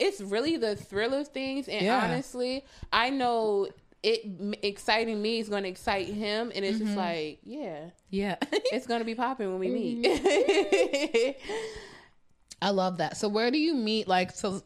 it's 0.00 0.20
really 0.20 0.56
the 0.56 0.76
thrill 0.76 1.12
of 1.14 1.28
things. 1.28 1.68
And 1.68 1.84
Yeah. 1.84 1.98
honestly, 2.02 2.64
I 2.92 3.10
know 3.10 3.68
it 4.02 4.24
exciting 4.62 5.20
me 5.20 5.38
is 5.40 5.48
going 5.48 5.62
to 5.64 5.68
excite 5.68 6.08
him, 6.08 6.50
and 6.54 6.64
it's 6.64 6.78
Mm-hmm. 6.78 6.86
just 6.86 6.96
like, 6.96 7.38
yeah, 7.44 7.90
Yeah. 8.10 8.36
it's 8.52 8.86
going 8.86 9.00
to 9.00 9.04
be 9.04 9.14
popping 9.14 9.50
when 9.50 9.58
we 9.60 9.68
meet. 9.70 10.04
Mm-hmm. 10.04 11.32
I 12.62 12.70
love 12.70 12.98
that. 12.98 13.16
So 13.16 13.28
where 13.28 13.50
do 13.50 13.58
you 13.58 13.74
meet 13.74 14.06
like 14.08 14.30
so 14.30 14.62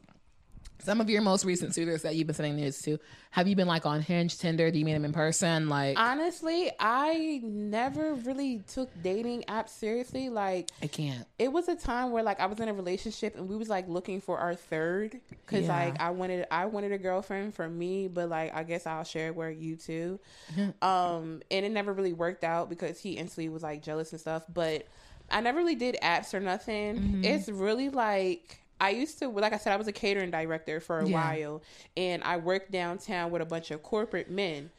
some 0.79 1.01
of 1.01 1.09
your 1.11 1.23
most 1.23 1.45
recent 1.45 1.75
suitors 1.75 2.03
that 2.03 2.15
you've 2.17 2.27
been 2.27 2.35
sending 2.37 2.57
nudes 2.57 2.81
to? 2.83 2.99
Have 3.31 3.49
you 3.49 3.57
been 3.57 3.67
like 3.69 3.85
on 3.87 4.01
Hinge, 4.01 4.39
Tinder? 4.39 4.71
Do 4.71 4.79
you 4.79 4.85
meet 4.85 4.93
them 4.95 5.05
in 5.05 5.13
person? 5.13 5.69
Like 5.69 5.99
Honestly, 5.99 6.71
I 6.81 7.41
never 7.43 8.15
really 8.15 8.63
took 8.73 8.89
dating 9.03 9.45
apps 9.49 9.71
seriously. 9.71 10.29
Like 10.29 10.69
I 10.83 10.87
can't. 10.87 11.27
it 11.39 11.53
was 11.53 11.69
a 11.69 11.75
time 11.77 12.13
where 12.13 12.23
like 12.23 12.41
I 12.41 12.47
was 12.47 12.61
in 12.61 12.69
a 12.69 12.75
relationship 12.75 13.37
and 13.37 13.49
we 13.49 13.57
was 13.57 13.69
like 13.69 13.89
looking 13.89 14.21
for 14.21 14.39
our 14.39 14.55
third 14.55 15.21
because 15.29 15.67
Yeah. 15.67 15.77
like 15.77 16.01
I 16.01 16.11
wanted 16.11 16.47
I 16.51 16.67
wanted 16.67 16.93
a 16.93 16.99
girlfriend 16.99 17.55
for 17.55 17.69
me, 17.69 18.09
but 18.09 18.29
like 18.29 18.55
I 18.55 18.63
guess 18.63 18.87
I'll 18.87 19.05
share 19.05 19.29
it 19.29 19.37
with 19.37 19.61
you 19.61 19.77
too. 19.77 20.19
Um, 20.83 21.43
and 21.51 21.65
it 21.67 21.71
never 21.73 21.93
really 21.93 22.13
worked 22.13 22.45
out 22.45 22.69
because 22.69 22.99
he 23.01 23.13
instantly 23.13 23.49
was 23.49 23.63
like 23.63 23.83
jealous 23.83 24.13
and 24.13 24.21
stuff. 24.21 24.45
But 24.53 24.87
I 25.31 25.41
never 25.41 25.59
really 25.59 25.75
did 25.75 25.97
apps 26.03 26.33
or 26.35 26.41
nothing. 26.41 26.97
Mm-hmm. 26.97 27.25
It's 27.25 27.49
really 27.49 27.89
like 27.91 28.61
I 28.81 28.91
used 28.91 29.19
to, 29.21 29.29
like 29.29 29.53
I 29.53 29.59
said, 29.59 29.73
I 29.73 29.77
was 29.77 29.89
a 29.89 29.93
catering 29.93 30.31
director 30.31 30.81
for 30.81 30.99
a 31.01 31.09
Yeah. 31.09 31.15
while, 31.17 31.63
and 31.97 32.23
I 32.25 32.37
worked 32.37 32.71
downtown 32.71 33.31
with 33.31 33.41
a 33.43 33.47
bunch 33.47 33.71
of 33.71 33.83
corporate 33.83 34.31
men. 34.31 34.71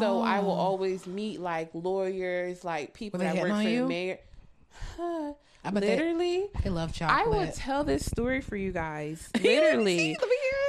So 0.00 0.20
I 0.20 0.40
will 0.40 0.50
always 0.50 1.06
meet 1.06 1.40
like 1.40 1.70
lawyers, 1.72 2.64
like 2.64 2.92
people 2.92 3.20
Oh. 3.20 3.24
That 3.24 3.36
work 3.36 3.48
for 3.48 3.52
on 3.54 3.64
the 3.64 3.80
mayor. 3.86 4.18
Huh. 4.96 5.32
I 5.64 5.70
bet 5.70 5.82
they- 5.82 5.96
Literally, 5.96 6.48
I 6.64 6.68
love 6.68 6.92
I 7.02 7.26
will 7.26 7.50
tell 7.52 7.82
this 7.84 8.04
story 8.06 8.40
for 8.40 8.56
you 8.56 8.72
guys. 8.72 9.28
Literally, 9.40 10.16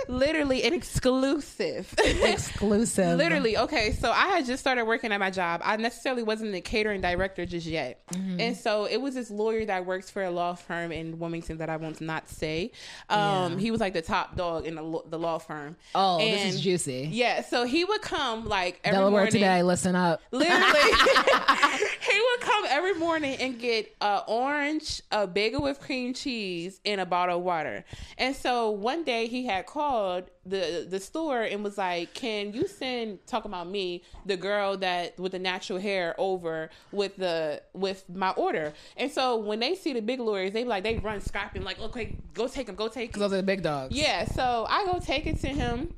Let 0.08 0.20
me 0.20 0.26
hear 0.26 0.36
it. 0.36 0.38
literally 0.38 0.64
an 0.64 0.74
exclusive. 0.74 1.94
Exclusive. 1.98 3.18
Literally, 3.18 3.58
okay. 3.58 3.92
So 3.94 4.12
I 4.12 4.28
had 4.28 4.46
just 4.46 4.60
started 4.62 4.86
working 4.86 5.12
at 5.12 5.20
my 5.20 5.30
job. 5.32 5.62
I 5.64 5.76
necessarily 5.78 6.24
wasn't 6.24 6.52
the 6.52 6.62
catering 6.62 7.02
director 7.02 7.46
just 7.46 7.66
yet, 7.68 8.02
Mm-hmm. 8.08 8.40
and 8.40 8.56
so 8.58 8.86
it 8.86 8.98
was 9.02 9.16
this 9.16 9.30
lawyer 9.30 9.66
that 9.66 9.86
works 9.86 10.10
for 10.10 10.24
a 10.24 10.32
law 10.32 10.54
firm 10.56 10.92
in 10.92 11.20
Wilmington 11.20 11.58
that 11.58 11.70
I 11.70 11.76
won't 11.78 12.00
not 12.02 12.30
say. 12.30 12.72
Um, 13.10 13.54
Yeah. 13.54 13.58
he 13.60 13.72
was 13.72 13.80
like 13.82 13.94
the 13.94 14.02
top 14.02 14.36
dog 14.36 14.66
in 14.66 14.76
the, 14.76 15.02
the 15.10 15.20
law 15.20 15.38
firm. 15.40 15.76
Oh, 15.94 16.18
this 16.20 16.54
is 16.56 16.62
juicy. 16.62 17.10
Yeah, 17.12 17.42
so 17.42 17.66
he 17.66 17.84
would 17.84 18.02
come 18.02 18.46
like 18.46 18.80
every 18.84 18.98
Delaware 18.98 19.12
morning. 19.24 19.32
today. 19.34 19.64
Listen 19.64 19.96
up. 19.96 20.22
Literally, 20.32 20.58
he 22.02 22.22
would 22.22 22.40
come 22.42 22.66
every 22.70 22.94
morning 22.96 23.36
and 23.40 23.60
get 23.60 23.94
a 24.02 24.22
orange, 24.28 25.02
a 25.12 25.28
bagel 25.28 25.62
with 25.64 25.80
cream 25.82 26.14
cheese, 26.14 26.80
and 26.86 27.02
a 27.02 27.06
bottle 27.06 27.38
of 27.40 27.44
water. 27.44 27.84
And 28.18 28.36
so 28.36 28.70
one 28.72 29.04
day 29.04 29.28
he 29.28 29.46
had 29.46 29.66
called 29.66 29.97
the 30.46 30.88
the 30.90 31.00
store 31.00 31.42
and 31.42 31.64
was 31.64 31.78
like, 31.78 32.14
"Can 32.14 32.54
you 32.54 32.68
send 32.68 33.26
talking 33.28 33.52
about 33.52 33.70
me, 33.70 34.04
the 34.26 34.38
girl 34.38 34.78
that 34.78 35.20
with 35.20 35.32
the 35.32 35.40
natural 35.40 35.80
hair, 35.80 36.16
over 36.18 36.70
with 36.92 37.18
the 37.18 37.62
with 37.74 38.04
my 38.10 38.32
order?" 38.32 38.74
And 38.96 39.12
so 39.12 39.38
when 39.38 39.60
they 39.60 39.76
see 39.76 39.94
the 39.94 40.02
big 40.02 40.20
lawyers, 40.20 40.54
they 40.54 40.64
like 40.64 40.84
they 40.84 40.98
run 40.98 41.22
scrapping 41.22 41.64
like, 41.64 41.80
"Okay, 41.80 42.16
go 42.34 42.48
take 42.48 42.70
him, 42.70 42.76
go 42.76 42.88
take 42.88 42.96
him." 43.04 43.08
Because 43.08 43.20
those 43.22 43.34
are 43.34 43.38
the 43.38 43.44
big 43.44 43.62
dogs. 43.64 43.96
Yeah, 43.96 44.26
so 44.26 44.66
I 44.70 44.86
go 44.86 45.00
take 45.00 45.26
it 45.28 45.40
to 45.42 45.48
him, 45.48 45.94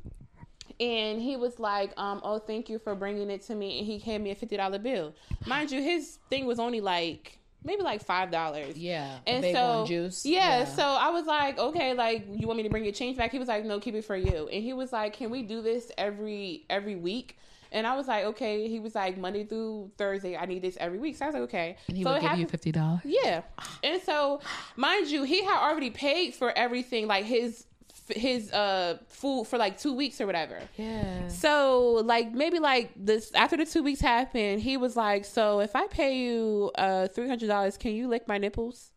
and 0.79 1.21
he 1.21 1.35
was 1.35 1.59
like, 1.59 1.91
um, 1.97 2.21
"Oh, 2.23 2.39
thank 2.39 2.69
you 2.69 2.79
for 2.79 2.95
bringing 2.95 3.29
it 3.29 3.41
to 3.47 3.55
me." 3.55 3.79
And 3.79 3.87
he 3.87 3.99
handed 3.99 4.23
me 4.23 4.31
a 4.31 4.35
fifty 4.35 4.57
dollar 4.57 4.79
bill. 4.79 5.13
Mind 5.45 5.71
you, 5.71 5.81
his 5.81 6.19
thing 6.29 6.45
was 6.45 6.59
only 6.59 6.81
like 6.81 7.38
maybe 7.63 7.83
like 7.83 8.03
five 8.03 8.31
dollars. 8.31 8.77
Yeah. 8.77 9.17
And 9.27 9.43
so, 9.43 9.85
juice. 9.87 10.25
Yeah, 10.25 10.65
so 10.65 10.83
I 10.83 11.09
was 11.09 11.25
like, 11.25 11.57
okay, 11.57 11.93
like 11.93 12.25
you 12.33 12.47
want 12.47 12.57
me 12.57 12.63
to 12.63 12.69
bring 12.69 12.83
your 12.83 12.93
change 12.93 13.17
back? 13.17 13.31
He 13.31 13.39
was 13.39 13.47
like, 13.47 13.65
no, 13.65 13.79
keep 13.79 13.95
it 13.95 14.05
for 14.05 14.15
you. 14.15 14.49
And 14.51 14.63
he 14.63 14.73
was 14.73 14.91
like, 14.91 15.13
can 15.13 15.29
we 15.29 15.43
do 15.43 15.61
this 15.61 15.91
every 15.97 16.65
every 16.69 16.95
week? 16.95 17.37
And 17.71 17.85
I 17.85 17.95
was 17.95 18.07
like, 18.07 18.25
okay. 18.25 18.67
He 18.67 18.79
was 18.79 18.95
like, 18.95 19.17
Monday 19.17 19.45
through 19.45 19.91
Thursday, 19.97 20.35
I 20.35 20.45
need 20.45 20.63
this 20.63 20.75
every 20.79 20.97
week. 20.97 21.17
So 21.17 21.25
I 21.25 21.27
was 21.27 21.33
like, 21.35 21.43
okay. 21.43 21.77
and 21.87 21.97
he 21.97 22.03
so 22.03 22.13
would 22.13 22.21
give 22.21 22.39
you 22.39 22.47
fifty 22.47 22.71
dollars. 22.71 23.01
yeah, 23.03 23.41
and 23.83 24.01
so, 24.01 24.41
mind 24.75 25.07
you, 25.07 25.23
he 25.23 25.43
had 25.43 25.59
already 25.59 25.91
paid 25.91 26.33
for 26.33 26.51
everything, 26.57 27.07
like 27.07 27.25
his 27.25 27.65
his 28.09 28.51
uh 28.51 28.97
food 29.07 29.45
for 29.47 29.57
like 29.57 29.79
two 29.79 29.93
weeks 29.93 30.19
or 30.19 30.25
whatever. 30.25 30.59
Yeah. 30.77 31.27
So 31.27 32.01
like 32.03 32.31
maybe 32.33 32.59
like 32.59 32.91
this 32.95 33.31
after 33.33 33.57
the 33.57 33.65
two 33.65 33.83
weeks 33.83 34.01
happened, 34.01 34.61
he 34.61 34.77
was 34.77 34.95
like, 34.95 35.25
"So 35.25 35.59
if 35.61 35.75
I 35.75 35.87
pay 35.87 36.17
you 36.17 36.71
uh 36.75 37.07
three 37.07 37.27
hundred 37.27 37.47
dollars, 37.47 37.77
can 37.77 37.91
you 37.91 38.07
lick 38.07 38.27
my 38.27 38.37
nipples?" 38.37 38.91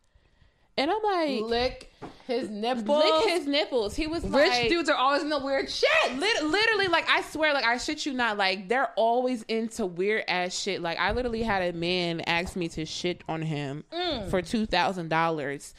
And 0.78 0.90
I'm 0.90 1.02
like, 1.02 1.42
Lick 1.42 1.92
his 2.26 2.48
nipples. 2.48 3.04
"Lick 3.04 3.28
his 3.28 3.46
nipples." 3.46 3.94
He 3.94 4.06
was 4.06 4.24
like 4.24 4.44
Rich 4.44 4.50
like, 4.52 4.68
dudes 4.70 4.88
are 4.88 4.96
always 4.96 5.22
in 5.22 5.28
the 5.28 5.38
weird 5.38 5.70
shit. 5.70 5.88
Lit- 6.16 6.44
literally, 6.44 6.88
like 6.88 7.06
I 7.10 7.20
swear, 7.20 7.52
like 7.52 7.66
I 7.66 7.76
shit 7.76 8.06
you 8.06 8.14
not, 8.14 8.38
like 8.38 8.68
they're 8.68 8.90
always 8.96 9.42
into 9.42 9.84
weird 9.84 10.24
ass 10.28 10.58
shit. 10.58 10.80
Like 10.80 10.98
I 10.98 11.12
literally 11.12 11.42
had 11.42 11.74
a 11.74 11.76
man 11.76 12.22
ask 12.22 12.56
me 12.56 12.68
to 12.70 12.86
shit 12.86 13.22
on 13.28 13.42
him 13.42 13.84
for 14.30 14.40
two 14.40 14.64
thousand 14.64 15.08
dollars, 15.10 15.74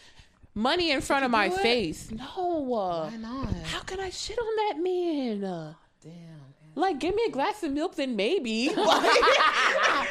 money 0.55 0.91
in 0.91 1.01
front 1.01 1.25
of 1.25 1.31
my 1.31 1.47
it? 1.47 1.53
face. 1.53 2.11
No, 2.11 2.63
Why 2.65 3.15
not? 3.17 3.53
how 3.65 3.81
can 3.81 3.99
I 3.99 4.09
shit 4.09 4.37
on 4.37 4.55
that 4.55 4.83
man? 4.83 5.75
Damn. 6.01 6.13
Like, 6.75 6.99
give 6.99 7.13
me 7.13 7.23
a 7.27 7.31
glass 7.31 7.61
of 7.63 7.71
milk, 7.71 7.95
then 7.95 8.15
maybe. 8.15 8.69
Like, 8.75 8.77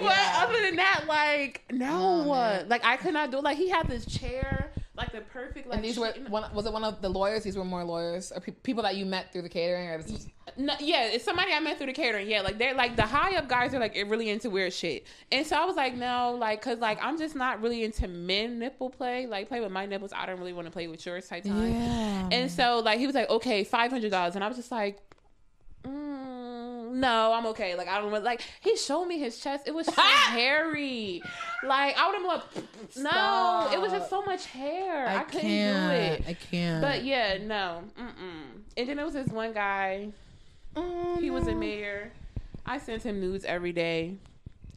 but 0.00 0.16
other 0.34 0.60
than 0.62 0.76
that, 0.76 1.04
like, 1.08 1.62
no, 1.70 2.24
man. 2.24 2.68
like 2.68 2.84
I 2.84 2.96
could 2.96 3.14
not 3.14 3.30
do. 3.30 3.40
Like, 3.40 3.56
he 3.56 3.68
had 3.68 3.88
this 3.88 4.04
chair, 4.06 4.72
like 4.96 5.12
the 5.12 5.20
perfect. 5.20 5.68
Like, 5.68 5.76
And 5.76 5.84
these 5.84 5.98
were 5.98 6.12
one, 6.28 6.52
was 6.54 6.66
it 6.66 6.72
one 6.72 6.84
of 6.84 7.00
the 7.02 7.08
lawyers? 7.08 7.42
These 7.44 7.56
were 7.56 7.64
more 7.64 7.84
lawyers 7.84 8.32
or 8.32 8.40
pe- 8.40 8.52
people 8.52 8.82
that 8.82 8.96
you 8.96 9.06
met 9.06 9.32
through 9.32 9.42
the 9.42 9.48
catering, 9.48 9.88
or 9.88 9.98
this 10.02 10.12
was- 10.12 10.26
No, 10.58 10.74
yeah, 10.80 11.04
it's 11.04 11.24
somebody 11.24 11.52
I 11.52 11.60
met 11.60 11.76
through 11.76 11.88
the 11.88 11.92
catering. 11.92 12.28
Yeah, 12.28 12.40
like 12.40 12.56
they're 12.58 12.74
like 12.74 12.96
the 12.96 13.02
high 13.02 13.36
up 13.36 13.48
guys 13.48 13.74
are 13.74 13.78
like 13.78 13.94
really 13.94 14.30
into 14.30 14.48
weird 14.48 14.72
shit. 14.72 15.06
And 15.30 15.46
so 15.46 15.56
I 15.56 15.64
was 15.66 15.76
like, 15.76 15.94
no, 15.94 16.36
like, 16.38 16.62
cause 16.62 16.78
like 16.78 16.98
I'm 17.02 17.18
just 17.18 17.36
not 17.36 17.60
really 17.60 17.84
into 17.84 18.08
men 18.08 18.58
nipple 18.58 18.88
play. 18.90 19.26
Like 19.26 19.48
play 19.48 19.60
with 19.60 19.70
my 19.72 19.84
nipples. 19.86 20.12
I 20.14 20.24
don't 20.26 20.38
really 20.38 20.52
want 20.54 20.66
to 20.66 20.70
play 20.72 20.86
with 20.88 21.04
yours 21.04 21.28
type 21.28 21.44
time. 21.44 21.72
Yeah. 21.72 22.28
And 22.32 22.50
so 22.50 22.80
like 22.84 22.98
he 22.98 23.06
was 23.06 23.14
like, 23.14 23.28
okay, 23.28 23.64
five 23.64 23.90
hundred 23.90 24.10
dollars, 24.10 24.34
and 24.34 24.42
I 24.44 24.48
was 24.48 24.56
just 24.56 24.70
like. 24.72 24.98
Mm, 25.84 26.94
no, 26.94 27.32
I'm 27.32 27.46
okay. 27.46 27.76
Like 27.76 27.88
I 27.88 28.00
don't 28.00 28.10
really- 28.10 28.24
like. 28.24 28.42
He 28.60 28.76
showed 28.76 29.04
me 29.06 29.18
his 29.18 29.38
chest. 29.38 29.68
It 29.68 29.74
was 29.74 29.86
so 29.86 29.92
hairy. 30.02 31.22
Like 31.62 31.96
I 31.96 32.06
would 32.06 32.16
have 32.16 32.24
like, 32.24 32.64
no. 32.96 33.68
It 33.72 33.80
was 33.80 33.92
just 33.92 34.10
so 34.10 34.22
much 34.22 34.46
hair. 34.46 35.06
I, 35.06 35.22
couldn't 35.24 35.42
can't. 35.42 35.90
do 35.90 35.96
it. 35.96 36.24
I 36.28 36.34
can't. 36.34 36.82
But 36.82 37.04
yeah, 37.04 37.38
no. 37.40 37.82
Mm-mm. 37.98 38.62
And 38.76 38.88
then 38.88 38.96
there 38.96 39.04
was 39.04 39.14
this 39.14 39.28
one 39.28 39.52
guy. 39.52 40.08
Oh, 40.76 41.16
He 41.20 41.30
was 41.30 41.46
a 41.46 41.54
mayor. 41.54 42.12
I 42.64 42.78
sent 42.78 43.02
him 43.02 43.20
nudes 43.20 43.44
every 43.44 43.72
day. 43.72 44.18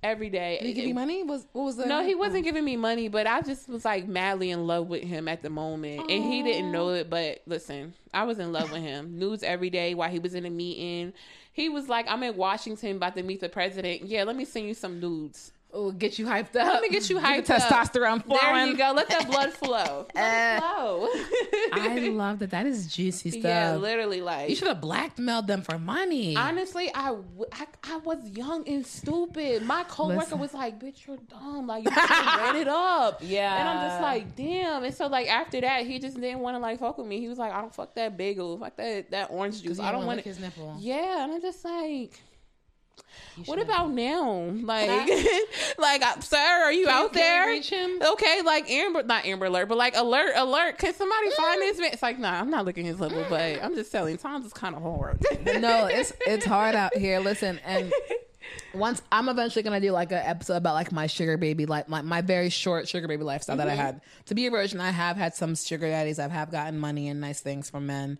Every 0.01 0.29
day. 0.29 0.59
Did 0.62 0.67
he 0.67 0.73
give 0.73 0.85
you 0.85 0.93
money? 0.93 1.23
Was 1.23 1.45
what 1.51 1.65
was 1.65 1.75
the? 1.75 1.85
No, 1.85 2.05
he 2.05 2.15
wasn't 2.15 2.39
oh. 2.39 2.43
giving 2.43 2.63
me 2.63 2.77
money, 2.77 3.09
but 3.09 3.27
I 3.27 3.41
just 3.41 3.67
was 3.67 3.83
like 3.83 4.07
madly 4.07 4.51
in 4.51 4.65
love 4.65 4.88
with 4.88 5.03
him 5.03 5.27
at 5.27 5.41
the 5.41 5.49
moment. 5.49 6.09
And 6.09 6.23
he 6.23 6.41
didn't 6.41 6.71
know 6.71 6.89
it, 6.89 7.09
but 7.09 7.41
listen, 7.45 7.93
I 8.13 8.23
was 8.23 8.39
in 8.39 8.53
love 8.53 8.71
with 8.71 8.81
him. 8.81 9.19
Nudes 9.19 9.43
every 9.43 9.69
day 9.69 9.93
while 9.95 10.09
he 10.09 10.19
was 10.19 10.35
in 10.35 10.45
a 10.45 10.49
meeting. 10.49 11.12
He 11.51 11.67
was 11.67 11.89
like, 11.89 12.07
I'm 12.07 12.23
in 12.23 12.38
Washington 12.38 12.95
about 12.95 13.15
to 13.17 13.23
meet 13.23 13.41
the 13.41 13.49
president. 13.49 14.05
Yeah, 14.05 14.23
let 14.23 14.38
me 14.38 14.45
send 14.45 14.67
you 14.67 14.73
some 14.73 15.01
nudes. 15.01 15.51
Oh, 15.71 15.91
get 15.91 16.17
you 16.17 16.25
hyped 16.25 16.55
up. 16.55 16.73
Let 16.73 16.82
me 16.82 16.89
get 16.89 17.12
you 17.12 17.19
hyped 17.19 17.45
the 17.45 17.55
up. 17.55 17.62
testosterone 17.62 18.25
flowing. 18.25 18.39
There 18.41 18.65
you 18.67 18.75
go. 18.75 18.91
Let 18.95 19.08
that 19.10 19.27
blood 19.29 19.53
flow. 19.53 20.08
Let 20.15 20.58
it 20.58 20.63
uh, 20.63 20.67
flow. 20.97 21.08
I 21.73 22.10
love 22.10 22.39
that. 22.39 22.49
That 22.49 22.65
is 22.65 22.88
juicy 22.91 23.29
stuff. 23.39 23.43
yeah, 23.43 23.75
literally 23.75 24.21
like 24.21 24.49
you 24.49 24.55
should 24.55 24.67
have 24.67 24.82
blackmailed 24.82 25.45
them 25.45 25.62
for 25.62 25.77
money. 25.77 26.36
Honestly, 26.36 26.89
I 26.95 27.15
I 27.84 27.97
was 27.97 28.17
young 28.29 28.67
and 28.67 28.84
stupid. 28.86 29.62
My 29.63 29.84
coworker 29.84 30.19
Listen. 30.21 30.39
was 30.39 30.55
like, 30.55 30.79
"Bitch, 30.79 31.05
you're 31.05 31.17
dumb. 31.29 31.67
Like 31.67 31.84
you 31.86 31.91
should 31.91 32.10
run 32.10 32.55
it 32.55 32.67
up." 32.67 33.19
Yeah. 33.23 33.60
and 33.60 33.69
I'm 33.69 33.88
just 33.89 34.01
like, 34.01 34.36
"Damn." 34.36 34.84
And 34.84 34.93
so 34.95 35.05
like 35.05 35.27
after 35.32 35.62
that, 35.62 35.86
he 35.86 35.99
just 35.99 36.19
didn't 36.19 36.39
want 36.39 36.55
to 36.55 36.60
like 36.60 36.79
fuck 36.79 36.97
with 36.97 37.05
me. 37.05 37.19
He 37.19 37.27
was 37.27 37.38
like, 37.38 37.53
"I 37.53 37.62
don't 37.62 37.75
fuck 37.75 37.93
that 37.93 38.17
bagel, 38.17 38.58
fuck 38.58 38.75
that 38.77 39.12
that 39.12 39.29
orange 39.29 39.62
juice. 39.62 39.79
I 39.79 39.91
don't 39.91 39.99
wanna 39.99 40.08
want 40.08 40.21
his 40.21 40.39
nipple. 40.39 40.77
Yeah, 40.79 41.23
and 41.25 41.32
I'm 41.34 41.41
just 41.41 41.63
like. 41.63 42.19
You 43.38 43.43
What 43.43 43.62
about 43.62 43.91
now? 43.91 44.49
Like, 44.63 45.09
like, 45.77 46.01
uh, 46.05 46.19
sir, 46.19 46.38
are 46.38 46.71
you 46.73 46.89
out 46.89 47.13
there? 47.13 47.49
Okay, 47.53 48.41
like 48.43 48.69
Amber, 48.69 49.03
not 49.03 49.25
Amber 49.25 49.45
Alert, 49.45 49.67
but 49.69 49.77
like 49.77 49.95
Alert, 49.95 50.33
Alert. 50.35 50.77
Can 50.77 50.93
somebody 50.93 51.29
Mm. 51.29 51.33
find 51.35 51.62
this 51.62 51.79
man? 51.79 51.89
It's 51.93 52.01
like, 52.01 52.19
nah, 52.19 52.39
I'm 52.39 52.49
not 52.49 52.65
looking 52.65 52.85
his 52.85 52.99
level, 52.99 53.25
but 53.29 53.63
I'm 53.63 53.75
just 53.75 53.91
telling. 53.91 54.17
Times 54.17 54.45
is 54.45 54.53
kind 54.53 54.75
of 54.75 54.81
hard. 54.81 55.19
no, 55.59 55.85
it's 55.88 56.12
it's 56.25 56.45
hard 56.45 56.75
out 56.75 56.95
here. 56.95 57.19
Listen, 57.19 57.59
and 57.65 57.91
once 58.73 59.01
I'm 59.12 59.29
eventually 59.29 59.63
gonna 59.63 59.81
do 59.81 59.91
like 59.91 60.12
an 60.12 60.19
episode 60.23 60.55
about 60.57 60.73
like 60.75 60.91
my 60.91 61.07
sugar 61.07 61.38
baby 61.38 61.65
life, 61.65 61.85
like 61.88 62.03
my 62.03 62.21
very 62.21 62.49
short 62.49 62.88
sugar 62.88 63.07
baby 63.07 63.23
lifestyle 63.23 63.57
that 63.57 63.67
I 63.67 63.71
Mm-hmm. 63.73 63.81
had. 63.81 64.01
To 64.27 64.35
be 64.35 64.47
a 64.47 64.51
virgin, 64.51 64.79
I 64.79 64.91
have 64.91 65.17
had 65.17 65.35
some 65.35 65.55
sugar 65.55 65.88
daddies. 65.88 66.19
I 66.19 66.27
have 66.27 66.51
gotten 66.51 66.79
money 66.79 67.07
and 67.07 67.19
nice 67.21 67.39
things 67.41 67.69
from 67.69 67.88
men. 67.88 68.19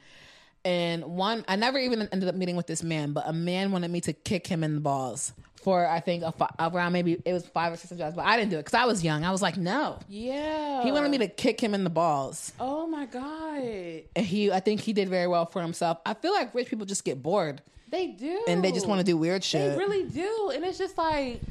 And 0.66 1.04
one, 1.06 1.46
I 1.48 1.56
never 1.56 1.78
even 1.78 2.02
ended 2.12 2.28
up 2.30 2.36
meeting 2.36 2.56
with 2.56 2.68
this 2.68 2.84
man, 2.84 3.14
but 3.14 3.24
a 3.28 3.34
man 3.34 3.72
wanted 3.72 3.90
me 3.92 4.02
to 4.02 4.14
kick 4.14 4.46
him 4.48 4.64
in 4.64 4.76
the 4.76 4.82
balls 4.82 5.32
for 5.56 5.86
I 5.86 6.00
think 6.00 6.24
a 6.24 6.32
fi- 6.32 6.50
around 6.60 6.94
maybe 6.94 7.22
it 7.26 7.34
was 7.34 7.46
five 7.48 7.74
or 7.74 7.76
six 7.78 7.92
dollars, 7.92 8.14
but 8.14 8.26
I 8.26 8.38
didn't 8.38 8.52
do 8.52 8.58
it 8.58 8.62
because 8.66 8.74
I 8.76 8.86
was 8.86 9.04
young. 9.04 9.24
I 9.26 9.32
was 9.32 9.42
like, 9.42 9.58
no. 9.58 10.00
Yeah. 10.08 10.84
He 10.84 10.92
wanted 10.92 11.12
me 11.12 11.18
to 11.20 11.28
kick 11.28 11.60
him 11.62 11.74
in 11.74 11.84
the 11.84 11.90
balls, 11.90 12.54
Oh 12.60 12.88
my 12.88 13.06
god. 13.06 14.04
and 14.16 14.26
he, 14.26 14.52
I 14.52 14.60
think 14.62 14.80
he 14.82 14.94
did 14.94 15.10
very 15.10 15.28
well 15.28 15.46
for 15.46 15.62
himself. 15.62 15.98
I 16.06 16.14
feel 16.14 16.34
like 16.34 16.54
rich 16.56 16.68
people 16.70 16.86
just 16.86 17.04
get 17.04 17.22
bored 17.22 17.62
They 17.90 18.08
do. 18.08 18.44
and 18.48 18.64
they 18.64 18.72
just 18.72 18.88
want 18.88 19.00
to 19.00 19.06
do 19.06 19.18
weird 19.18 19.44
shit. 19.44 19.72
They 19.72 19.78
really 19.78 20.04
do. 20.04 20.52
And 20.56 20.64
it's 20.64 20.78
just 20.78 20.98
like 20.98 21.42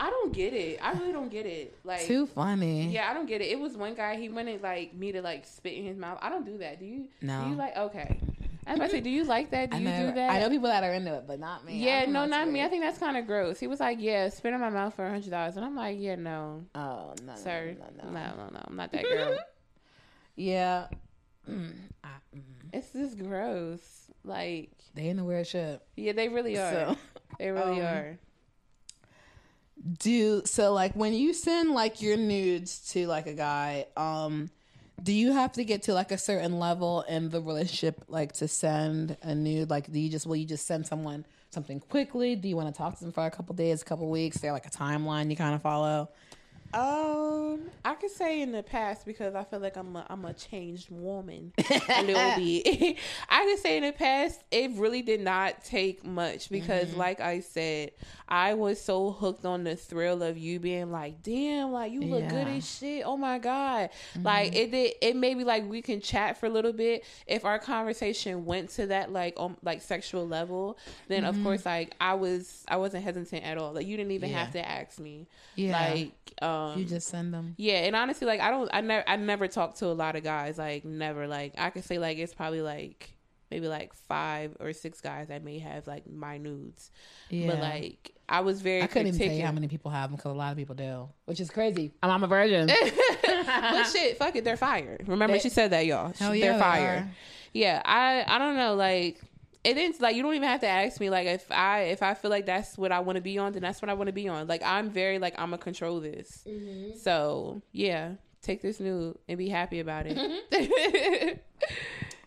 I 0.00 0.10
don't 0.10 0.32
get 0.32 0.52
it. 0.52 0.78
I 0.80 0.92
really 0.92 1.10
don't 1.10 1.28
get 1.28 1.44
it. 1.44 1.76
Like 1.84 2.02
Too 2.02 2.26
funny. 2.26 2.88
Yeah, 2.92 3.10
I 3.10 3.14
don't 3.14 3.26
get 3.26 3.40
it. 3.40 3.46
It 3.46 3.58
was 3.58 3.76
one 3.76 3.94
guy, 3.94 4.14
he 4.16 4.28
wanted 4.28 4.62
like 4.62 4.94
me 4.94 5.10
to 5.12 5.20
like 5.22 5.44
spit 5.46 5.72
in 5.74 5.84
his 5.84 5.96
mouth. 5.96 6.18
I 6.22 6.28
don't 6.28 6.46
do 6.46 6.58
that. 6.58 6.78
Do 6.78 6.86
you 6.86 7.08
No. 7.22 7.42
do 7.44 7.50
you 7.50 7.56
like 7.56 7.76
okay. 7.76 8.18
I 8.68 8.72
was 8.72 8.76
about 8.80 8.86
to 8.86 8.92
say, 8.92 9.00
do 9.00 9.10
you 9.10 9.24
like 9.24 9.50
that? 9.50 9.70
Do 9.70 9.76
I, 9.76 9.80
you 9.80 9.84
never- 9.86 10.08
do 10.08 10.14
that? 10.16 10.30
I 10.30 10.40
know 10.40 10.50
people 10.50 10.68
that 10.68 10.84
are 10.84 10.92
into 10.92 11.14
it, 11.14 11.24
but 11.26 11.40
not 11.40 11.64
me. 11.64 11.78
Yeah, 11.78 12.04
no, 12.04 12.26
not 12.26 12.48
me. 12.48 12.62
I 12.62 12.68
think 12.68 12.82
that's 12.82 12.98
kind 12.98 13.16
of 13.16 13.26
gross. 13.26 13.58
He 13.58 13.66
was 13.66 13.80
like, 13.80 13.98
"Yeah, 14.00 14.28
spit 14.28 14.52
in 14.52 14.60
my 14.60 14.68
mouth 14.70 14.94
for 14.94 15.06
a 15.06 15.10
hundred 15.10 15.30
dollars," 15.30 15.56
and 15.56 15.64
I'm 15.64 15.74
like, 15.74 15.96
"Yeah, 15.98 16.16
no, 16.16 16.64
Oh 16.74 17.14
no, 17.24 17.34
sir, 17.34 17.74
no, 17.78 17.86
no, 18.04 18.10
no, 18.10 18.20
no. 18.20 18.36
no, 18.36 18.48
no, 18.52 18.64
I'm 18.68 18.76
not 18.76 18.92
that 18.92 19.02
girl." 19.04 19.38
Yeah, 20.36 20.86
mm, 21.50 21.72
I, 22.04 22.08
mm. 22.36 22.42
it's 22.72 22.92
just 22.92 23.18
gross. 23.18 23.80
Like, 24.22 24.70
they 24.94 25.08
into 25.08 25.24
weird 25.24 25.46
shit. 25.48 25.80
yeah, 25.96 26.12
they 26.12 26.28
really 26.28 26.56
are. 26.56 26.70
So, 26.72 26.96
they 27.40 27.50
really 27.50 27.80
um, 27.80 27.86
are. 27.86 28.18
do 29.98 30.42
so 30.44 30.72
like 30.72 30.94
when 30.94 31.12
you 31.14 31.32
send 31.32 31.72
like 31.72 32.02
your 32.02 32.16
nudes 32.16 32.90
to 32.92 33.06
like 33.06 33.26
a 33.26 33.32
guy, 33.34 33.86
um, 33.96 34.50
Do 35.02 35.12
you 35.12 35.32
have 35.32 35.52
to 35.52 35.64
get 35.64 35.82
to 35.84 35.94
like 35.94 36.10
a 36.10 36.18
certain 36.18 36.58
level 36.58 37.02
in 37.02 37.30
the 37.30 37.40
relationship, 37.40 38.04
like 38.08 38.32
to 38.34 38.48
send 38.48 39.16
a 39.22 39.34
nude? 39.34 39.70
Like, 39.70 39.90
do 39.92 39.98
you 39.98 40.10
just 40.10 40.26
will 40.26 40.36
you 40.36 40.46
just 40.46 40.66
send 40.66 40.86
someone 40.86 41.24
something 41.50 41.80
quickly? 41.80 42.34
Do 42.34 42.48
you 42.48 42.56
want 42.56 42.74
to 42.74 42.76
talk 42.76 42.98
to 42.98 43.04
them 43.04 43.12
for 43.12 43.24
a 43.24 43.30
couple 43.30 43.54
days, 43.54 43.80
a 43.82 43.84
couple 43.84 44.08
weeks? 44.10 44.36
Is 44.36 44.42
there 44.42 44.52
like 44.52 44.66
a 44.66 44.70
timeline 44.70 45.30
you 45.30 45.36
kind 45.36 45.54
of 45.54 45.62
follow? 45.62 46.08
Um, 46.74 47.60
I 47.82 47.94
could 47.94 48.10
say 48.10 48.42
in 48.42 48.52
the 48.52 48.62
past 48.62 49.06
because 49.06 49.34
I 49.34 49.42
feel 49.44 49.58
like 49.58 49.76
I'm 49.76 49.96
a 49.96 50.04
I'm 50.10 50.24
a 50.26 50.34
changed 50.34 50.90
woman 50.90 51.52
a 51.88 52.02
little 52.02 52.32
bit. 52.36 52.96
I 53.30 53.44
could 53.46 53.58
say 53.60 53.78
in 53.78 53.84
the 53.84 53.92
past 53.92 54.44
it 54.50 54.72
really 54.72 55.00
did 55.00 55.20
not 55.22 55.64
take 55.64 56.04
much 56.04 56.50
because, 56.50 56.92
like 56.94 57.20
I 57.20 57.40
said, 57.40 57.92
I 58.28 58.52
was 58.52 58.78
so 58.78 59.10
hooked 59.12 59.46
on 59.46 59.64
the 59.64 59.76
thrill 59.76 60.22
of 60.22 60.36
you 60.36 60.60
being 60.60 60.92
like, 60.92 61.22
"Damn, 61.22 61.72
like 61.72 61.90
you 61.90 62.02
look 62.02 62.28
good 62.28 62.46
Yeah. 62.46 62.54
as 62.56 62.68
shit." 62.70 63.02
Oh 63.06 63.16
my 63.16 63.38
god, 63.38 63.88
like 64.22 64.54
it 64.54 64.70
did. 64.70 64.94
It 65.00 65.16
made 65.16 65.38
me 65.38 65.44
like 65.44 65.66
we 65.66 65.80
can 65.80 66.02
chat 66.02 66.38
for 66.38 66.44
a 66.44 66.50
little 66.50 66.74
bit. 66.74 67.02
If 67.26 67.46
our 67.46 67.58
conversation 67.58 68.44
went 68.44 68.68
to 68.70 68.88
that 68.88 69.10
like 69.10 69.32
um 69.38 69.56
like 69.62 69.80
sexual 69.80 70.28
level, 70.28 70.76
then 71.08 71.24
of 71.24 71.42
course 71.42 71.64
like 71.64 71.94
I 71.98 72.12
was 72.12 72.64
I 72.68 72.76
wasn't 72.76 73.04
hesitant 73.04 73.42
at 73.42 73.56
all. 73.56 73.72
Like 73.72 73.86
you 73.86 73.96
didn't 73.96 74.12
even 74.12 74.28
Yeah. 74.28 74.38
have 74.40 74.52
to 74.52 74.68
ask 74.68 74.98
me. 74.98 75.26
Yeah. 75.56 75.72
Like 75.72 76.12
um 76.42 76.57
You 76.76 76.82
um, 76.82 76.86
just 76.86 77.08
send 77.08 77.32
them. 77.32 77.54
yeah, 77.56 77.78
and 77.84 77.94
honestly, 77.96 78.26
like 78.26 78.40
I 78.40 78.50
don't, 78.50 78.68
I 78.72 78.80
never, 78.80 79.08
I 79.08 79.16
never 79.16 79.48
talk 79.48 79.76
to 79.76 79.86
a 79.86 79.94
lot 79.94 80.16
of 80.16 80.22
guys. 80.24 80.58
Like 80.58 80.84
never. 80.84 81.26
Like 81.26 81.54
I 81.58 81.70
could 81.70 81.84
say, 81.84 81.98
like 81.98 82.18
it's 82.18 82.34
probably 82.34 82.62
like 82.62 83.14
maybe 83.50 83.68
like 83.68 83.94
five 83.94 84.56
or 84.60 84.72
six 84.72 85.00
guys 85.00 85.28
that 85.28 85.42
may 85.42 85.58
have 85.58 85.86
like 85.86 86.08
my 86.08 86.38
nudes. 86.38 86.90
Yeah. 87.30 87.48
But 87.48 87.60
like 87.60 88.12
I 88.28 88.40
was 88.40 88.60
very 88.60 88.82
I 88.82 88.86
couldn't 88.86 89.08
even 89.08 89.18
tell 89.18 89.36
you 89.36 89.44
how 89.44 89.52
many 89.52 89.68
people 89.68 89.90
have 89.90 90.10
them 90.10 90.16
because 90.16 90.32
a 90.32 90.34
lot 90.34 90.50
of 90.52 90.58
people 90.58 90.74
do, 90.74 91.08
which 91.24 91.40
is 91.40 91.50
crazy. 91.50 91.92
I'm, 92.02 92.10
I'm 92.10 92.24
a 92.24 92.26
virgin. 92.26 92.66
but 93.46 93.84
shit, 93.84 94.18
fuck 94.18 94.36
it, 94.36 94.44
they're 94.44 94.56
fired. 94.56 95.04
Remember 95.08 95.34
They- 95.34 95.40
she 95.40 95.48
said 95.48 95.70
that, 95.70 95.86
y'all. 95.86 96.12
Hell 96.18 96.34
yeah, 96.34 96.44
they're 96.44 96.52
they 96.54 96.58
fired. 96.60 96.98
are. 97.00 97.10
Yeah, 97.54 97.82
I, 97.84 98.24
I 98.26 98.38
don't 98.38 98.56
know, 98.56 98.74
like. 98.74 99.20
It 99.64 99.74
didn't 99.74 100.00
like 100.00 100.16
you 100.16 100.22
don't 100.22 100.34
even 100.34 100.48
have 100.48 100.60
to 100.60 100.66
ask 100.68 101.00
me 101.00 101.10
like 101.10 101.26
if 101.26 101.50
I 101.50 101.80
if 101.82 102.02
I 102.02 102.14
feel 102.14 102.30
like 102.30 102.46
that's 102.46 102.78
what 102.78 102.92
I 102.92 103.00
want 103.00 103.16
to 103.16 103.22
be 103.22 103.38
on 103.38 103.52
then 103.52 103.62
that's 103.62 103.82
what 103.82 103.88
I 103.90 103.94
want 103.94 104.06
to 104.06 104.12
be 104.12 104.28
on 104.28 104.46
like 104.46 104.62
I'm 104.64 104.88
very 104.90 105.18
like 105.18 105.34
I'm 105.38 105.50
gonna 105.50 105.58
control 105.58 106.00
this 106.00 106.44
Mm-hmm. 106.46 106.96
so 106.98 107.60
yeah 107.72 108.12
take 108.40 108.62
this 108.62 108.78
new 108.80 109.18
and 109.28 109.36
be 109.36 109.48
happy 109.48 109.80
about 109.80 110.06
it 110.06 110.16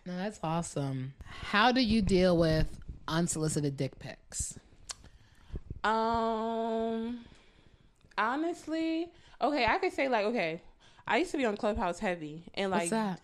No, 0.04 0.16
that's 0.16 0.40
awesome. 0.42 1.14
How 1.24 1.70
do 1.70 1.80
you 1.80 2.02
deal 2.02 2.36
with 2.36 2.66
unsolicited 3.06 3.76
dick 3.76 3.98
pics? 4.00 4.58
Um, 5.84 7.20
honestly, 8.18 9.10
okay, 9.40 9.64
I 9.64 9.78
could 9.78 9.92
say 9.92 10.08
like, 10.08 10.26
okay, 10.26 10.60
I 11.06 11.18
used 11.18 11.30
to 11.32 11.36
be 11.36 11.44
on 11.44 11.56
Clubhouse 11.56 11.98
heavy, 12.00 12.42
and 12.54 12.70
like, 12.70 12.80
What's 12.80 12.90
that? 12.90 13.20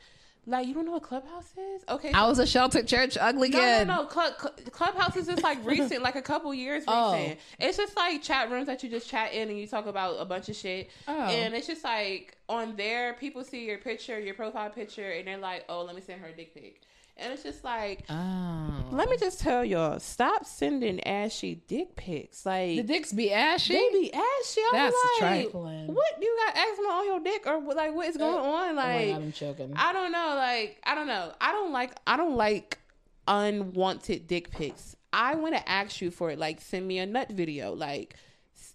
Like 0.49 0.67
you 0.67 0.75
don't 0.75 0.87
know 0.87 0.93
what 0.93 1.03
Clubhouse 1.03 1.53
is? 1.57 1.85
Okay, 1.89 2.11
I 2.13 2.27
was 2.27 2.39
a 2.39 2.47
sheltered 2.47 2.87
church 2.89 3.17
ugly 3.21 3.51
no, 3.51 3.59
kid. 3.59 3.87
no, 3.89 3.97
no. 4.03 4.07
Club, 4.07 4.33
Cl- 4.41 4.55
Clubhouse 4.73 5.15
is 5.17 5.27
just 5.27 5.43
like 5.43 5.65
recent, 5.65 6.03
like 6.03 6.17
a 6.17 6.23
couple 6.23 6.53
years 6.55 6.85
Oh. 6.89 7.13
recent. 7.15 7.39
It's 7.61 7.77
just 7.77 7.97
like 7.97 8.23
chat 8.23 8.51
rooms 8.51 8.67
that 8.67 8.83
you 8.83 8.89
just 8.91 9.09
chat 9.09 9.33
in 9.35 9.49
and 9.51 9.59
you 9.59 9.67
talk 9.67 9.87
about 9.87 10.17
a 10.19 10.25
bunch 10.25 10.49
of 10.49 10.57
shit. 10.57 10.91
Oh. 11.07 11.13
And 11.13 11.55
it's 11.55 11.67
just 11.67 11.85
like 11.85 12.37
on 12.49 12.77
there, 12.77 13.13
people 13.15 13.45
see 13.45 13.67
your 13.67 13.79
picture, 13.79 14.19
your 14.19 14.35
profile 14.35 14.71
picture, 14.71 15.11
and 15.11 15.29
they're 15.29 15.39
like, 15.39 15.65
oh, 15.69 15.83
let 15.85 15.95
me 15.95 16.01
send 16.01 16.21
her 16.23 16.29
a 16.29 16.33
dick 16.33 16.55
pic. 16.55 16.81
And 17.21 17.33
it's 17.33 17.43
just 17.43 17.65
like, 17.65 18.05
Oh. 18.09 18.85
let 18.93 19.09
me 19.11 19.17
just 19.17 19.41
tell 19.41 19.65
y'all, 19.65 19.99
stop 19.99 20.45
sending 20.47 21.01
ashy 21.07 21.63
dick 21.67 21.97
pics. 21.97 22.47
Like 22.47 22.77
The 22.77 22.83
dicks 22.85 23.13
be 23.13 23.33
ashy. 23.33 23.73
they 23.75 23.89
be 23.93 24.13
ashy. 24.13 24.61
I'm 24.73 24.79
That's 24.79 24.97
like, 25.21 25.43
trifling. 25.51 25.87
what 25.95 26.23
you 26.23 26.39
got 26.47 26.57
eczema 26.57 26.89
on 26.89 27.07
your 27.07 27.21
dick 27.21 27.45
or 27.47 27.61
like 27.75 27.93
what 27.95 28.07
is 28.09 28.17
going 28.17 28.35
uh, 28.37 28.39
on? 28.39 28.71
oh 28.71 28.73
my 28.75 28.97
Like 28.97 29.09
God, 29.15 29.23
I'm 29.23 29.33
choking. 29.33 29.73
I 29.77 29.93
don't 29.93 30.13
know. 30.13 30.35
Like 30.37 30.81
I 30.85 30.95
don't 30.95 31.09
know. 31.09 31.33
I 31.41 31.51
don't 31.53 31.73
like 31.73 31.93
I 32.07 32.17
don't 32.17 32.37
like 32.37 32.79
unwanted 33.27 34.27
dick 34.27 34.51
pics. 34.51 34.97
I 35.13 35.35
want 35.37 35.55
to 35.57 35.69
ask 35.69 36.01
you 36.01 36.11
for 36.11 36.31
it. 36.31 36.39
Like 36.39 36.61
send 36.61 36.87
me 36.87 36.99
a 36.99 37.07
nut 37.07 37.31
video. 37.31 37.75
Like 37.75 38.15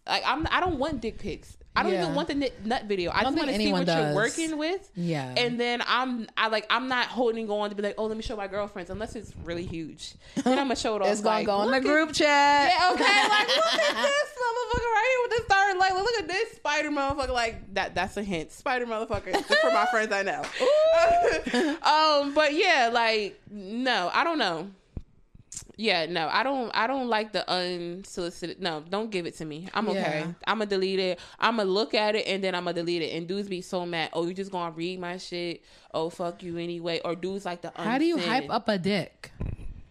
like 0.08 0.24
I'm 0.26 0.48
I 0.52 0.60
don't 0.60 0.80
want 0.80 1.02
dick 1.02 1.18
pics. 1.20 1.58
I 1.76 1.82
don't 1.84 1.94
Yeah. 1.94 2.04
even 2.04 2.16
want 2.16 2.28
the 2.28 2.36
nut- 2.36 2.66
nut 2.66 2.86
video. 2.86 3.10
I, 3.12 3.24
don't 3.24 3.34
just 3.34 3.46
want 3.46 3.50
to 3.50 3.58
see 3.58 3.72
what 3.72 3.86
does. 3.88 4.06
you're 4.06 4.16
working 4.16 4.58
with. 4.60 4.90
Yeah. 4.96 5.34
And 5.36 5.60
then 5.60 5.82
I'm 5.88 6.28
I 6.38 6.48
like 6.50 6.68
I'm 6.70 6.88
not 6.88 7.08
holding 7.08 7.50
on 7.50 7.70
to 7.72 7.76
be 7.76 7.82
like, 7.82 7.96
oh, 7.98 8.06
let 8.06 8.16
me 8.16 8.22
show 8.24 8.36
my 8.36 8.48
girlfriends 8.48 8.90
unless 8.92 9.16
it's 9.16 9.34
really 9.44 9.66
huge. 9.66 10.14
Then 10.36 10.60
I'm 10.60 10.66
gonna 10.66 10.76
show 10.76 10.96
it 10.98 11.02
off. 11.04 11.08
it's 11.08 11.22
gonna 11.22 11.38
like, 11.38 11.46
go 11.48 11.62
in 11.64 11.72
the 11.72 11.78
look 11.78 11.84
at- 11.84 11.88
group 11.88 12.14
chat. 12.14 12.72
yeah, 12.72 12.92
okay. 12.94 13.04
Like, 13.30 13.48
look 13.48 13.82
at 13.82 13.96
this 14.04 14.30
motherfucker 14.44 14.92
right 14.94 15.08
here 15.10 15.22
with 15.24 15.32
this 15.32 15.46
third 15.50 15.78
leg. 15.80 15.94
Look 15.94 16.20
at 16.20 16.28
this 16.28 16.52
spider 16.58 16.90
motherfucker. 16.92 17.30
Like 17.34 17.74
that. 17.74 17.96
That's 17.96 18.18
a 18.18 18.24
hint. 18.24 18.52
Spider 18.52 18.86
motherfucker. 18.86 19.32
Just 19.32 19.56
for 19.62 19.72
my 19.72 19.86
friends 19.92 20.12
I 20.12 20.22
know. 20.24 20.44
um, 21.84 22.34
but 22.34 22.54
yeah, 22.54 22.90
like 22.94 23.40
no, 23.50 24.12
I 24.14 24.24
don't 24.24 24.38
know. 24.38 24.70
Yeah, 25.76 26.06
no, 26.06 26.30
I 26.32 26.44
don't. 26.44 26.70
I 26.76 26.86
don't 26.86 27.08
like 27.08 27.34
the 27.34 27.50
unsolicited. 27.50 28.62
No, 28.62 28.84
don't 28.88 29.10
give 29.10 29.26
it 29.26 29.36
to 29.38 29.46
me. 29.46 29.68
I'm 29.74 29.90
okay. 29.90 30.00
Yeah. 30.00 30.34
I'm 30.46 30.60
gonna 30.60 30.68
delete 30.68 31.00
it. 31.00 31.20
I'm 31.40 31.58
gonna 31.58 31.70
look 31.70 31.94
at 31.96 32.16
it 32.16 32.28
and 32.28 32.44
then 32.44 32.54
I'm 32.54 32.66
gonna 32.66 32.76
delete 32.76 33.02
it. 33.02 33.16
And 33.16 33.28
dudes 33.28 33.48
be 33.50 33.62
so 33.62 33.86
mad. 33.86 34.12
Oh, 34.14 34.28
you 34.28 34.34
just 34.34 34.52
gonna 34.52 34.72
read 34.72 35.00
my 35.00 35.18
shit? 35.18 35.64
Oh, 35.94 36.10
fuck 36.10 36.44
you 36.44 36.58
anyway. 36.58 37.02
Or 37.04 37.16
dudes 37.16 37.46
like 37.46 37.62
the. 37.62 37.72
How 37.76 37.98
do 37.98 38.06
you 38.06 38.18
hype 38.18 38.52
up 38.52 38.70
a 38.70 38.78
dick? 38.78 39.32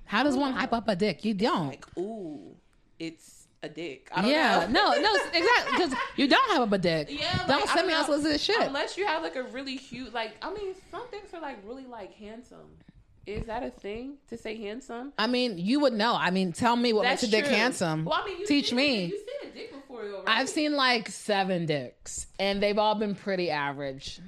How 0.04 0.22
does 0.22 0.36
one 0.36 0.52
hype 0.52 0.72
up 0.72 0.88
a 0.88 0.94
dick? 0.94 1.24
You 1.24 1.34
don't. 1.34 1.68
Like, 1.68 1.86
ooh, 1.98 2.54
it's 2.98 3.48
a 3.62 3.68
dick. 3.68 4.08
I 4.14 4.22
don't 4.22 4.30
yeah, 4.30 4.66
know. 4.68 4.92
no, 4.92 5.00
no, 5.00 5.14
exactly. 5.34 5.72
Because 5.72 5.94
you 6.16 6.28
don't 6.28 6.50
have 6.52 6.72
a 6.72 6.78
dick. 6.78 7.08
Yeah, 7.10 7.26
like, 7.38 7.46
don't 7.48 7.68
send 7.68 7.88
me 7.88 7.94
unsolicited 7.94 8.40
shit. 8.40 8.60
Unless 8.60 8.96
you 8.96 9.06
have 9.06 9.22
like 9.22 9.36
a 9.36 9.42
really 9.44 9.76
huge, 9.76 10.12
like 10.12 10.36
I 10.42 10.52
mean, 10.52 10.74
some 10.90 11.08
things 11.08 11.32
are 11.34 11.40
like 11.40 11.58
really 11.66 11.86
like 11.86 12.12
handsome. 12.14 12.78
Is 13.26 13.46
that 13.46 13.62
a 13.62 13.70
thing 13.70 14.14
to 14.28 14.36
say 14.36 14.56
handsome? 14.56 15.12
I 15.16 15.28
mean, 15.28 15.56
you 15.56 15.78
would 15.80 15.92
know. 15.92 16.14
I 16.14 16.30
mean, 16.30 16.52
tell 16.52 16.74
me 16.74 16.92
what 16.92 17.04
That's 17.04 17.22
makes 17.22 17.32
a 17.32 17.36
dick 17.36 17.46
handsome. 17.46 18.04
Well, 18.04 18.20
I 18.20 18.26
mean, 18.26 18.40
you 18.40 18.46
Teach 18.46 18.70
seen 18.70 18.76
me. 18.76 19.04
You 19.04 19.18
seen 19.18 19.50
a 19.50 19.54
dick 19.54 19.72
before, 19.72 20.02
though, 20.04 20.22
right? 20.24 20.40
I've 20.40 20.48
seen 20.48 20.74
like 20.74 21.08
seven 21.08 21.66
dicks, 21.66 22.26
and 22.40 22.60
they've 22.62 22.78
all 22.78 22.96
been 22.96 23.14
pretty 23.14 23.50
average. 23.50 24.20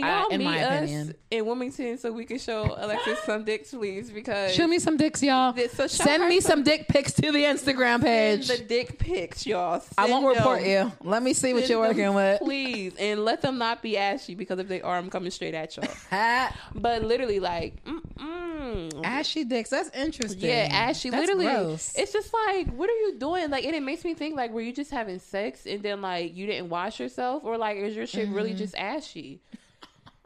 y'all 0.08 0.28
in 0.28 0.38
meet 0.40 0.46
us 0.60 0.82
opinion. 0.82 1.14
in 1.30 1.46
Wilmington 1.46 1.98
so 1.98 2.12
we 2.12 2.24
can 2.24 2.38
show 2.38 2.74
Alexis 2.78 3.18
some 3.24 3.44
dicks, 3.44 3.70
please? 3.70 4.10
Because 4.10 4.54
Show 4.54 4.66
me 4.66 4.78
some 4.78 4.96
dicks, 4.96 5.22
y'all. 5.22 5.52
This- 5.52 5.72
so 5.72 5.86
Send 5.86 6.28
me 6.28 6.40
some- 6.40 6.50
some 6.52 6.62
dick 6.64 6.88
pics 6.88 7.12
to 7.14 7.32
the 7.32 7.44
Instagram 7.44 8.00
send 8.00 8.02
page. 8.02 8.48
the 8.48 8.58
dick 8.58 8.98
pics, 8.98 9.46
y'all. 9.46 9.82
I 9.96 10.06
won't 10.10 10.24
Send 10.24 10.36
report 10.36 10.62
you. 10.66 10.92
Let 11.02 11.22
me 11.22 11.32
see 11.32 11.52
what 11.54 11.60
Send 11.60 11.70
you're 11.70 11.80
working 11.80 12.04
them, 12.04 12.14
with. 12.14 12.40
please, 12.40 12.94
and 12.98 13.24
let 13.24 13.40
them 13.42 13.58
not 13.58 13.82
be 13.82 13.96
ashy 13.96 14.34
because 14.34 14.58
if 14.58 14.68
they 14.68 14.82
are, 14.82 14.96
I'm 14.98 15.08
coming 15.10 15.30
straight 15.30 15.54
at 15.54 15.76
y'all. 15.76 15.88
But 16.74 17.04
literally, 17.04 17.40
like, 17.40 17.82
mm-mm. 17.84 19.04
Ashy 19.04 19.44
dicks. 19.44 19.70
That's 19.70 19.90
interesting. 19.96 20.40
Yeah, 20.48 20.68
Ashy. 20.70 21.10
That's 21.10 21.20
literally, 21.20 21.46
gross. 21.46 21.92
it's 21.96 22.12
just 22.12 22.32
like, 22.32 22.68
what 22.74 22.88
are 22.88 22.92
you 22.94 23.16
doing? 23.18 23.50
Like, 23.50 23.64
and 23.64 23.74
it 23.74 23.82
makes 23.82 24.04
me 24.04 24.14
think, 24.14 24.36
like, 24.36 24.50
were 24.52 24.60
you 24.60 24.72
just 24.72 24.90
having 24.90 25.18
sex 25.18 25.66
and 25.66 25.82
then 25.82 26.00
like 26.00 26.36
you 26.36 26.46
didn't 26.46 26.68
wash 26.68 27.00
yourself, 27.00 27.44
or 27.44 27.56
like 27.58 27.76
is 27.76 27.94
your 27.96 28.06
shit 28.06 28.22
Mm-hmm. 28.26 28.34
really 28.34 28.54
just 28.54 28.76
ashy? 28.76 29.40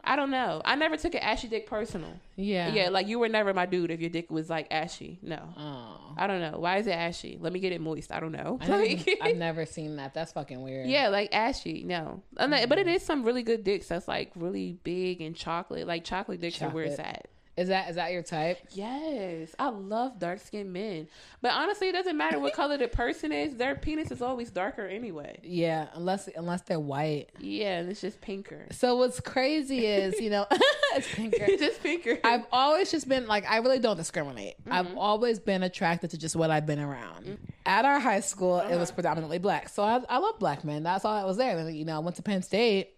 I 0.07 0.15
don't 0.15 0.31
know. 0.31 0.61
I 0.63 0.75
never 0.75 0.97
took 0.97 1.13
an 1.15 1.21
ashy 1.21 1.47
dick 1.47 1.67
personal. 1.67 2.11
yeah. 2.35 2.73
Yeah, 2.73 2.89
like 2.89 3.07
you 3.07 3.19
were 3.19 3.29
never 3.29 3.53
my 3.53 3.65
dude 3.65 3.91
if 3.91 3.99
your 3.99 4.09
dick 4.09 4.31
was 4.31 4.49
like 4.49 4.67
ashy. 4.71 5.19
No, 5.21 5.39
Oh. 5.57 6.13
I 6.17 6.27
don't 6.27 6.39
know. 6.39 6.57
Why 6.59 6.77
is 6.77 6.87
it 6.87 6.91
ashy? 6.91 7.37
Let 7.39 7.53
me 7.53 7.59
get 7.59 7.71
it 7.73 7.81
moist. 7.81 8.11
I 8.11 8.19
don't 8.19 8.31
know. 8.31 8.57
I 8.61 8.67
like, 8.67 9.19
I've 9.21 9.37
never 9.37 9.65
seen 9.65 9.97
that. 9.97 10.13
That's 10.13 10.31
fucking 10.31 10.61
weird. 10.61 10.87
yeah, 10.87 11.09
like 11.09 11.33
ashy. 11.33 11.83
No, 11.83 12.23
like- 12.39 12.69
but 12.69 12.77
it 12.79 12.87
mm. 12.87 12.95
is 12.95 13.03
some 13.03 13.23
really 13.23 13.43
good 13.43 13.63
dicks 13.63 13.87
that's 13.87 14.07
like 14.07 14.31
really 14.35 14.79
big 14.83 15.21
and 15.21 15.35
chocolate. 15.35 15.85
Like 15.87 16.03
chocolate 16.03 16.39
dicks 16.41 16.61
are 16.61 16.69
where 16.69 16.85
it's 16.85 16.99
at. 16.99 17.27
Is 17.57 17.69
that 17.69 17.89
is 17.89 17.95
that 17.95 18.11
your 18.11 18.21
type? 18.21 18.59
Yes, 18.71 19.55
I 19.57 19.69
love 19.69 20.19
dark 20.19 20.39
skinned 20.39 20.71
men. 20.71 21.07
But 21.41 21.51
honestly, 21.53 21.89
it 21.89 21.93
doesn't 21.93 22.15
matter 22.15 22.39
what 22.39 22.53
color 22.53 22.77
the 22.77 22.87
person 22.87 23.31
is. 23.31 23.55
Their 23.55 23.73
penis 23.73 24.11
is 24.11 24.21
always 24.21 24.51
darker 24.51 24.85
anyway. 24.85 25.39
Yeah, 25.43 25.87
unless 25.95 26.29
unless 26.35 26.61
they're 26.61 26.79
white. 26.79 27.29
Yeah, 27.39 27.79
and 27.79 27.89
it's 27.89 27.99
just 28.01 28.21
pinker. 28.21 28.67
So 28.71 28.97
what's 28.97 29.19
crazy 29.19 29.87
is, 29.87 30.19
you 30.21 30.29
know, 30.29 30.45
it's 30.51 31.11
pinker. 31.15 31.37
It's 31.47 31.59
just 31.67 31.81
pinker. 31.81 32.19
I've 32.23 32.45
always 32.51 32.91
just 32.91 33.09
been 33.09 33.25
like, 33.27 33.49
I 33.49 33.57
really 33.57 33.79
don't 33.79 33.97
discriminate. 33.97 34.53
I've 34.69 34.85
Mm-hmm. 34.87 34.97
always 34.99 35.39
been 35.39 35.63
attracted 35.63 36.11
to 36.11 36.17
just 36.19 36.35
what 36.35 36.51
I've 36.51 36.65
been 36.67 36.79
around. 36.79 37.39
At 37.65 37.83
our 37.85 37.99
high 37.99 38.19
school, 38.19 38.59
it 38.59 38.65
Uh-huh. 38.67 38.77
was 38.77 38.91
predominantly 38.91 39.39
black. 39.39 39.69
So 39.69 39.81
I, 39.83 39.99
I 40.07 40.19
love 40.19 40.37
black 40.39 40.63
men. 40.63 40.83
That's 40.83 41.03
all 41.03 41.15
that 41.15 41.25
was 41.25 41.37
there. 41.37 41.57
And, 41.57 41.75
you 41.75 41.85
know, 41.85 41.95
I 41.95 41.99
went 41.99 42.15
to 42.17 42.21
Penn 42.21 42.43
State. 42.43 42.93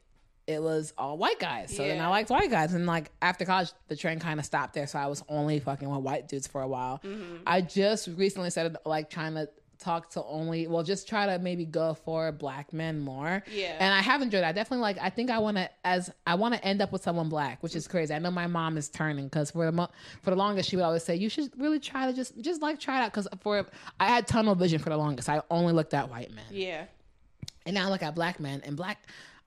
It 0.49 0.63
was 0.63 0.93
all 0.97 1.15
white 1.15 1.39
guys. 1.39 1.75
So 1.75 1.83
then 1.83 2.01
I 2.01 2.07
liked 2.07 2.31
white 2.31 2.49
guys. 2.49 2.73
And 2.73 2.87
like 2.87 3.11
after 3.21 3.45
college, 3.45 3.71
the 3.87 3.95
train 3.95 4.19
kind 4.19 4.39
of 4.39 4.45
stopped 4.47 4.73
there. 4.73 4.87
So 4.87 4.97
I 4.97 5.05
was 5.05 5.23
only 5.29 5.59
fucking 5.59 5.87
with 5.87 6.01
white 6.01 6.27
dudes 6.27 6.47
for 6.47 6.61
a 6.61 6.67
while. 6.67 7.01
Mm-hmm. 7.05 7.43
I 7.45 7.61
just 7.61 8.07
recently 8.15 8.49
started 8.49 8.75
like 8.83 9.11
trying 9.11 9.35
to 9.35 9.47
talk 9.77 10.09
to 10.11 10.23
only, 10.23 10.65
well, 10.65 10.81
just 10.81 11.07
try 11.07 11.27
to 11.27 11.37
maybe 11.37 11.65
go 11.65 11.93
for 11.93 12.31
black 12.31 12.73
men 12.73 12.99
more. 12.99 13.43
Yeah. 13.53 13.77
And 13.79 13.93
I 13.93 14.01
have 14.01 14.23
enjoyed 14.23 14.41
it. 14.43 14.47
I 14.47 14.51
definitely 14.51 14.81
like. 14.81 14.97
I 14.99 15.11
think 15.11 15.29
I 15.29 15.37
want 15.37 15.57
to 15.57 15.69
as 15.85 16.11
I 16.25 16.33
want 16.33 16.55
to 16.55 16.65
end 16.65 16.81
up 16.81 16.91
with 16.91 17.03
someone 17.03 17.29
black, 17.29 17.61
which 17.61 17.75
is 17.75 17.87
crazy. 17.87 18.11
I 18.11 18.17
know 18.17 18.31
my 18.31 18.47
mom 18.47 18.75
is 18.75 18.89
turning 18.89 19.25
because 19.25 19.51
for 19.51 19.65
the 19.67 19.71
mo- 19.71 19.89
for 20.23 20.31
the 20.31 20.35
longest 20.35 20.67
she 20.67 20.77
would 20.77 20.83
always 20.83 21.03
say 21.03 21.15
you 21.15 21.29
should 21.29 21.51
really 21.59 21.79
try 21.79 22.07
to 22.07 22.13
just 22.13 22.41
just 22.41 22.63
like 22.63 22.79
try 22.79 22.99
it 22.99 23.03
out 23.03 23.13
because 23.13 23.27
for 23.41 23.67
I 23.99 24.07
had 24.07 24.25
tunnel 24.25 24.55
vision 24.55 24.79
for 24.79 24.89
the 24.89 24.97
longest. 24.97 25.29
I 25.29 25.43
only 25.51 25.73
looked 25.73 25.93
at 25.93 26.09
white 26.09 26.33
men, 26.33 26.45
yeah. 26.49 26.85
and 27.67 27.75
now 27.75 27.85
I 27.87 27.91
look 27.91 28.01
at 28.01 28.15
black 28.15 28.39
men 28.39 28.63
and 28.65 28.75
black. 28.75 28.97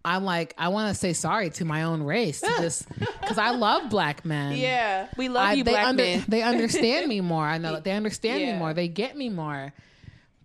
I'm 0.05 0.24
like, 0.24 0.55
I 0.59 0.68
want 0.68 0.92
to 0.92 0.98
say 0.98 1.12
sorry 1.12 1.50
to 1.50 1.64
my 1.64 1.84
own 1.84 2.03
race, 2.03 2.40
to 2.40 2.48
just 2.59 2.88
because 3.20 3.38
I 3.38 3.50
love 3.50 3.88
black 3.90 4.24
men. 4.24 4.57
Yeah, 4.57 5.09
we 5.16 5.28
love 5.28 5.48
I, 5.48 5.53
you, 5.53 5.64
they 5.64 5.72
black 5.72 5.86
under- 5.86 6.03
men. 6.03 6.24
they 6.28 6.42
understand 6.42 7.09
me 7.09 7.20
more. 7.32 7.44
I 7.44 7.59
know 7.59 7.80
they 7.80 7.92
understand 7.92 8.42
me 8.42 8.53
more. 8.59 8.74
They 8.74 8.88
get 8.88 9.16
me 9.16 9.28
more. 9.28 9.72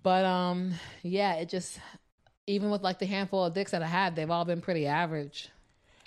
But 0.03 0.25
um, 0.25 0.73
yeah, 1.01 1.33
it 1.35 1.49
just 1.49 1.79
even 2.45 2.69
with 2.69 2.81
like 2.81 2.99
the 2.99 3.05
handful 3.05 3.43
of 3.45 3.53
dicks 3.53 3.71
that 3.71 3.81
I 3.81 3.87
had, 3.87 4.15
they've 4.15 4.29
all 4.29 4.45
been 4.45 4.61
pretty 4.61 4.87
average. 4.87 5.49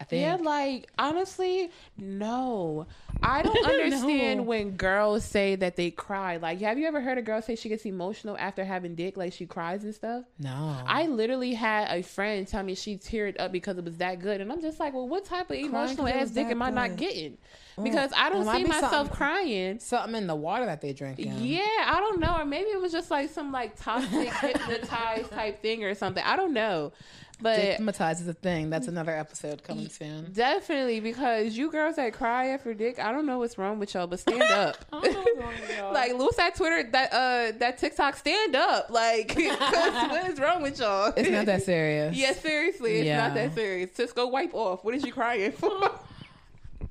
I 0.00 0.04
think. 0.04 0.22
Yeah, 0.22 0.36
like 0.36 0.90
honestly, 0.98 1.70
no. 1.98 2.86
I 3.22 3.42
don't 3.42 3.66
understand 3.66 4.38
No. 4.38 4.42
when 4.44 4.70
girls 4.78 5.24
say 5.26 5.54
that 5.56 5.76
they 5.76 5.90
cry. 5.90 6.38
Like, 6.38 6.58
have 6.62 6.78
you 6.78 6.86
ever 6.86 7.02
heard 7.02 7.18
a 7.18 7.22
girl 7.22 7.42
say 7.42 7.54
she 7.54 7.68
gets 7.68 7.84
emotional 7.84 8.34
after 8.38 8.64
having 8.64 8.94
dick, 8.94 9.18
like 9.18 9.34
she 9.34 9.44
cries 9.44 9.84
and 9.84 9.94
stuff? 9.94 10.24
no. 10.38 10.78
I 10.86 11.06
literally 11.06 11.52
had 11.52 11.94
a 11.94 12.02
friend 12.02 12.48
tell 12.48 12.62
me 12.62 12.74
she 12.74 12.96
teared 12.96 13.38
up 13.38 13.52
because 13.52 13.76
it 13.76 13.84
was 13.84 13.98
that 13.98 14.20
good, 14.20 14.40
and 14.40 14.50
I'm 14.50 14.62
just 14.62 14.80
like, 14.80 14.94
well, 14.94 15.06
what 15.06 15.26
type 15.26 15.50
of 15.50 15.56
emotional 15.56 16.08
ass 16.08 16.30
dick 16.30 16.46
am 16.46 16.62
I 16.62 16.70
not 16.70 16.96
getting? 16.96 17.36
Mm. 17.76 17.84
Because 17.84 18.10
I 18.16 18.30
don't 18.30 18.46
see 18.46 18.62
be 18.64 18.68
myself 18.70 18.90
something- 18.90 19.14
crying. 19.16 19.78
something 19.80 20.14
in 20.14 20.26
the 20.26 20.34
water 20.34 20.64
that 20.64 20.80
they 20.80 20.94
drink. 20.94 21.16
Yeah, 21.18 21.60
I 21.84 21.96
don't 22.00 22.20
know, 22.20 22.36
or 22.38 22.46
maybe 22.46 22.70
it 22.70 22.80
was 22.80 22.90
just 22.92 23.10
like 23.10 23.28
some 23.28 23.52
like 23.52 23.78
toxic 23.78 24.32
hypnotized 24.40 25.30
type 25.30 25.60
thing 25.60 25.84
or 25.84 25.94
something. 25.94 26.22
I 26.24 26.36
don't 26.36 26.54
know, 26.54 26.92
but 27.42 27.58
Dickmatized 27.58 28.20
is 28.20 28.28
a 28.28 28.34
thing. 28.34 28.70
That's 28.70 28.86
another 28.88 29.12
episode 29.16 29.62
coming 29.62 29.88
soon. 29.88 30.32
Definitely, 30.32 31.00
because 31.00 31.56
you 31.56 31.70
girls 31.70 31.96
that 31.96 32.12
cry 32.12 32.48
after 32.48 32.74
dick, 32.74 32.98
I 32.98 33.12
don't 33.12 33.26
know 33.26 33.38
what's 33.38 33.56
wrong 33.58 33.78
with 33.78 33.94
y'all, 33.94 34.06
but 34.06 34.20
stand 34.20 34.42
up. 34.52 34.76
On 34.92 35.02
the 35.02 35.08
long 35.10 35.52
y'all. 35.76 35.92
Like 35.92 36.12
Louis 36.14 36.34
that 36.36 36.54
Twitter, 36.56 36.88
that 36.90 37.12
uh, 37.12 37.58
that 37.58 37.78
TikTok, 37.78 38.16
stand 38.16 38.54
up. 38.56 38.90
Like, 38.90 39.34
what 39.36 40.30
is 40.30 40.38
wrong 40.40 40.62
with 40.62 40.78
y'all? 40.78 41.12
It's 41.16 41.30
not 41.30 41.46
that 41.46 41.62
serious. 41.62 42.16
yeah, 42.16 42.32
seriously, 42.32 42.98
it's 42.98 43.06
Yeah. 43.06 43.26
not 43.26 43.34
that 43.34 43.54
serious. 43.54 43.90
Just 43.96 44.14
go 44.14 44.26
wipe 44.28 44.54
off. 44.54 44.84
What 44.84 44.94
is 44.94 45.04
you 45.04 45.12
crying 45.12 45.52
for? 45.52 45.90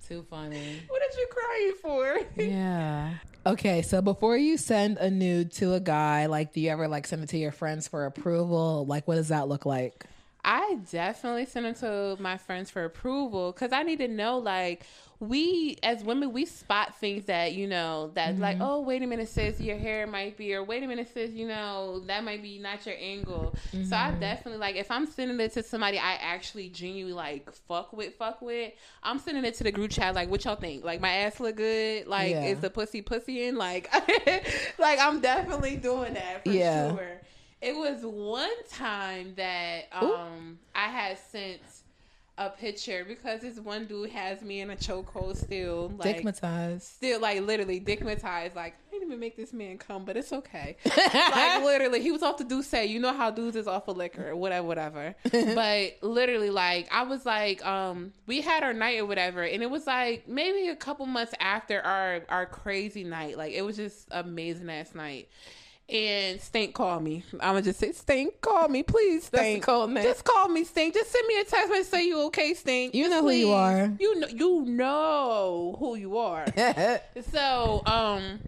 Too 0.07 0.25
funny. 0.29 0.81
what 0.87 1.01
is 1.09 1.15
you 1.17 1.27
crying 1.29 1.73
for? 1.81 2.41
Yeah. 2.41 3.13
Okay, 3.45 3.81
so 3.83 4.01
before 4.01 4.35
you 4.37 4.57
send 4.57 4.97
a 4.97 5.09
nude 5.09 5.51
to 5.53 5.73
a 5.73 5.79
guy, 5.79 6.25
like, 6.25 6.51
do 6.51 6.59
you 6.59 6.69
ever 6.71 6.87
like 6.87 7.05
send 7.07 7.23
it 7.23 7.29
to 7.29 7.37
your 7.37 7.51
friends 7.51 7.87
for 7.87 8.05
approval? 8.05 8.85
Like, 8.87 9.07
what 9.07 9.15
does 9.15 9.27
that 9.29 9.47
look 9.47 9.65
like? 9.67 10.05
I 10.43 10.79
definitely 10.89 11.45
send 11.45 11.65
them 11.65 11.75
to 11.75 12.21
my 12.21 12.37
friends 12.37 12.69
for 12.69 12.85
approval 12.85 13.51
because 13.51 13.73
I 13.73 13.83
need 13.83 13.99
to 13.99 14.07
know, 14.07 14.37
like, 14.37 14.85
we 15.19 15.77
as 15.83 16.01
women, 16.01 16.31
we 16.31 16.45
spot 16.45 16.95
things 16.95 17.25
that, 17.25 17.51
you 17.51 17.67
know, 17.67 18.11
that 18.13 18.39
like, 18.39 18.55
mm-hmm. 18.55 18.63
oh, 18.63 18.79
wait 18.79 19.03
a 19.03 19.07
minute, 19.07 19.27
sis, 19.27 19.59
your 19.59 19.77
hair 19.77 20.07
might 20.07 20.37
be, 20.37 20.53
or 20.53 20.63
wait 20.63 20.81
a 20.81 20.87
minute, 20.87 21.09
sis, 21.13 21.31
you 21.31 21.45
know, 21.45 22.01
that 22.07 22.23
might 22.23 22.41
be 22.41 22.57
not 22.57 22.85
your 22.85 22.95
angle. 22.97 23.53
So 23.71 23.77
I 23.97 24.11
mm-hmm. 24.11 24.19
definitely, 24.21 24.59
like, 24.59 24.77
if 24.77 24.89
I'm 24.89 25.05
sending 25.05 25.37
it 25.41 25.51
to 25.53 25.63
somebody 25.63 25.99
I 25.99 26.13
actually 26.13 26.69
genuinely, 26.69 27.11
like, 27.11 27.51
fuck 27.67 27.91
with, 27.91 28.15
fuck 28.15 28.41
with, 28.41 28.71
I'm 29.03 29.19
sending 29.19 29.43
it 29.43 29.55
to 29.55 29.65
the 29.65 29.73
group 29.73 29.91
chat, 29.91 30.15
like, 30.15 30.29
what 30.29 30.45
y'all 30.45 30.55
think? 30.55 30.85
Like, 30.85 31.01
my 31.01 31.11
ass 31.11 31.41
look 31.41 31.57
good? 31.57 32.07
Like, 32.07 32.31
Yeah. 32.31 32.45
is 32.45 32.61
the 32.61 32.69
pussy 32.69 33.01
pussy 33.01 33.43
in? 33.43 33.57
Like, 33.57 33.91
like, 34.79 34.99
I'm 34.99 35.19
definitely 35.19 35.75
doing 35.75 36.13
that 36.13 36.45
for 36.45 36.51
Yeah. 36.51 36.95
sure. 36.95 37.21
It 37.61 37.75
was 37.75 38.01
one 38.03 38.63
time 38.69 39.33
that 39.35 39.87
um 39.91 40.59
I 40.73 40.87
had 40.87 41.17
sent 41.17 41.61
a 42.39 42.49
picture 42.49 43.03
because 43.05 43.41
this 43.41 43.59
one 43.59 43.85
dude 43.85 44.09
has 44.11 44.41
me 44.41 44.61
in 44.61 44.69
a 44.69 44.75
chokehold 44.77 45.35
still, 45.35 45.91
like 45.97 46.21
Dickmatized. 46.21 46.83
still 46.83 47.19
like 47.19 47.41
literally 47.41 47.81
dickmatized. 47.81 48.55
Like 48.55 48.75
I 48.75 48.91
didn't 48.91 49.07
even 49.07 49.19
make 49.19 49.35
this 49.35 49.51
man 49.51 49.77
come, 49.77 50.05
but 50.05 50.15
it's 50.15 50.31
okay. 50.31 50.77
like 50.85 51.63
literally, 51.63 52.01
he 52.01 52.13
was 52.13 52.23
off 52.23 52.37
the 52.37 52.45
do 52.45 52.63
say, 52.63 52.85
you 52.85 52.97
know 52.97 53.13
how 53.13 53.29
dudes 53.29 53.57
is 53.57 53.67
off 53.67 53.89
of 53.89 53.97
liquor, 53.97 54.33
whatever, 54.37 54.65
whatever. 54.65 55.15
but 55.31 55.97
literally, 56.01 56.49
like 56.49 56.87
I 56.91 57.03
was 57.03 57.25
like, 57.25 57.63
um, 57.65 58.13
we 58.25 58.39
had 58.39 58.63
our 58.63 58.73
night 58.73 58.99
or 58.99 59.05
whatever, 59.05 59.43
and 59.43 59.61
it 59.61 59.69
was 59.69 59.85
like 59.85 60.25
maybe 60.29 60.69
a 60.69 60.77
couple 60.77 61.05
months 61.05 61.33
after 61.41 61.81
our 61.81 62.21
our 62.29 62.45
crazy 62.45 63.03
night. 63.03 63.37
Like 63.37 63.51
it 63.51 63.63
was 63.63 63.75
just 63.75 64.07
amazing 64.11 64.69
ass 64.69 64.95
night. 64.95 65.27
And 65.91 66.39
Stink 66.39 66.73
called 66.75 67.03
me. 67.03 67.23
I'm 67.33 67.39
gonna 67.53 67.61
just 67.63 67.79
say, 67.79 67.91
Stink, 67.93 68.41
call 68.41 68.67
me, 68.67 68.83
please. 68.83 69.29
That's 69.29 69.43
Stink, 69.43 69.63
code 69.63 69.89
name. 69.89 70.03
just 70.03 70.23
call 70.23 70.47
me, 70.47 70.63
Stink. 70.63 70.93
Just 70.93 71.11
send 71.11 71.27
me 71.27 71.39
a 71.39 71.43
text 71.43 71.69
message, 71.69 71.87
say 71.87 72.05
you 72.07 72.21
okay, 72.27 72.53
Stink. 72.53 72.93
You 72.93 73.09
know 73.09 73.21
who 73.23 73.31
you 73.31 73.51
are. 73.51 73.91
You 73.99 74.19
know, 74.19 74.27
you 74.27 74.61
know 74.65 75.75
who 75.79 75.95
you 75.95 76.17
are. 76.17 76.45
So, 77.31 77.81
um, 77.85 78.39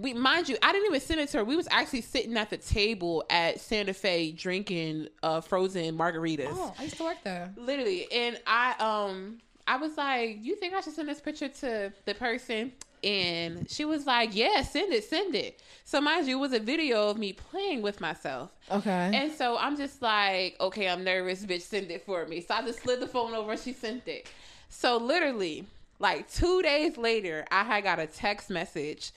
we 0.00 0.12
mind 0.14 0.48
you, 0.48 0.56
I 0.62 0.72
didn't 0.72 0.86
even 0.86 1.00
send 1.00 1.20
it 1.20 1.28
to 1.30 1.38
her. 1.38 1.44
We 1.44 1.56
was 1.56 1.68
actually 1.70 2.02
sitting 2.02 2.36
at 2.36 2.50
the 2.50 2.56
table 2.58 3.24
at 3.30 3.60
Santa 3.60 3.94
Fe 3.94 4.32
drinking 4.32 5.08
uh 5.22 5.40
frozen 5.40 5.96
margaritas. 5.96 6.48
oh, 6.50 6.74
I 6.78 6.82
used 6.84 6.96
to 6.96 7.04
work 7.04 7.18
there. 7.24 7.52
Literally. 7.56 8.10
And 8.12 8.38
I 8.46 8.74
um 8.80 9.38
I 9.66 9.76
was 9.76 9.96
like, 9.96 10.38
You 10.42 10.56
think 10.56 10.74
I 10.74 10.80
should 10.80 10.94
send 10.94 11.08
this 11.08 11.20
picture 11.20 11.48
to 11.48 11.92
the 12.04 12.14
person? 12.14 12.72
And 13.02 13.70
she 13.70 13.84
was 13.84 14.06
like, 14.06 14.34
Yeah, 14.34 14.62
send 14.62 14.92
it, 14.92 15.04
send 15.04 15.34
it. 15.34 15.60
So 15.84 16.00
mind 16.00 16.26
you, 16.26 16.36
it 16.36 16.40
was 16.40 16.52
a 16.52 16.60
video 16.60 17.08
of 17.08 17.18
me 17.18 17.32
playing 17.32 17.82
with 17.82 18.00
myself. 18.00 18.50
Okay. 18.70 19.10
And 19.14 19.32
so 19.32 19.56
I'm 19.56 19.76
just 19.76 20.02
like, 20.02 20.54
okay, 20.60 20.88
I'm 20.88 21.02
nervous, 21.02 21.44
bitch, 21.46 21.62
send 21.62 21.90
it 21.90 22.04
for 22.04 22.26
me. 22.26 22.42
So 22.42 22.54
I 22.54 22.62
just 22.62 22.80
slid 22.80 23.00
the 23.00 23.06
phone 23.06 23.32
over 23.32 23.52
and 23.52 23.60
she 23.60 23.72
sent 23.72 24.06
it. 24.06 24.28
So 24.68 24.98
literally, 24.98 25.64
like 25.98 26.30
two 26.30 26.62
days 26.62 26.98
later, 26.98 27.46
I 27.50 27.64
had 27.64 27.84
got 27.84 27.98
a 27.98 28.06
text 28.06 28.50
message 28.50 29.12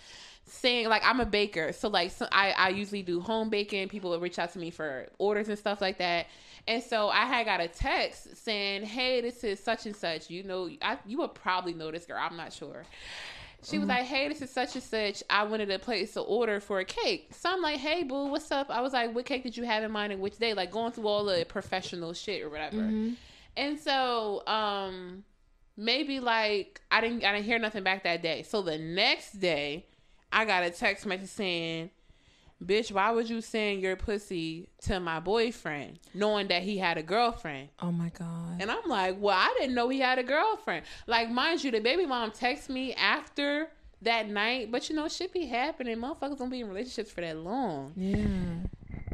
saying 0.45 0.89
like 0.89 1.01
I'm 1.05 1.19
a 1.19 1.25
baker. 1.25 1.73
So 1.73 1.87
like 1.87 2.11
so 2.11 2.27
I, 2.31 2.51
I 2.51 2.69
usually 2.69 3.03
do 3.03 3.19
home 3.19 3.49
baking. 3.49 3.89
People 3.89 4.11
will 4.11 4.19
reach 4.19 4.39
out 4.39 4.53
to 4.53 4.59
me 4.59 4.69
for 4.69 5.07
orders 5.17 5.49
and 5.49 5.57
stuff 5.57 5.81
like 5.81 5.97
that. 5.97 6.27
And 6.67 6.83
so 6.83 7.09
I 7.09 7.25
had 7.25 7.45
got 7.45 7.59
a 7.59 7.67
text 7.67 8.37
saying, 8.37 8.83
Hey, 8.83 9.21
this 9.21 9.43
is 9.43 9.59
such 9.59 9.85
and 9.85 9.95
such. 9.95 10.29
You 10.29 10.43
know, 10.43 10.69
I, 10.81 10.97
you 11.05 11.17
would 11.19 11.33
probably 11.33 11.73
know 11.73 11.91
this 11.91 12.05
girl. 12.05 12.19
I'm 12.19 12.37
not 12.37 12.53
sure. 12.53 12.83
She 13.63 13.77
was 13.77 13.87
like, 13.87 14.05
"Hey, 14.05 14.27
this 14.27 14.41
is 14.41 14.49
such 14.49 14.75
and 14.75 14.83
such. 14.83 15.23
I 15.29 15.43
wanted 15.43 15.67
to 15.67 15.77
place 15.79 16.15
an 16.15 16.23
order 16.27 16.59
for 16.59 16.79
a 16.79 16.85
cake." 16.85 17.29
So 17.31 17.51
I'm 17.51 17.61
like, 17.61 17.79
"Hey, 17.79 18.03
boo, 18.03 18.25
what's 18.27 18.51
up?" 18.51 18.69
I 18.69 18.81
was 18.81 18.93
like, 18.93 19.13
"What 19.13 19.25
cake 19.25 19.43
did 19.43 19.55
you 19.55 19.63
have 19.65 19.83
in 19.83 19.91
mind 19.91 20.11
and 20.13 20.21
which 20.21 20.37
day?" 20.37 20.53
Like 20.53 20.71
going 20.71 20.91
through 20.91 21.07
all 21.07 21.23
the 21.25 21.45
professional 21.47 22.13
shit 22.13 22.41
or 22.41 22.49
whatever. 22.49 22.81
And 23.57 23.79
so, 23.79 24.45
um, 24.47 25.23
maybe 25.77 26.19
like 26.19 26.81
I 26.89 27.01
didn't 27.01 27.23
I 27.23 27.33
didn't 27.33 27.45
hear 27.45 27.59
nothing 27.59 27.83
back 27.83 28.03
that 28.03 28.21
day. 28.21 28.43
So 28.43 28.61
the 28.61 28.77
next 28.77 29.33
day, 29.39 29.85
I 30.31 30.45
got 30.45 30.63
a 30.63 30.71
text 30.71 31.05
message 31.05 31.29
saying, 31.29 31.91
"Bitch, 32.63 32.91
why 32.91 33.11
would 33.11 33.29
you 33.29 33.41
send 33.41 33.81
your 33.81 33.95
pussy 33.95 34.69
to 34.83 34.99
my 34.99 35.19
boyfriend, 35.19 35.99
knowing 36.13 36.47
that 36.49 36.63
he 36.63 36.77
had 36.77 36.97
a 36.97 37.03
girlfriend?" 37.03 37.69
oh 37.79 37.91
my 37.91 38.09
god. 38.09 38.61
And 38.61 38.69
I'm 38.69 38.87
like, 38.87 39.17
well, 39.19 39.35
I 39.37 39.53
didn't 39.59 39.75
know 39.75 39.89
he 39.89 39.99
had 39.99 40.19
a 40.19 40.23
girlfriend. 40.23 40.85
Like, 41.07 41.29
mind 41.29 41.63
you, 41.63 41.71
the 41.71 41.79
baby 41.79 42.05
mom 42.05 42.31
texted 42.31 42.69
me 42.69 42.93
after 42.93 43.67
that 44.03 44.27
night, 44.29 44.71
but 44.71 44.89
you 44.89 44.95
know, 44.95 45.07
shit 45.07 45.31
be 45.33 45.45
happening. 45.45 45.97
Motherfuckers 45.97 46.37
don't 46.37 46.49
be 46.49 46.61
in 46.61 46.67
relationships 46.67 47.11
for 47.11 47.21
that 47.21 47.37
long. 47.37 47.93
yeah. 47.95 48.67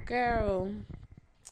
Girl, 0.06 0.72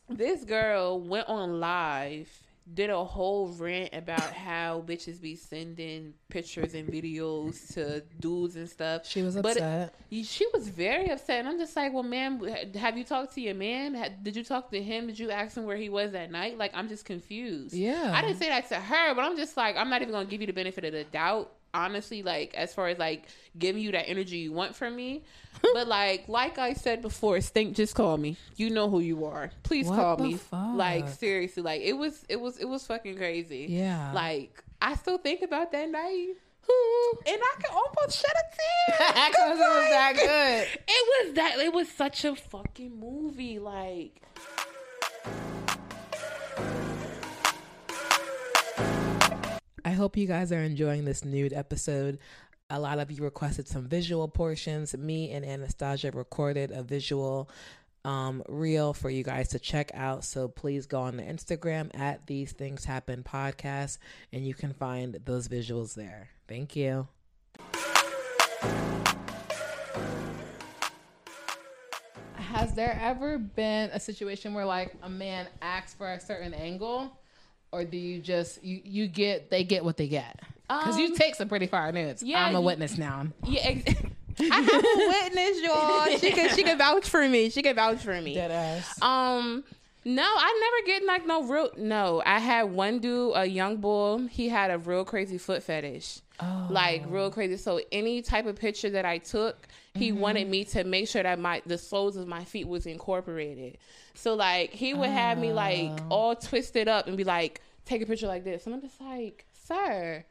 this 0.09 0.45
girl 0.45 0.99
went 1.01 1.27
on 1.27 1.59
live, 1.59 2.29
did 2.73 2.89
a 2.89 3.03
whole 3.05 3.49
rant 3.49 3.89
about 3.93 4.33
how 4.33 4.83
bitches 4.87 5.21
be 5.21 5.35
sending 5.35 6.13
pictures 6.29 6.73
and 6.73 6.89
videos 6.89 7.73
to 7.75 8.01
dudes 8.19 8.55
and 8.55 8.67
stuff. 8.67 9.05
She 9.05 9.21
was 9.21 9.35
But- 9.35 9.51
upset. 9.57 9.93
She 10.23 10.47
was 10.53 10.67
very 10.69 11.09
upset, 11.09 11.39
and 11.41 11.47
I'm 11.47 11.59
just 11.59 11.75
like, 11.75 11.93
"Well, 11.93 12.03
ma'am, 12.03 12.41
have 12.75 12.97
you 12.97 13.03
talked 13.03 13.35
to 13.35 13.41
your 13.41 13.53
man? 13.53 14.17
Did 14.23 14.35
you 14.35 14.43
talk 14.43 14.71
to 14.71 14.81
him? 14.81 15.07
Did 15.07 15.19
you 15.19 15.29
ask 15.29 15.55
him 15.55 15.65
where 15.65 15.77
he 15.77 15.89
was 15.89 16.13
that 16.13 16.31
night? 16.31 16.57
Like, 16.57 16.71
I'm 16.73 16.87
just 16.89 17.05
confused." 17.05 17.75
Yeah. 17.75 18.11
I 18.15 18.21
didn't 18.21 18.37
say 18.37 18.49
that 18.49 18.67
to 18.69 18.75
her, 18.75 19.13
but 19.13 19.23
I'm 19.23 19.37
just 19.37 19.55
like, 19.57 19.75
I'm 19.77 19.89
not 19.89 20.01
even 20.01 20.11
gonna 20.13 20.25
give 20.25 20.41
you 20.41 20.47
the 20.47 20.53
benefit 20.53 20.85
of 20.85 20.93
the 20.93 21.03
doubt, 21.03 21.51
honestly. 21.75 22.23
Like, 22.23 22.53
as 22.55 22.73
far 22.73 22.87
as 22.87 22.97
like 22.97 23.25
giving 23.57 23.81
you 23.83 23.91
that 23.91 24.09
energy 24.09 24.37
you 24.37 24.51
want 24.53 24.75
from 24.75 24.95
me, 24.95 25.23
but 25.73 25.87
like, 25.87 26.27
like 26.27 26.57
I 26.57 26.73
said 26.73 27.01
before, 27.01 27.39
Stink, 27.41 27.75
just 27.75 27.95
call 27.95 28.17
me. 28.17 28.37
You 28.55 28.69
know 28.69 28.89
who 28.89 28.99
you 28.99 29.25
are. 29.25 29.51
Please 29.63 29.87
What 29.87 29.95
call 29.95 30.17
me. 30.17 30.35
fuck? 30.35 30.75
Like, 30.75 31.07
seriously, 31.09 31.63
like 31.63 31.81
it 31.81 31.93
was, 31.93 32.23
it 32.29 32.39
was, 32.39 32.57
it 32.57 32.65
was 32.65 32.85
fucking 32.87 33.17
crazy. 33.17 33.67
Yeah. 33.69 34.11
Like, 34.13 34.63
I 34.81 34.95
still 34.95 35.17
think 35.17 35.41
about 35.41 35.71
that 35.71 35.89
night. 35.89 36.33
And 37.27 37.37
I 37.39 37.61
can 37.61 37.71
almost 37.71 38.19
shed 38.19 38.31
a 38.35 38.97
tear. 38.97 39.07
Because 39.29 39.59
it 39.59 39.69
was 39.77 39.89
that 39.89 40.13
good. 40.15 40.79
It 40.87 41.25
was 41.27 41.35
that. 41.35 41.59
It 41.59 41.73
was 41.73 41.89
such 41.89 42.25
a 42.25 42.35
fucking 42.35 42.99
movie. 42.99 43.59
Like, 43.59 44.19
I 49.85 49.91
hope 49.91 50.17
you 50.17 50.25
guys 50.25 50.51
are 50.51 50.63
enjoying 50.63 51.05
this 51.05 51.23
nude 51.23 51.53
episode. 51.53 52.17
A 52.71 52.79
lot 52.79 52.97
of 52.97 53.11
you 53.11 53.23
requested 53.23 53.67
some 53.67 53.87
visual 53.87 54.27
portions. 54.27 54.97
Me 54.97 55.29
and 55.29 55.45
Anastasia 55.45 56.09
recorded 56.09 56.71
a 56.71 56.81
visual 56.81 57.51
um, 58.03 58.41
reel 58.49 58.95
for 58.95 59.11
you 59.11 59.23
guys 59.23 59.49
to 59.49 59.59
check 59.59 59.91
out. 59.93 60.23
So 60.23 60.47
please 60.47 60.87
go 60.87 61.01
on 61.01 61.17
the 61.17 61.23
Instagram 61.23 61.91
at 61.93 62.25
These 62.25 62.53
Things 62.53 62.83
Happen 62.83 63.21
Podcast 63.21 63.99
and 64.33 64.43
you 64.43 64.55
can 64.55 64.73
find 64.73 65.19
those 65.23 65.47
visuals 65.47 65.93
there. 65.93 66.29
Thank 66.47 66.75
you. 66.75 67.07
Has 72.33 72.73
there 72.73 72.97
ever 72.99 73.37
been 73.37 73.91
a 73.91 73.99
situation 73.99 74.55
where 74.55 74.65
like 74.65 74.95
a 75.03 75.09
man 75.09 75.45
asks 75.61 75.93
for 75.93 76.11
a 76.11 76.19
certain 76.19 76.55
angle? 76.55 77.19
Or 77.75 77.83
do 77.83 77.97
you 77.97 78.19
just 78.19 78.63
you 78.63 78.81
you 78.83 79.07
get 79.07 79.49
they 79.49 79.63
get 79.63 79.83
what 79.83 79.97
they 79.97 80.07
get? 80.07 80.39
Because 80.67 80.97
you 80.97 81.07
Um, 81.07 81.15
take 81.15 81.35
some 81.35 81.47
pretty 81.49 81.67
far 81.67 81.91
nudes. 81.91 82.23
yeah, 82.23 82.43
I'm 82.45 82.55
a 82.55 82.59
you- 82.59 82.65
witness 82.65 82.97
now. 82.97 83.27
Yeah, 83.45 83.61
ex- 83.63 83.93
I 84.39 84.43
have 84.61 84.67
a 84.67 85.07
witness, 85.23 85.61
y'all. 85.63 86.17
She 86.17 86.31
can 86.31 86.55
she 86.55 86.63
can 86.63 86.77
vouch 86.77 87.07
for 87.07 87.27
me. 87.27 87.49
She 87.49 87.61
can 87.61 87.75
vouch 87.75 87.99
for 88.03 88.19
me. 88.19 88.37
ass. 88.39 89.01
Um, 89.01 89.63
no, 90.03 90.23
I 90.23 90.59
never 90.85 90.87
get 90.99 91.05
like 91.07 91.25
no 91.27 91.43
real. 91.43 91.69
No, 91.77 92.21
I 92.25 92.39
had 92.39 92.63
one 92.63 92.99
dude, 92.99 93.33
a 93.35 93.45
young 93.45 93.77
bull. 93.77 94.25
He 94.27 94.49
had 94.49 94.71
a 94.71 94.77
real 94.77 95.03
crazy 95.05 95.37
foot 95.37 95.63
fetish, 95.63 96.19
Oh. 96.39 96.67
like 96.69 97.03
real 97.07 97.31
crazy. 97.31 97.57
So 97.57 97.79
any 97.91 98.21
type 98.21 98.45
of 98.45 98.55
picture 98.57 98.89
that 98.91 99.05
I 99.05 99.17
took, 99.19 99.67
he 99.93 100.11
Mm-hmm. 100.11 100.19
wanted 100.19 100.49
me 100.49 100.63
to 100.65 100.83
make 100.83 101.07
sure 101.07 101.23
that 101.23 101.39
my 101.39 101.61
the 101.65 101.77
soles 101.77 102.17
of 102.17 102.27
my 102.27 102.43
feet 102.43 102.67
was 102.67 102.85
incorporated. 102.85 103.77
So 104.15 104.33
like 104.35 104.71
he 104.71 104.93
would 104.93 105.09
have 105.09 105.37
me 105.37 105.53
like 105.53 105.91
Oh. 106.01 106.07
all 106.09 106.35
twisted 106.35 106.87
up 106.87 107.07
and 107.07 107.15
be 107.17 107.23
like, 107.23 107.61
take 107.85 108.01
a 108.01 108.05
picture 108.05 108.27
like 108.27 108.43
this. 108.43 108.65
And 108.65 108.75
I'm 108.75 108.81
just 108.81 108.99
like, 108.99 109.45
sir. 109.67 110.25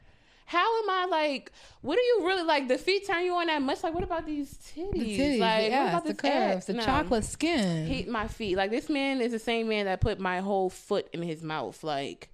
How 0.47 0.83
am 0.83 0.89
I 0.91 1.05
like? 1.09 1.51
What 1.81 1.95
do 1.95 2.01
you 2.01 2.21
really 2.27 2.43
like? 2.43 2.67
The 2.67 2.77
feet 2.77 3.07
turn 3.07 3.25
you 3.25 3.33
on 3.33 3.47
that 3.47 3.63
much? 3.63 3.81
Like, 3.81 3.95
what 3.95 4.03
about 4.03 4.27
these 4.27 4.53
titties? 4.53 4.91
The 4.93 5.17
titties, 5.17 5.39
like, 5.39 5.71
the 5.71 5.77
what 5.77 5.89
about 5.89 6.05
the 6.05 6.13
curves, 6.13 6.65
the 6.65 6.73
No. 6.73 6.85
chocolate 6.85 7.25
skin. 7.25 7.87
Hate 7.87 8.07
my 8.07 8.27
feet. 8.27 8.55
Like 8.55 8.69
this 8.69 8.87
man 8.87 9.21
is 9.21 9.31
the 9.31 9.39
same 9.39 9.67
man 9.67 9.85
that 9.85 10.01
put 10.01 10.19
my 10.19 10.41
whole 10.41 10.69
foot 10.69 11.07
in 11.13 11.23
his 11.23 11.41
mouth. 11.41 11.83
Like 11.83 12.29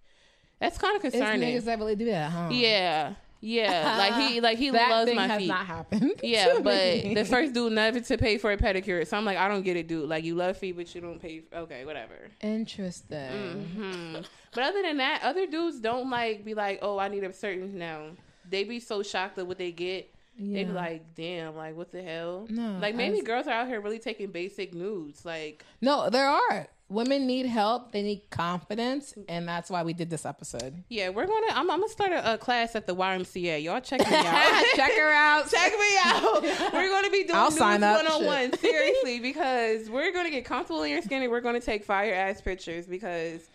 that's 0.59 0.77
kind 0.77 0.97
of 0.97 1.05
it's 1.05 1.15
concerning. 1.15 1.55
niggas 1.55 1.63
that 1.63 1.79
really 1.79 1.95
do 1.95 2.05
that, 2.05 2.31
huh? 2.31 2.49
yeah, 2.51 3.13
yeah. 3.39 3.95
like 3.97 4.13
he, 4.15 4.41
like 4.41 4.57
he 4.57 4.71
that 4.71 4.89
loves 4.89 5.13
my 5.13 5.27
has 5.27 5.39
feet. 5.39 5.47
not 5.47 5.65
happened. 5.65 6.11
yeah, 6.21 6.59
but 6.61 6.73
the 7.15 7.23
first 7.23 7.53
dude 7.53 7.71
never 7.71 8.01
to 8.01 8.17
pay 8.17 8.37
for 8.37 8.51
a 8.51 8.57
pedicure. 8.57 9.07
So 9.07 9.15
I'm 9.15 9.23
like, 9.23 9.37
I 9.37 9.47
don't 9.47 9.63
get 9.63 9.77
it, 9.77 9.87
dude. 9.87 10.09
Like 10.09 10.25
you 10.25 10.35
love 10.35 10.57
feet, 10.57 10.75
but 10.75 10.93
you 10.93 10.99
don't 10.99 11.19
pay. 11.21 11.43
Okay, 11.55 11.85
whatever. 11.85 12.29
interesting. 12.41 13.63
hmm 13.73 14.15
But 14.53 14.63
other 14.65 14.81
than 14.81 14.97
that, 14.97 15.21
other 15.23 15.45
dudes 15.47 15.79
don't 15.79 16.09
like 16.09 16.43
be 16.43 16.53
like, 16.53 16.79
oh, 16.81 16.97
I 16.99 17.07
need 17.07 17.23
a 17.23 17.33
certain 17.33 17.77
no. 17.77 18.11
They 18.49 18.63
be 18.65 18.79
so 18.79 19.01
shocked 19.03 19.37
at 19.37 19.47
what 19.47 19.57
they 19.57 19.71
get. 19.71 20.13
They 20.37 20.63
be 20.63 20.71
like, 20.71 21.13
damn, 21.15 21.55
like 21.55 21.75
what 21.75 21.91
the 21.91 22.01
hell? 22.01 22.47
No, 22.49 22.77
like 22.81 22.95
maybe 22.95 23.19
as- 23.19 23.23
girls 23.23 23.47
are 23.47 23.51
out 23.53 23.67
here 23.67 23.79
really 23.79 23.99
taking 23.99 24.31
basic 24.31 24.73
nudes. 24.73 25.23
Like 25.23 25.63
No, 25.81 26.09
there 26.09 26.27
are. 26.27 26.67
Women 26.89 27.25
need 27.25 27.45
help. 27.45 27.93
They 27.93 28.01
need 28.01 28.23
confidence, 28.31 29.13
and 29.29 29.47
that's 29.47 29.69
why 29.69 29.83
we 29.83 29.93
did 29.93 30.09
this 30.09 30.25
episode. 30.25 30.83
Yeah, 30.89 31.07
we're 31.07 31.25
gonna. 31.25 31.47
I'm, 31.51 31.69
I'm 31.71 31.79
gonna 31.79 31.87
start 31.87 32.11
a, 32.11 32.33
a 32.33 32.37
class 32.37 32.75
at 32.75 32.85
the 32.85 32.93
YMCA. 32.93 33.63
Y'all 33.63 33.79
check 33.79 34.01
me 34.01 34.05
out. 34.13 34.63
Check 34.75 34.91
her 34.97 35.09
out. 35.11 35.49
check 35.51 35.71
me 35.71 35.97
out. 36.03 36.41
We're 36.73 36.89
gonna 36.89 37.09
be 37.09 37.23
doing 37.23 37.35
I'll 37.35 37.49
news 37.49 37.59
sign 37.59 37.81
up. 37.83 37.95
one 38.03 38.07
on 38.11 38.25
one. 38.25 38.57
Seriously, 38.59 39.21
because 39.21 39.89
we're 39.89 40.11
gonna 40.11 40.31
get 40.31 40.43
comfortable 40.43 40.83
in 40.83 40.91
your 40.91 41.01
skin 41.01 41.21
and 41.21 41.31
we're 41.31 41.39
gonna 41.39 41.61
take 41.61 41.85
fire 41.85 42.13
ass 42.13 42.41
pictures. 42.41 42.87
Because 42.87 43.49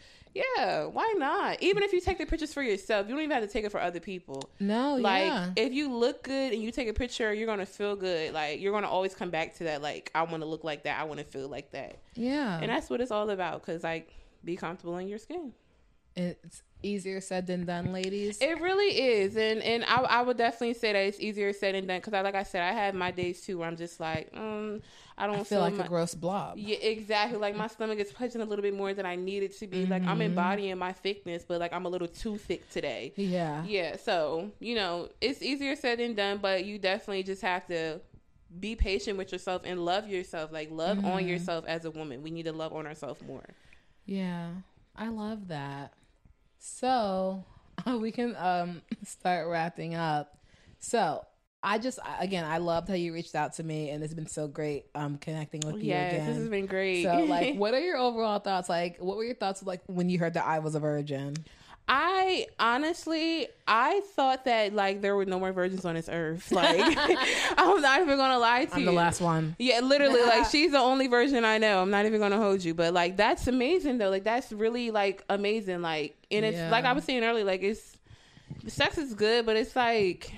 yeah, 0.56 0.84
why 0.84 1.14
not? 1.16 1.62
Even 1.62 1.82
if 1.82 1.92
you 1.92 2.00
take 2.00 2.18
the 2.18 2.26
pictures 2.26 2.52
for 2.52 2.62
yourself, 2.62 3.06
you 3.06 3.14
don't 3.14 3.22
even 3.22 3.34
have 3.34 3.42
to 3.46 3.52
take 3.52 3.64
it 3.64 3.70
for 3.70 3.80
other 3.80 4.00
people. 4.00 4.48
No, 4.60 4.96
Like 4.96 5.26
yeah. 5.26 5.50
if 5.56 5.72
you 5.72 5.92
look 5.92 6.22
good 6.22 6.52
and 6.52 6.62
you 6.62 6.70
take 6.70 6.88
a 6.88 6.92
picture, 6.92 7.32
you're 7.32 7.46
gonna 7.46 7.66
feel 7.66 7.96
good. 7.96 8.32
Like 8.34 8.60
you're 8.60 8.72
gonna 8.72 8.88
always 8.88 9.14
come 9.14 9.30
back 9.30 9.54
to 9.56 9.64
that. 9.64 9.82
Like 9.82 10.10
I 10.14 10.22
want 10.22 10.42
to 10.42 10.46
look 10.48 10.64
like 10.64 10.84
that. 10.84 11.00
I 11.00 11.04
want 11.04 11.18
to 11.20 11.24
feel 11.26 11.48
like 11.48 11.70
that. 11.72 11.98
yeah. 12.14 12.58
And 12.60 12.70
that's 12.70 12.88
what 12.90 13.00
it's 13.00 13.10
all 13.10 13.30
about. 13.30 13.62
Cause 13.64 13.82
like 13.84 14.10
be 14.44 14.56
comfortable 14.56 14.98
in 14.98 15.08
your 15.08 15.18
skin. 15.18 15.52
It's 16.16 16.62
easier 16.82 17.20
said 17.20 17.46
than 17.46 17.64
done, 17.66 17.92
ladies. 17.92 18.40
It 18.40 18.60
really 18.60 18.98
is, 19.00 19.36
and 19.36 19.62
and 19.62 19.84
I, 19.84 20.00
I 20.00 20.22
would 20.22 20.36
definitely 20.36 20.74
say 20.74 20.92
that 20.92 20.98
it's 21.00 21.20
easier 21.20 21.52
said 21.52 21.74
than 21.74 21.86
done 21.86 21.98
because 21.98 22.14
I 22.14 22.20
like 22.22 22.34
I 22.34 22.42
said 22.42 22.62
I 22.62 22.72
have 22.72 22.94
my 22.94 23.10
days 23.10 23.40
too 23.42 23.58
where 23.58 23.68
I'm 23.68 23.76
just 23.76 23.98
like 24.00 24.30
um 24.34 24.80
I 25.18 25.26
don't 25.26 25.40
I 25.40 25.44
feel 25.44 25.60
like 25.60 25.74
my, 25.76 25.84
a 25.84 25.88
gross 25.88 26.14
blob. 26.14 26.58
yeah 26.58 26.76
exactly 26.76 27.38
like 27.38 27.56
my 27.56 27.66
stomach 27.66 27.98
is 27.98 28.12
punching 28.12 28.40
a 28.40 28.44
little 28.44 28.62
bit 28.62 28.74
more 28.74 28.92
than 28.94 29.06
I 29.06 29.16
need 29.16 29.42
it 29.42 29.58
to 29.58 29.66
be 29.66 29.86
like 29.86 30.02
I'm 30.02 30.18
Mm-hmm. 30.18 30.22
embodying 30.22 30.78
my 30.78 30.92
thickness 30.92 31.44
but 31.46 31.58
like 31.60 31.72
I'm 31.72 31.86
a 31.86 31.88
little 31.88 32.08
too 32.08 32.36
thick 32.38 32.68
today 32.70 33.12
Yeah. 33.16 33.64
yeah 33.66 33.96
so 33.96 34.50
you 34.60 34.74
know 34.74 35.08
it's 35.20 35.42
easier 35.42 35.74
said 35.76 35.98
than 35.98 36.14
done 36.14 36.38
but 36.38 36.64
you 36.66 36.78
definitely 36.78 37.22
just 37.22 37.42
have 37.42 37.66
to 37.68 38.00
be 38.60 38.76
patient 38.76 39.16
with 39.18 39.32
yourself 39.32 39.62
and 39.64 39.84
love 39.84 40.08
yourself 40.08 40.52
like 40.52 40.70
love 40.70 40.98
Mm-hmm. 40.98 41.06
on 41.08 41.26
yourself 41.26 41.64
as 41.66 41.84
a 41.84 41.90
woman 41.90 42.22
we 42.22 42.30
need 42.30 42.44
to 42.44 42.52
love 42.52 42.72
on 42.74 42.86
ourselves 42.86 43.20
more 43.26 43.44
Yeah. 44.04 44.50
I 44.94 45.08
love 45.08 45.48
that. 45.48 45.92
So 46.66 47.44
we 47.86 48.10
can 48.10 48.34
um 48.36 48.82
start 49.04 49.48
wrapping 49.48 49.94
up. 49.94 50.36
So 50.80 51.24
I 51.62 51.78
just 51.78 51.98
again 52.18 52.44
I 52.44 52.58
loved 52.58 52.88
how 52.88 52.94
you 52.94 53.12
reached 53.14 53.34
out 53.34 53.54
to 53.54 53.62
me 53.62 53.90
and 53.90 54.02
it's 54.02 54.14
been 54.14 54.26
so 54.26 54.48
great 54.48 54.86
um 54.94 55.16
connecting 55.16 55.62
with 55.64 55.76
you 55.76 55.90
yes 55.90 56.12
again. 56.12 56.26
this 56.26 56.36
has 56.38 56.48
been 56.48 56.66
great 56.66 57.02
so 57.04 57.24
like 57.24 57.54
what 57.56 57.72
are 57.72 57.80
your 57.80 57.96
overall 57.96 58.40
thoughts? 58.40 58.68
Like 58.68 58.98
what 58.98 59.16
were 59.16 59.24
your 59.24 59.36
thoughts 59.36 59.62
like 59.62 59.82
when 59.86 60.10
you 60.10 60.18
heard 60.18 60.34
that 60.34 60.44
I 60.44 60.58
was 60.58 60.74
a 60.74 60.80
virgin? 60.80 61.36
I 61.88 62.46
honestly, 62.58 63.46
I 63.68 64.00
thought 64.16 64.44
that 64.46 64.72
like 64.74 65.02
there 65.02 65.14
were 65.14 65.24
no 65.24 65.38
more 65.38 65.52
virgins 65.52 65.84
on 65.84 65.94
this 65.94 66.08
earth. 66.08 66.50
Like, 66.50 66.80
I'm 67.56 67.80
not 67.80 68.00
even 68.00 68.16
gonna 68.16 68.38
lie 68.38 68.64
to 68.64 68.70
you. 68.70 68.74
I'm 68.74 68.80
you. 68.80 68.86
the 68.86 68.92
last 68.92 69.20
one. 69.20 69.54
Yeah, 69.58 69.80
literally, 69.80 70.20
like 70.22 70.46
she's 70.50 70.72
the 70.72 70.78
only 70.80 71.06
virgin 71.06 71.44
I 71.44 71.58
know. 71.58 71.80
I'm 71.80 71.90
not 71.90 72.04
even 72.06 72.20
gonna 72.20 72.38
hold 72.38 72.64
you, 72.64 72.74
but 72.74 72.92
like 72.92 73.16
that's 73.16 73.46
amazing 73.46 73.98
though. 73.98 74.10
Like 74.10 74.24
that's 74.24 74.50
really 74.52 74.90
like 74.90 75.22
amazing. 75.28 75.80
Like, 75.80 76.16
and 76.30 76.44
it's 76.44 76.56
Yeah. 76.56 76.70
like 76.70 76.84
I 76.84 76.92
was 76.92 77.04
saying 77.04 77.22
earlier. 77.22 77.44
Like 77.44 77.62
it's 77.62 77.96
sex 78.66 78.98
is 78.98 79.14
good, 79.14 79.46
but 79.46 79.56
it's 79.56 79.76
like 79.76 80.32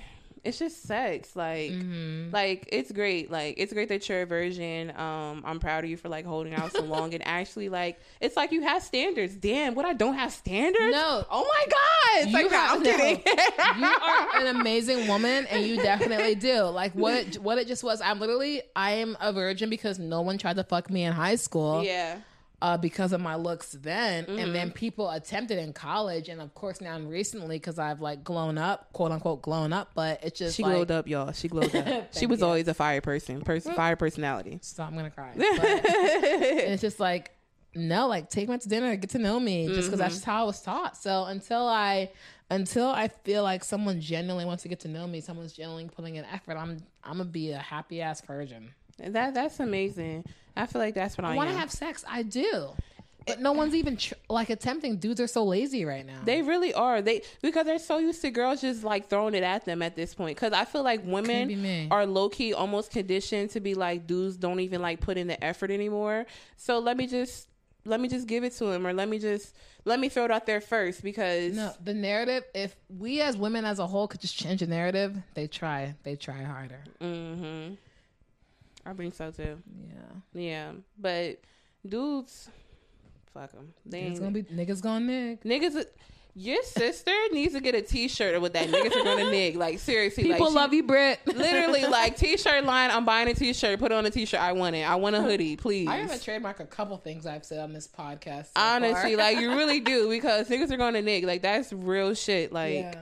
it's 0.45 0.59
just 0.59 0.83
sex. 0.85 1.35
Like, 1.37 1.71
Mm-hmm. 1.71 2.31
like 2.33 2.69
it's 2.73 2.91
great. 2.93 3.31
Like 3.31 3.55
it's 3.59 3.73
great 3.73 3.89
that 3.89 4.09
you're 4.09 4.23
a 4.23 4.27
virgin. 4.27 4.91
Um, 4.97 5.43
I'm 5.45 5.61
proud 5.61 5.85
of 5.85 5.91
you 5.91 5.97
for 5.97 6.09
like 6.09 6.25
holding 6.25 6.55
out 6.55 6.73
so 6.73 6.83
long 6.83 7.15
and 7.15 7.27
actually 7.27 7.69
like 7.69 7.99
it's 8.21 8.37
like 8.37 8.53
you 8.53 8.63
have 8.63 8.83
standards. 8.83 9.35
Damn, 9.35 9.75
what 9.75 9.85
I 9.85 9.93
don't 9.93 10.15
have 10.15 10.33
standards? 10.33 10.93
No. 10.93 11.25
Oh 11.31 11.43
my 11.45 11.67
god. 11.67 12.23
It's 12.23 12.27
You 12.29 12.33
like, 12.33 12.51
no, 12.51 12.57
have- 12.57 12.77
I'm 12.79 12.83
kidding. 12.83 13.23
you 13.79 13.87
are 13.87 14.41
an 14.47 14.57
amazing 14.57 15.07
woman 15.09 15.47
and 15.51 15.65
you 15.65 15.77
definitely 15.77 16.35
do 16.35 16.63
like 16.65 16.93
what 16.95 17.15
it, 17.15 17.35
what 17.37 17.59
it 17.59 17.67
just 17.69 17.85
was 17.85 18.01
i'm 18.01 18.19
literally 18.19 18.63
i 18.75 18.93
am 18.93 19.17
a 19.21 19.33
virgin 19.33 19.69
because 19.69 19.99
no 19.99 20.23
one 20.23 20.39
tried 20.39 20.57
to 20.57 20.65
fuck 20.65 20.91
me 20.91 21.05
in 21.05 21.13
high 21.13 21.35
school 21.37 21.83
yeah. 21.85 22.19
Uh, 22.61 22.77
because 22.77 23.13
of 23.13 23.21
my 23.21 23.37
looks 23.37 23.71
then 23.73 24.25
and 24.27 24.39
Mm-hmm. 24.39 24.53
then 24.53 24.71
people 24.73 25.09
attempted 25.11 25.59
in 25.59 25.73
college 25.73 26.29
and 26.29 26.41
of 26.41 26.53
course 26.55 26.81
now 26.81 26.99
recently 26.99 27.57
because 27.57 27.79
i've 27.79 28.01
like 28.01 28.25
grown 28.25 28.59
up 28.59 28.93
quote 28.93 29.13
unquote 29.13 29.43
grown 29.43 29.73
up 29.73 29.91
but 29.95 30.19
it's 30.25 30.39
just 30.39 30.57
She 30.57 30.63
like, 30.65 30.73
glowed 30.75 30.91
up, 30.91 31.07
y'all. 31.07 31.31
She 31.33 31.47
glowed 31.49 31.75
up. 31.75 32.13
she 32.19 32.27
was 32.27 32.41
you. 32.41 32.47
always 32.47 32.67
a 32.67 32.75
fire 32.75 33.01
person, 33.01 33.43
person, 33.43 33.75
fire 33.75 33.95
personality. 33.97 34.59
stop 34.63 34.89
i'm 34.91 34.97
gonna 34.97 35.11
cry 35.11 35.33
But- 35.37 35.47
and 35.47 36.73
it's 36.73 36.83
just 36.83 36.99
like 36.99 37.31
no 37.75 38.09
like 38.09 38.29
take 38.31 38.49
me 38.49 38.59
to 38.59 38.69
dinner 38.69 38.97
get 38.97 39.11
to 39.11 39.19
know 39.19 39.39
me 39.39 39.69
just 39.69 39.87
because 39.89 40.01
that's 40.01 40.15
just 40.15 40.25
how 40.25 40.43
i 40.43 40.45
was 40.47 40.61
taught 40.63 40.97
so 40.97 41.25
until 41.27 41.67
i 41.69 42.11
until 42.51 42.89
i 42.89 43.07
feel 43.09 43.43
like 43.43 43.63
someone 43.63 44.01
genuinely 44.01 44.45
wants 44.47 44.63
to 44.65 44.69
get 44.69 44.81
to 44.81 44.89
know 44.89 45.07
me 45.07 45.21
someone's 45.21 45.53
genuinely 45.53 45.89
putting 45.95 46.17
in 46.17 46.25
effort 46.25 46.57
i'm 46.57 46.83
i'm 47.05 47.19
gonna 47.19 47.25
be 47.27 47.53
a 47.53 47.59
happy 47.59 48.01
ass 48.01 48.21
virgin 48.23 48.71
That 48.99 49.35
that's 49.35 49.61
amazing. 49.61 50.25
I 50.57 50.67
feel 50.67 50.81
like 50.81 50.95
that's 50.95 51.17
what 51.17 51.25
I, 51.25 51.33
i 51.35 51.37
want 51.37 51.51
to 51.51 51.57
have 51.57 51.71
sex 51.71 52.05
i 52.09 52.23
do 52.25 52.71
but 53.27 53.41
no 53.41 53.53
one's 53.53 53.75
even 53.75 53.97
tr- 53.97 54.15
like 54.29 54.49
attempting 54.51 54.97
dudes 54.97 55.21
are 55.21 55.27
so 55.29 55.45
lazy 55.45 55.85
right 55.85 56.05
now 56.05 56.21
They 56.25 56.41
really 56.43 56.73
are. 56.73 57.03
They 57.03 57.23
because 57.43 57.67
they're 57.67 57.79
so 57.79 57.99
used 57.99 58.23
to 58.23 58.31
girls 58.31 58.63
just 58.63 58.83
like 58.85 59.09
throwing 59.11 59.35
it 59.35 59.43
at 59.43 59.67
them 59.67 59.83
at 59.83 59.95
this 59.97 60.15
point. 60.15 60.35
Because 60.37 60.55
I 60.55 60.65
feel 60.65 60.83
like 60.83 61.05
women 61.05 61.49
are 61.91 62.07
low 62.07 62.31
key 62.31 62.55
almost 62.55 62.91
conditioned 62.91 63.51
to 63.51 63.61
be 63.61 63.75
like 63.75 64.07
dudes 64.07 64.37
don't 64.39 64.61
even 64.61 64.81
like 64.81 65.01
put 65.01 65.19
in 65.19 65.27
the 65.27 65.43
effort 65.45 65.71
anymore. 65.71 66.25
So 66.57 66.79
let 66.79 66.97
me 66.97 67.07
just 67.07 67.49
let 67.85 68.01
me 68.01 68.09
just 68.09 68.27
give 68.27 68.45
it 68.45 68.55
to 68.55 68.71
him, 68.73 68.87
or 68.87 68.95
let 68.95 69.11
me 69.11 69.19
just 69.19 69.55
let 69.85 70.01
me 70.01 70.09
throw 70.09 70.25
it 70.25 70.31
out 70.31 70.47
there 70.47 70.63
first 70.63 71.03
because 71.03 71.55
no 71.55 71.71
the 71.85 71.93
narrative 71.95 72.45
if 72.55 72.75
we 72.89 73.21
as 73.21 73.37
women 73.37 73.67
as 73.67 73.79
a 73.79 73.87
whole 73.87 74.09
could 74.09 74.23
just 74.23 74.37
change 74.39 74.61
the 74.61 74.67
narrative 74.67 75.15
they 75.35 75.47
try 75.47 75.95
they 76.03 76.17
try 76.17 76.43
harder 76.43 76.83
hmm 77.01 77.75
I 78.89 78.95
think 78.95 79.15
so 79.15 79.31
too. 79.31 79.59
yeah 79.89 80.41
Yeah, 80.41 80.71
but 80.99 81.41
dudes, 81.87 82.49
fuck 83.35 83.53
them. 83.53 83.75
They 83.85 84.03
it's 84.03 84.21
gonna 84.21 84.33
be 84.33 84.43
niggas 84.45 84.81
gonna 84.83 85.05
nig 85.05 85.43
niggas. 85.43 85.85
Your 86.35 86.63
sister 86.63 87.11
needs 87.33 87.55
to 87.55 87.61
get 87.61 87.75
a 87.75 87.83
T-shirt 87.83 88.41
with 88.41 88.53
that 88.53 88.69
niggas 88.69 88.95
are 88.95 89.03
gonna 89.03 89.29
nig. 89.31 89.57
Like 89.57 89.81
seriously, 89.81 90.23
people 90.25 90.47
like, 90.47 90.51
she- 90.51 90.55
love 90.55 90.73
you 90.73 90.83
brit 90.85 91.19
Literally, 91.27 91.85
like 91.87 92.17
T-shirt 92.17 92.65
line. 92.65 92.91
I'm 92.93 93.05
buying 93.05 93.29
a 93.29 93.35
T-shirt. 93.35 93.79
Put 93.81 93.91
on 93.91 94.07
a 94.07 94.11
T-shirt. 94.11 94.41
I 94.41 94.53
want 94.53 94.77
it. 94.77 94.83
I 94.89 94.95
want 94.95 95.17
a 95.17 95.23
hoodie, 95.23 95.57
please. 95.57 95.89
I 95.89 96.07
gotta 96.07 96.23
trademark 96.23 96.61
a 96.61 96.65
couple 96.67 96.97
things 96.99 97.27
I've 97.27 97.45
said 97.45 97.59
on 97.59 97.73
this 97.73 97.89
podcast. 97.89 98.47
so 98.47 98.51
Honestly, 98.57 99.17
like 99.17 99.39
you 99.39 99.51
really 99.51 99.81
do 99.95 100.09
because 100.09 100.49
niggas 100.49 100.71
are 100.71 100.77
gonna 100.77 101.03
nig. 101.03 101.25
Like 101.25 101.43
that's 101.43 101.73
real 101.73 102.15
shit. 102.15 102.53
Like, 102.53 102.75
yeah. 102.75 102.95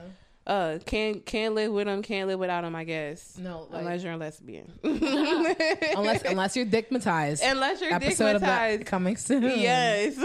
Uh, 0.47 0.79
can't 0.85 1.25
can't 1.25 1.53
live 1.53 1.71
with 1.73 1.85
them. 1.85 2.01
Can't 2.01 2.27
live 2.27 2.39
without 2.39 2.61
them. 2.61 2.73
I 2.75 2.85
guess. 2.85 3.37
No, 3.37 3.67
like- 3.69 3.81
unless 3.81 4.03
you're 4.03 4.13
a 4.13 4.17
lesbian. 4.17 4.71
unless 4.83 6.23
unless 6.23 6.55
you're 6.55 6.65
dickmatized. 6.65 7.41
unless 7.43 7.81
you're 7.81 7.93
Episode 7.93 8.37
of 8.37 8.41
that 8.41 8.85
coming 8.85 9.17
soon. 9.17 9.43
Yes. 9.43 10.17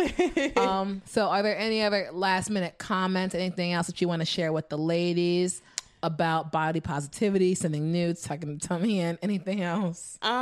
Um. 0.56 1.02
So, 1.06 1.28
are 1.28 1.42
there 1.42 1.58
any 1.58 1.82
other 1.82 2.08
last 2.12 2.50
minute 2.50 2.78
comments? 2.78 3.34
Anything 3.34 3.72
else 3.72 3.88
that 3.88 4.00
you 4.00 4.08
want 4.08 4.20
to 4.20 4.26
share 4.26 4.52
with 4.52 4.68
the 4.68 4.78
ladies? 4.78 5.60
about 6.04 6.50
body 6.50 6.80
positivity, 6.80 7.54
sending 7.54 7.92
nudes, 7.92 8.22
tucking 8.22 8.58
the 8.58 8.66
tummy 8.66 8.98
in, 8.98 9.16
anything 9.22 9.62
else? 9.62 10.18
Um, 10.20 10.32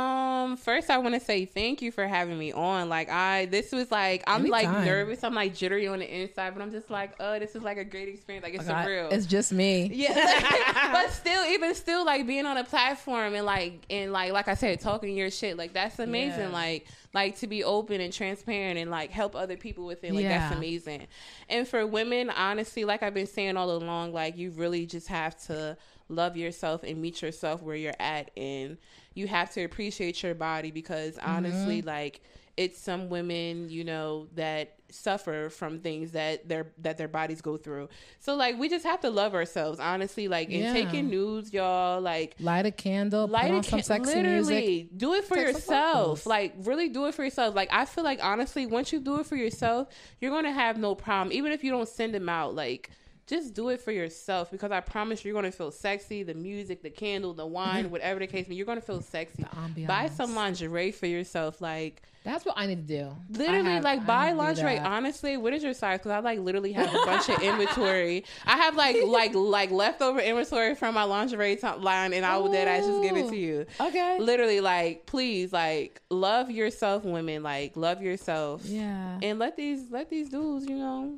Um, 0.41 0.57
first 0.57 0.89
I 0.89 0.97
want 0.97 1.15
to 1.15 1.19
say 1.19 1.45
thank 1.45 1.81
you 1.81 1.91
for 1.91 2.07
having 2.07 2.37
me 2.37 2.51
on. 2.51 2.89
Like 2.89 3.09
I, 3.09 3.45
this 3.45 3.71
was 3.71 3.91
like 3.91 4.23
I'm 4.27 4.45
like 4.45 4.69
nervous. 4.69 5.23
I'm 5.23 5.33
like 5.33 5.55
jittery 5.55 5.87
on 5.87 5.99
the 5.99 6.21
inside, 6.21 6.53
but 6.53 6.61
I'm 6.61 6.71
just 6.71 6.89
like, 6.89 7.13
oh, 7.19 7.39
this 7.39 7.55
is 7.55 7.63
like 7.63 7.77
a 7.77 7.83
great 7.83 8.09
experience. 8.09 8.43
Like 8.43 8.53
it's 8.53 8.67
God, 8.67 8.85
surreal. 8.85 9.11
It's 9.11 9.25
just 9.25 9.51
me. 9.51 9.89
Yeah, 9.93 10.89
but 10.91 11.11
still, 11.11 11.45
even 11.45 11.75
still, 11.75 12.05
like 12.05 12.27
being 12.27 12.45
on 12.45 12.57
a 12.57 12.63
platform 12.63 13.35
and 13.35 13.45
like 13.45 13.85
and 13.89 14.11
like 14.11 14.31
like 14.31 14.47
I 14.47 14.55
said, 14.55 14.79
talking 14.79 15.15
your 15.15 15.31
shit, 15.31 15.57
like 15.57 15.73
that's 15.73 15.99
amazing. 15.99 16.39
Yeah. 16.39 16.49
Like 16.49 16.87
like 17.13 17.37
to 17.39 17.47
be 17.47 17.63
open 17.63 18.01
and 18.01 18.13
transparent 18.13 18.79
and 18.79 18.89
like 18.89 19.11
help 19.11 19.35
other 19.35 19.57
people 19.57 19.85
with 19.85 20.03
it, 20.03 20.13
like 20.13 20.25
that's 20.25 20.55
amazing. 20.55 21.07
And 21.49 21.67
for 21.67 21.85
women, 21.85 22.29
honestly, 22.29 22.85
like 22.85 23.03
I've 23.03 23.13
been 23.13 23.27
saying 23.27 23.57
all 23.57 23.71
along, 23.71 24.13
like 24.13 24.37
you 24.37 24.51
really 24.51 24.85
just 24.85 25.07
have 25.07 25.37
to 25.47 25.77
love 26.11 26.37
yourself 26.37 26.83
and 26.83 27.01
meet 27.01 27.21
yourself 27.21 27.61
where 27.61 27.75
you're 27.75 27.93
at, 27.99 28.31
and 28.37 28.77
you 29.13 29.27
have 29.27 29.51
to 29.53 29.63
appreciate 29.63 30.21
your 30.23 30.35
body 30.35 30.71
because 30.71 31.15
mm-hmm. 31.15 31.29
honestly, 31.29 31.81
like 31.81 32.21
it's 32.57 32.79
some 32.79 33.09
women, 33.09 33.69
you 33.69 33.83
know, 33.83 34.27
that 34.35 34.75
suffer 34.89 35.49
from 35.49 35.79
things 35.79 36.11
that 36.11 36.47
their 36.49 36.67
that 36.79 36.97
their 36.97 37.07
bodies 37.07 37.41
go 37.41 37.57
through. 37.57 37.87
So 38.19 38.35
like 38.35 38.59
we 38.59 38.67
just 38.69 38.85
have 38.85 38.99
to 39.01 39.09
love 39.09 39.33
ourselves, 39.33 39.79
honestly. 39.79 40.27
Like 40.27 40.49
in 40.49 40.61
Yeah. 40.61 40.73
taking 40.73 41.09
nudes, 41.09 41.53
y'all, 41.53 42.01
like 42.01 42.35
Light 42.39 42.65
a 42.65 42.71
candle, 42.71 43.27
light 43.27 43.47
put 43.47 43.51
on 43.51 43.59
a 43.59 43.63
some 43.63 43.81
sexy 43.81 44.15
literally 44.15 44.61
music. 44.61 44.97
do 44.97 45.13
it 45.13 45.25
for 45.25 45.35
Take 45.35 45.47
yourself. 45.47 46.25
Like 46.25 46.53
really 46.59 46.89
do 46.89 47.05
it 47.05 47.15
for 47.15 47.23
yourself. 47.23 47.55
Like 47.55 47.69
I 47.71 47.85
feel 47.85 48.03
like 48.03 48.23
honestly, 48.23 48.65
once 48.65 48.91
you 48.91 48.99
do 48.99 49.19
it 49.19 49.25
for 49.25 49.35
yourself, 49.35 49.87
you're 50.19 50.31
gonna 50.31 50.51
have 50.51 50.77
no 50.77 50.93
problem. 50.93 51.31
Even 51.31 51.51
if 51.51 51.63
you 51.63 51.71
don't 51.71 51.87
send 51.87 52.13
them 52.13 52.29
out, 52.29 52.53
like 52.53 52.89
just 53.31 53.53
do 53.55 53.69
it 53.69 53.79
for 53.81 53.91
yourself 53.91 54.51
because 54.51 54.71
I 54.71 54.79
promise 54.81 55.25
you're 55.25 55.33
gonna 55.33 55.51
feel 55.51 55.71
sexy. 55.71 56.21
The 56.23 56.33
music, 56.35 56.83
the 56.83 56.89
candle, 56.91 57.33
the 57.33 57.47
wine, 57.47 57.89
whatever 57.95 58.19
the 58.19 58.27
case 58.27 58.45
may, 58.47 58.51
be. 58.51 58.55
you're 58.57 58.65
gonna 58.67 58.81
feel 58.81 59.01
sexy. 59.01 59.43
Buy 59.87 60.09
some 60.09 60.35
lingerie 60.35 60.91
for 60.91 61.07
yourself, 61.07 61.61
like 61.61 62.03
That's 62.23 62.45
what 62.45 62.55
I 62.57 62.67
need 62.67 62.87
to 62.87 62.99
do. 63.03 63.15
literally 63.39 63.71
have- 63.71 63.83
like 63.83 64.01
I 64.01 64.03
buy 64.03 64.29
to 64.31 64.35
lingerie 64.35 64.77
honestly 64.77 65.37
what 65.37 65.53
is 65.53 65.63
your 65.63 65.73
size 65.73 65.97
because 65.99 66.11
i 66.11 66.19
like 66.19 66.37
literally 66.39 66.71
have 66.73 66.93
a 66.93 67.05
bunch 67.05 67.29
of 67.29 67.41
inventory 67.41 68.25
i 68.45 68.57
have 68.57 68.75
like 68.75 68.95
like 69.07 69.33
like 69.33 69.71
leftover 69.71 70.19
inventory 70.19 70.75
from 70.75 70.93
my 70.93 71.03
lingerie 71.03 71.57
line 71.79 72.13
and 72.13 72.23
i 72.25 72.37
will 72.37 72.51
dead 72.51 72.67
ass 72.67 72.85
just 72.85 73.01
give 73.01 73.17
it 73.17 73.29
to 73.29 73.35
you 73.35 73.65
Okay. 73.79 74.19
literally 74.19 74.61
like 74.61 75.05
please 75.07 75.51
like 75.51 76.01
love 76.11 76.51
yourself 76.51 77.03
women 77.05 77.41
like 77.43 77.75
love 77.75 78.01
yourself 78.03 78.61
Yeah. 78.65 79.17
and 79.23 79.39
let 79.39 79.55
these 79.57 79.89
let 79.89 80.09
these 80.09 80.29
dudes 80.29 80.67
you 80.67 80.75
know 80.77 81.17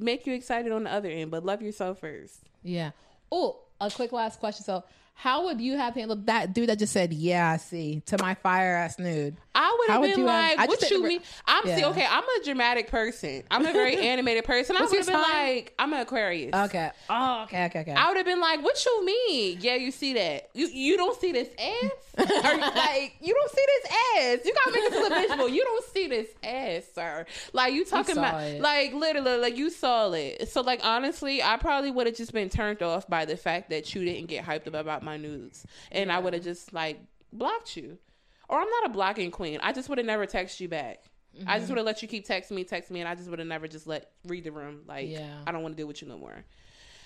make 0.00 0.26
you 0.26 0.34
excited 0.34 0.72
on 0.72 0.84
the 0.84 0.92
other 0.92 1.08
end 1.08 1.30
but 1.30 1.44
love 1.44 1.62
yourself 1.62 1.98
first 2.00 2.40
Yeah. 2.62 2.90
Oh, 3.30 3.58
a 3.80 3.90
quick 3.90 4.12
last 4.12 4.40
question. 4.40 4.64
So, 4.64 4.84
how 5.14 5.44
would 5.46 5.60
you 5.60 5.76
have 5.76 5.94
handled 5.94 6.26
that 6.26 6.52
dude 6.52 6.68
that 6.68 6.78
just 6.78 6.92
said, 6.92 7.12
"Yeah, 7.12 7.50
I 7.50 7.56
see" 7.56 8.02
to 8.06 8.18
my 8.18 8.34
fire 8.34 8.76
ass 8.76 8.98
nude? 8.98 9.36
I 9.56 9.76
would 9.78 9.88
have 9.90 10.02
been 10.02 10.10
you 10.20 10.26
have- 10.26 10.50
like, 10.50 10.58
I 10.58 10.66
"What 10.66 10.90
you 10.90 11.02
mean?" 11.02 11.20
I'm 11.46 11.64
see, 11.64 11.84
okay. 11.84 12.06
I'm 12.08 12.22
a 12.24 12.44
dramatic 12.44 12.90
person. 12.90 13.42
I'm 13.50 13.64
a 13.64 13.72
very 13.72 13.96
animated 14.08 14.44
person. 14.44 14.76
I 14.76 14.82
would 14.84 14.94
have 14.96 15.06
been 15.06 15.14
like, 15.14 15.72
"I'm 15.78 15.92
an 15.92 16.00
Aquarius." 16.00 16.54
Okay. 16.54 16.90
Oh, 17.08 17.42
okay, 17.44 17.66
okay, 17.66 17.80
okay. 17.80 17.94
I 17.94 18.08
would 18.08 18.16
have 18.16 18.26
been 18.26 18.40
like, 18.40 18.62
"What 18.62 18.84
you 18.84 19.04
mean? 19.04 19.58
Yeah, 19.60 19.76
you 19.76 19.90
see 19.90 20.14
that? 20.14 20.50
You 20.54 20.68
you 20.68 20.96
don't 20.96 21.18
see 21.20 21.32
this 21.32 21.48
ass? 21.58 21.90
or 22.18 22.24
like 22.58 23.16
you 23.20 23.34
don't 23.34 23.50
see 23.50 23.64
this 23.66 23.92
ass? 24.18 24.38
You 24.44 24.54
gotta 24.54 24.72
make 24.72 24.92
it 24.92 24.92
look 24.92 25.28
visual. 25.28 25.48
You 25.48 25.64
don't 25.64 25.84
see 25.92 26.06
this 26.06 26.28
ass, 26.42 26.84
sir. 26.94 27.26
Like 27.52 27.74
you 27.74 27.84
talking 27.84 28.14
saw 28.14 28.28
about 28.28 28.42
it. 28.42 28.60
like 28.60 28.92
literally 28.94 29.38
like 29.38 29.56
you 29.56 29.70
saw 29.70 30.10
it. 30.12 30.48
So 30.48 30.60
like 30.62 30.80
honestly, 30.84 31.42
I 31.42 31.56
probably 31.56 31.90
would 31.90 32.06
have 32.06 32.16
just 32.16 32.32
been 32.32 32.48
turned 32.48 32.82
off 32.82 33.06
by 33.08 33.24
the 33.24 33.36
fact 33.36 33.70
that 33.70 33.94
you 33.94 34.04
didn't 34.04 34.26
get 34.28 34.44
hyped 34.44 34.66
up 34.66 34.74
about 34.74 35.02
my 35.02 35.16
nudes, 35.16 35.66
and 35.92 36.10
I 36.12 36.18
would 36.18 36.34
have 36.34 36.42
just 36.44 36.72
like 36.72 36.98
blocked 37.32 37.76
you. 37.76 37.98
Or 38.48 38.60
I'm 38.60 38.68
not 38.68 38.86
a 38.86 38.88
blocking 38.90 39.30
queen. 39.30 39.58
I 39.62 39.72
just 39.72 39.88
would 39.88 39.98
have 39.98 40.06
never 40.06 40.26
texted 40.26 40.60
you 40.60 40.68
back. 40.68 41.02
I 41.34 41.38
Mm-hmm. 41.38 41.58
just 41.58 41.68
would 41.68 41.76
have 41.76 41.84
let 41.86 42.00
you 42.00 42.08
keep 42.08 42.26
texting 42.26 42.52
me, 42.52 42.64
text 42.64 42.90
me, 42.90 43.00
and 43.00 43.08
I 43.08 43.14
just 43.14 43.28
would 43.28 43.38
have 43.38 43.46
never 43.48 43.68
just 43.68 43.86
let 43.86 44.10
read 44.26 44.44
the 44.44 44.52
room. 44.52 44.80
Like 44.86 45.08
Yeah. 45.10 45.34
I 45.46 45.52
don't 45.52 45.62
want 45.62 45.74
to 45.74 45.76
deal 45.76 45.86
with 45.86 46.00
you 46.00 46.08
no 46.08 46.16
more. 46.16 46.44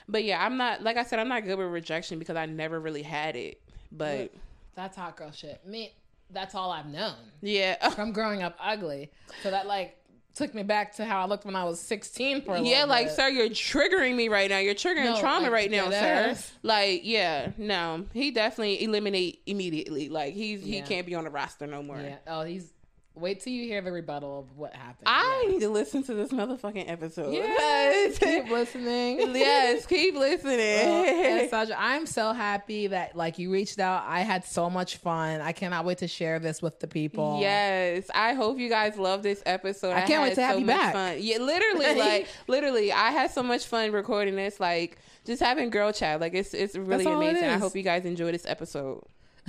But 0.09 0.22
yeah, 0.24 0.45
I'm 0.45 0.57
not 0.57 0.82
like 0.82 0.97
I 0.97 1.03
said, 1.03 1.18
I'm 1.18 1.28
not 1.28 1.45
good 1.45 1.59
with 1.59 1.66
rejection 1.68 2.18
because 2.20 2.36
I 2.36 2.47
never 2.47 2.78
really 2.78 3.03
had 3.03 3.34
it. 3.36 3.61
But 3.91 4.32
That's 4.76 4.97
hot 4.97 5.16
girl 5.16 5.32
shit. 5.32 5.66
Me, 5.66 5.93
that's 6.30 6.55
all 6.55 6.70
I've 6.70 6.86
known 6.86 7.16
yeah, 7.43 7.88
from 7.97 8.12
growing 8.12 8.43
up 8.43 8.57
ugly. 8.61 9.11
So 9.43 9.51
that 9.51 9.66
like 9.66 9.97
took 10.35 10.55
me 10.55 10.62
back 10.62 10.95
to 10.97 11.05
how 11.05 11.20
I 11.22 11.26
looked 11.26 11.45
when 11.45 11.57
I 11.57 11.64
was 11.64 11.81
16 11.81 12.43
for 12.43 12.55
a 12.57 12.61
yeah, 12.62 12.85
like 12.85 13.07
bit. 13.09 13.16
sir, 13.16 13.28
you're 13.28 13.49
triggering 13.49 14.14
me 14.16 14.28
right 14.28 14.49
now. 14.49 14.59
You're 14.59 14.74
triggering 14.74 15.05
No, 15.05 15.20
trauma 15.20 15.45
like, 15.45 15.53
right 15.53 15.70
now, 15.70 15.91
sir. 15.91 15.97
ass. 16.31 16.53
Like 16.62 17.01
yeah, 17.05 17.51
no, 17.59 18.07
he 18.12 18.31
definitely 18.31 18.83
eliminate 18.85 19.41
immediately. 19.47 20.09
Like 20.09 20.35
he's 20.35 20.62
he 20.64 20.81
can't 20.83 21.07
be 21.07 21.14
on 21.14 21.24
the 21.24 21.31
roster 21.31 21.66
no 21.66 21.83
more. 21.83 22.01
Yeah. 22.01 22.16
Oh, 22.26 22.43
he's. 22.43 22.70
Wait 23.16 23.40
till 23.40 23.52
you 23.52 23.64
hear 23.64 23.82
the 23.82 23.90
rebuttal 23.90 24.38
of 24.38 24.56
what 24.56 24.72
happened. 24.74 25.04
I 25.04 25.46
need 25.48 25.61
to 25.61 25.68
listen 25.68 26.04
to 26.04 26.14
this 26.14 26.30
motherfucking 26.30 26.88
episode. 26.88 27.34
Yes. 27.34 28.18
keep 28.18 28.48
listening. 28.48 29.18
yes, 29.34 29.84
keep 29.84 30.14
listening. 30.14 30.56
Well, 30.56 31.04
and 31.04 31.50
Sasha, 31.50 31.78
I'm 31.78 32.06
so 32.06 32.32
happy 32.32 32.86
that 32.86 33.16
like 33.16 33.38
you 33.38 33.50
reached 33.50 33.80
out. 33.80 34.04
I 34.06 34.20
had 34.20 34.44
so 34.44 34.70
much 34.70 34.96
fun. 34.98 35.40
I 35.40 35.52
cannot 35.52 35.84
wait 35.84 35.98
to 35.98 36.08
share 36.08 36.38
this 36.38 36.62
with 36.62 36.78
the 36.78 36.86
people. 36.86 37.38
Yes, 37.40 38.08
I 38.14 38.34
hope 38.34 38.58
you 38.58 38.68
guys 38.68 38.96
love 38.96 39.22
this 39.24 39.42
episode. 39.44 39.92
I 39.92 40.02
can't 40.02 40.22
wait 40.22 40.36
to 40.36 40.42
have 40.42 40.54
so 40.54 40.61
you 40.61 40.66
back. 40.66 40.92
Fun. 40.92 41.16
Yeah, 41.18 41.38
literally, 41.38 41.94
like 41.98 42.28
literally, 42.46 42.92
I 42.92 43.11
had 43.11 43.32
so 43.32 43.42
much 43.42 43.66
fun 43.66 43.90
recording 43.90 44.36
this. 44.36 44.61
Like 44.61 44.98
just 45.26 45.42
having 45.42 45.70
girl 45.70 45.92
chat. 45.92 46.20
Like 46.20 46.34
it's 46.34 46.54
it's 46.54 46.76
really 46.76 47.04
all 47.04 47.20
it 47.20 47.30
amazing. 47.30 47.50
I 47.50 47.58
hope 47.58 47.74
you 47.74 47.82
guys 47.82 48.04
enjoy 48.04 48.30
this 48.30 48.46
episode. 48.46 49.02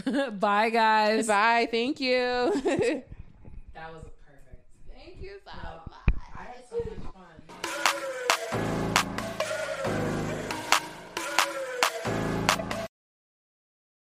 Bye, 0.40 0.72
guys. 0.72 1.28
Bye. 1.28 1.68
Thank 1.70 2.00
you. 2.00 3.04
That 3.82 3.92
was 3.94 4.04
perfect. 4.24 4.62
Thank 4.94 5.18
you, 5.24 5.40
so 5.44 5.91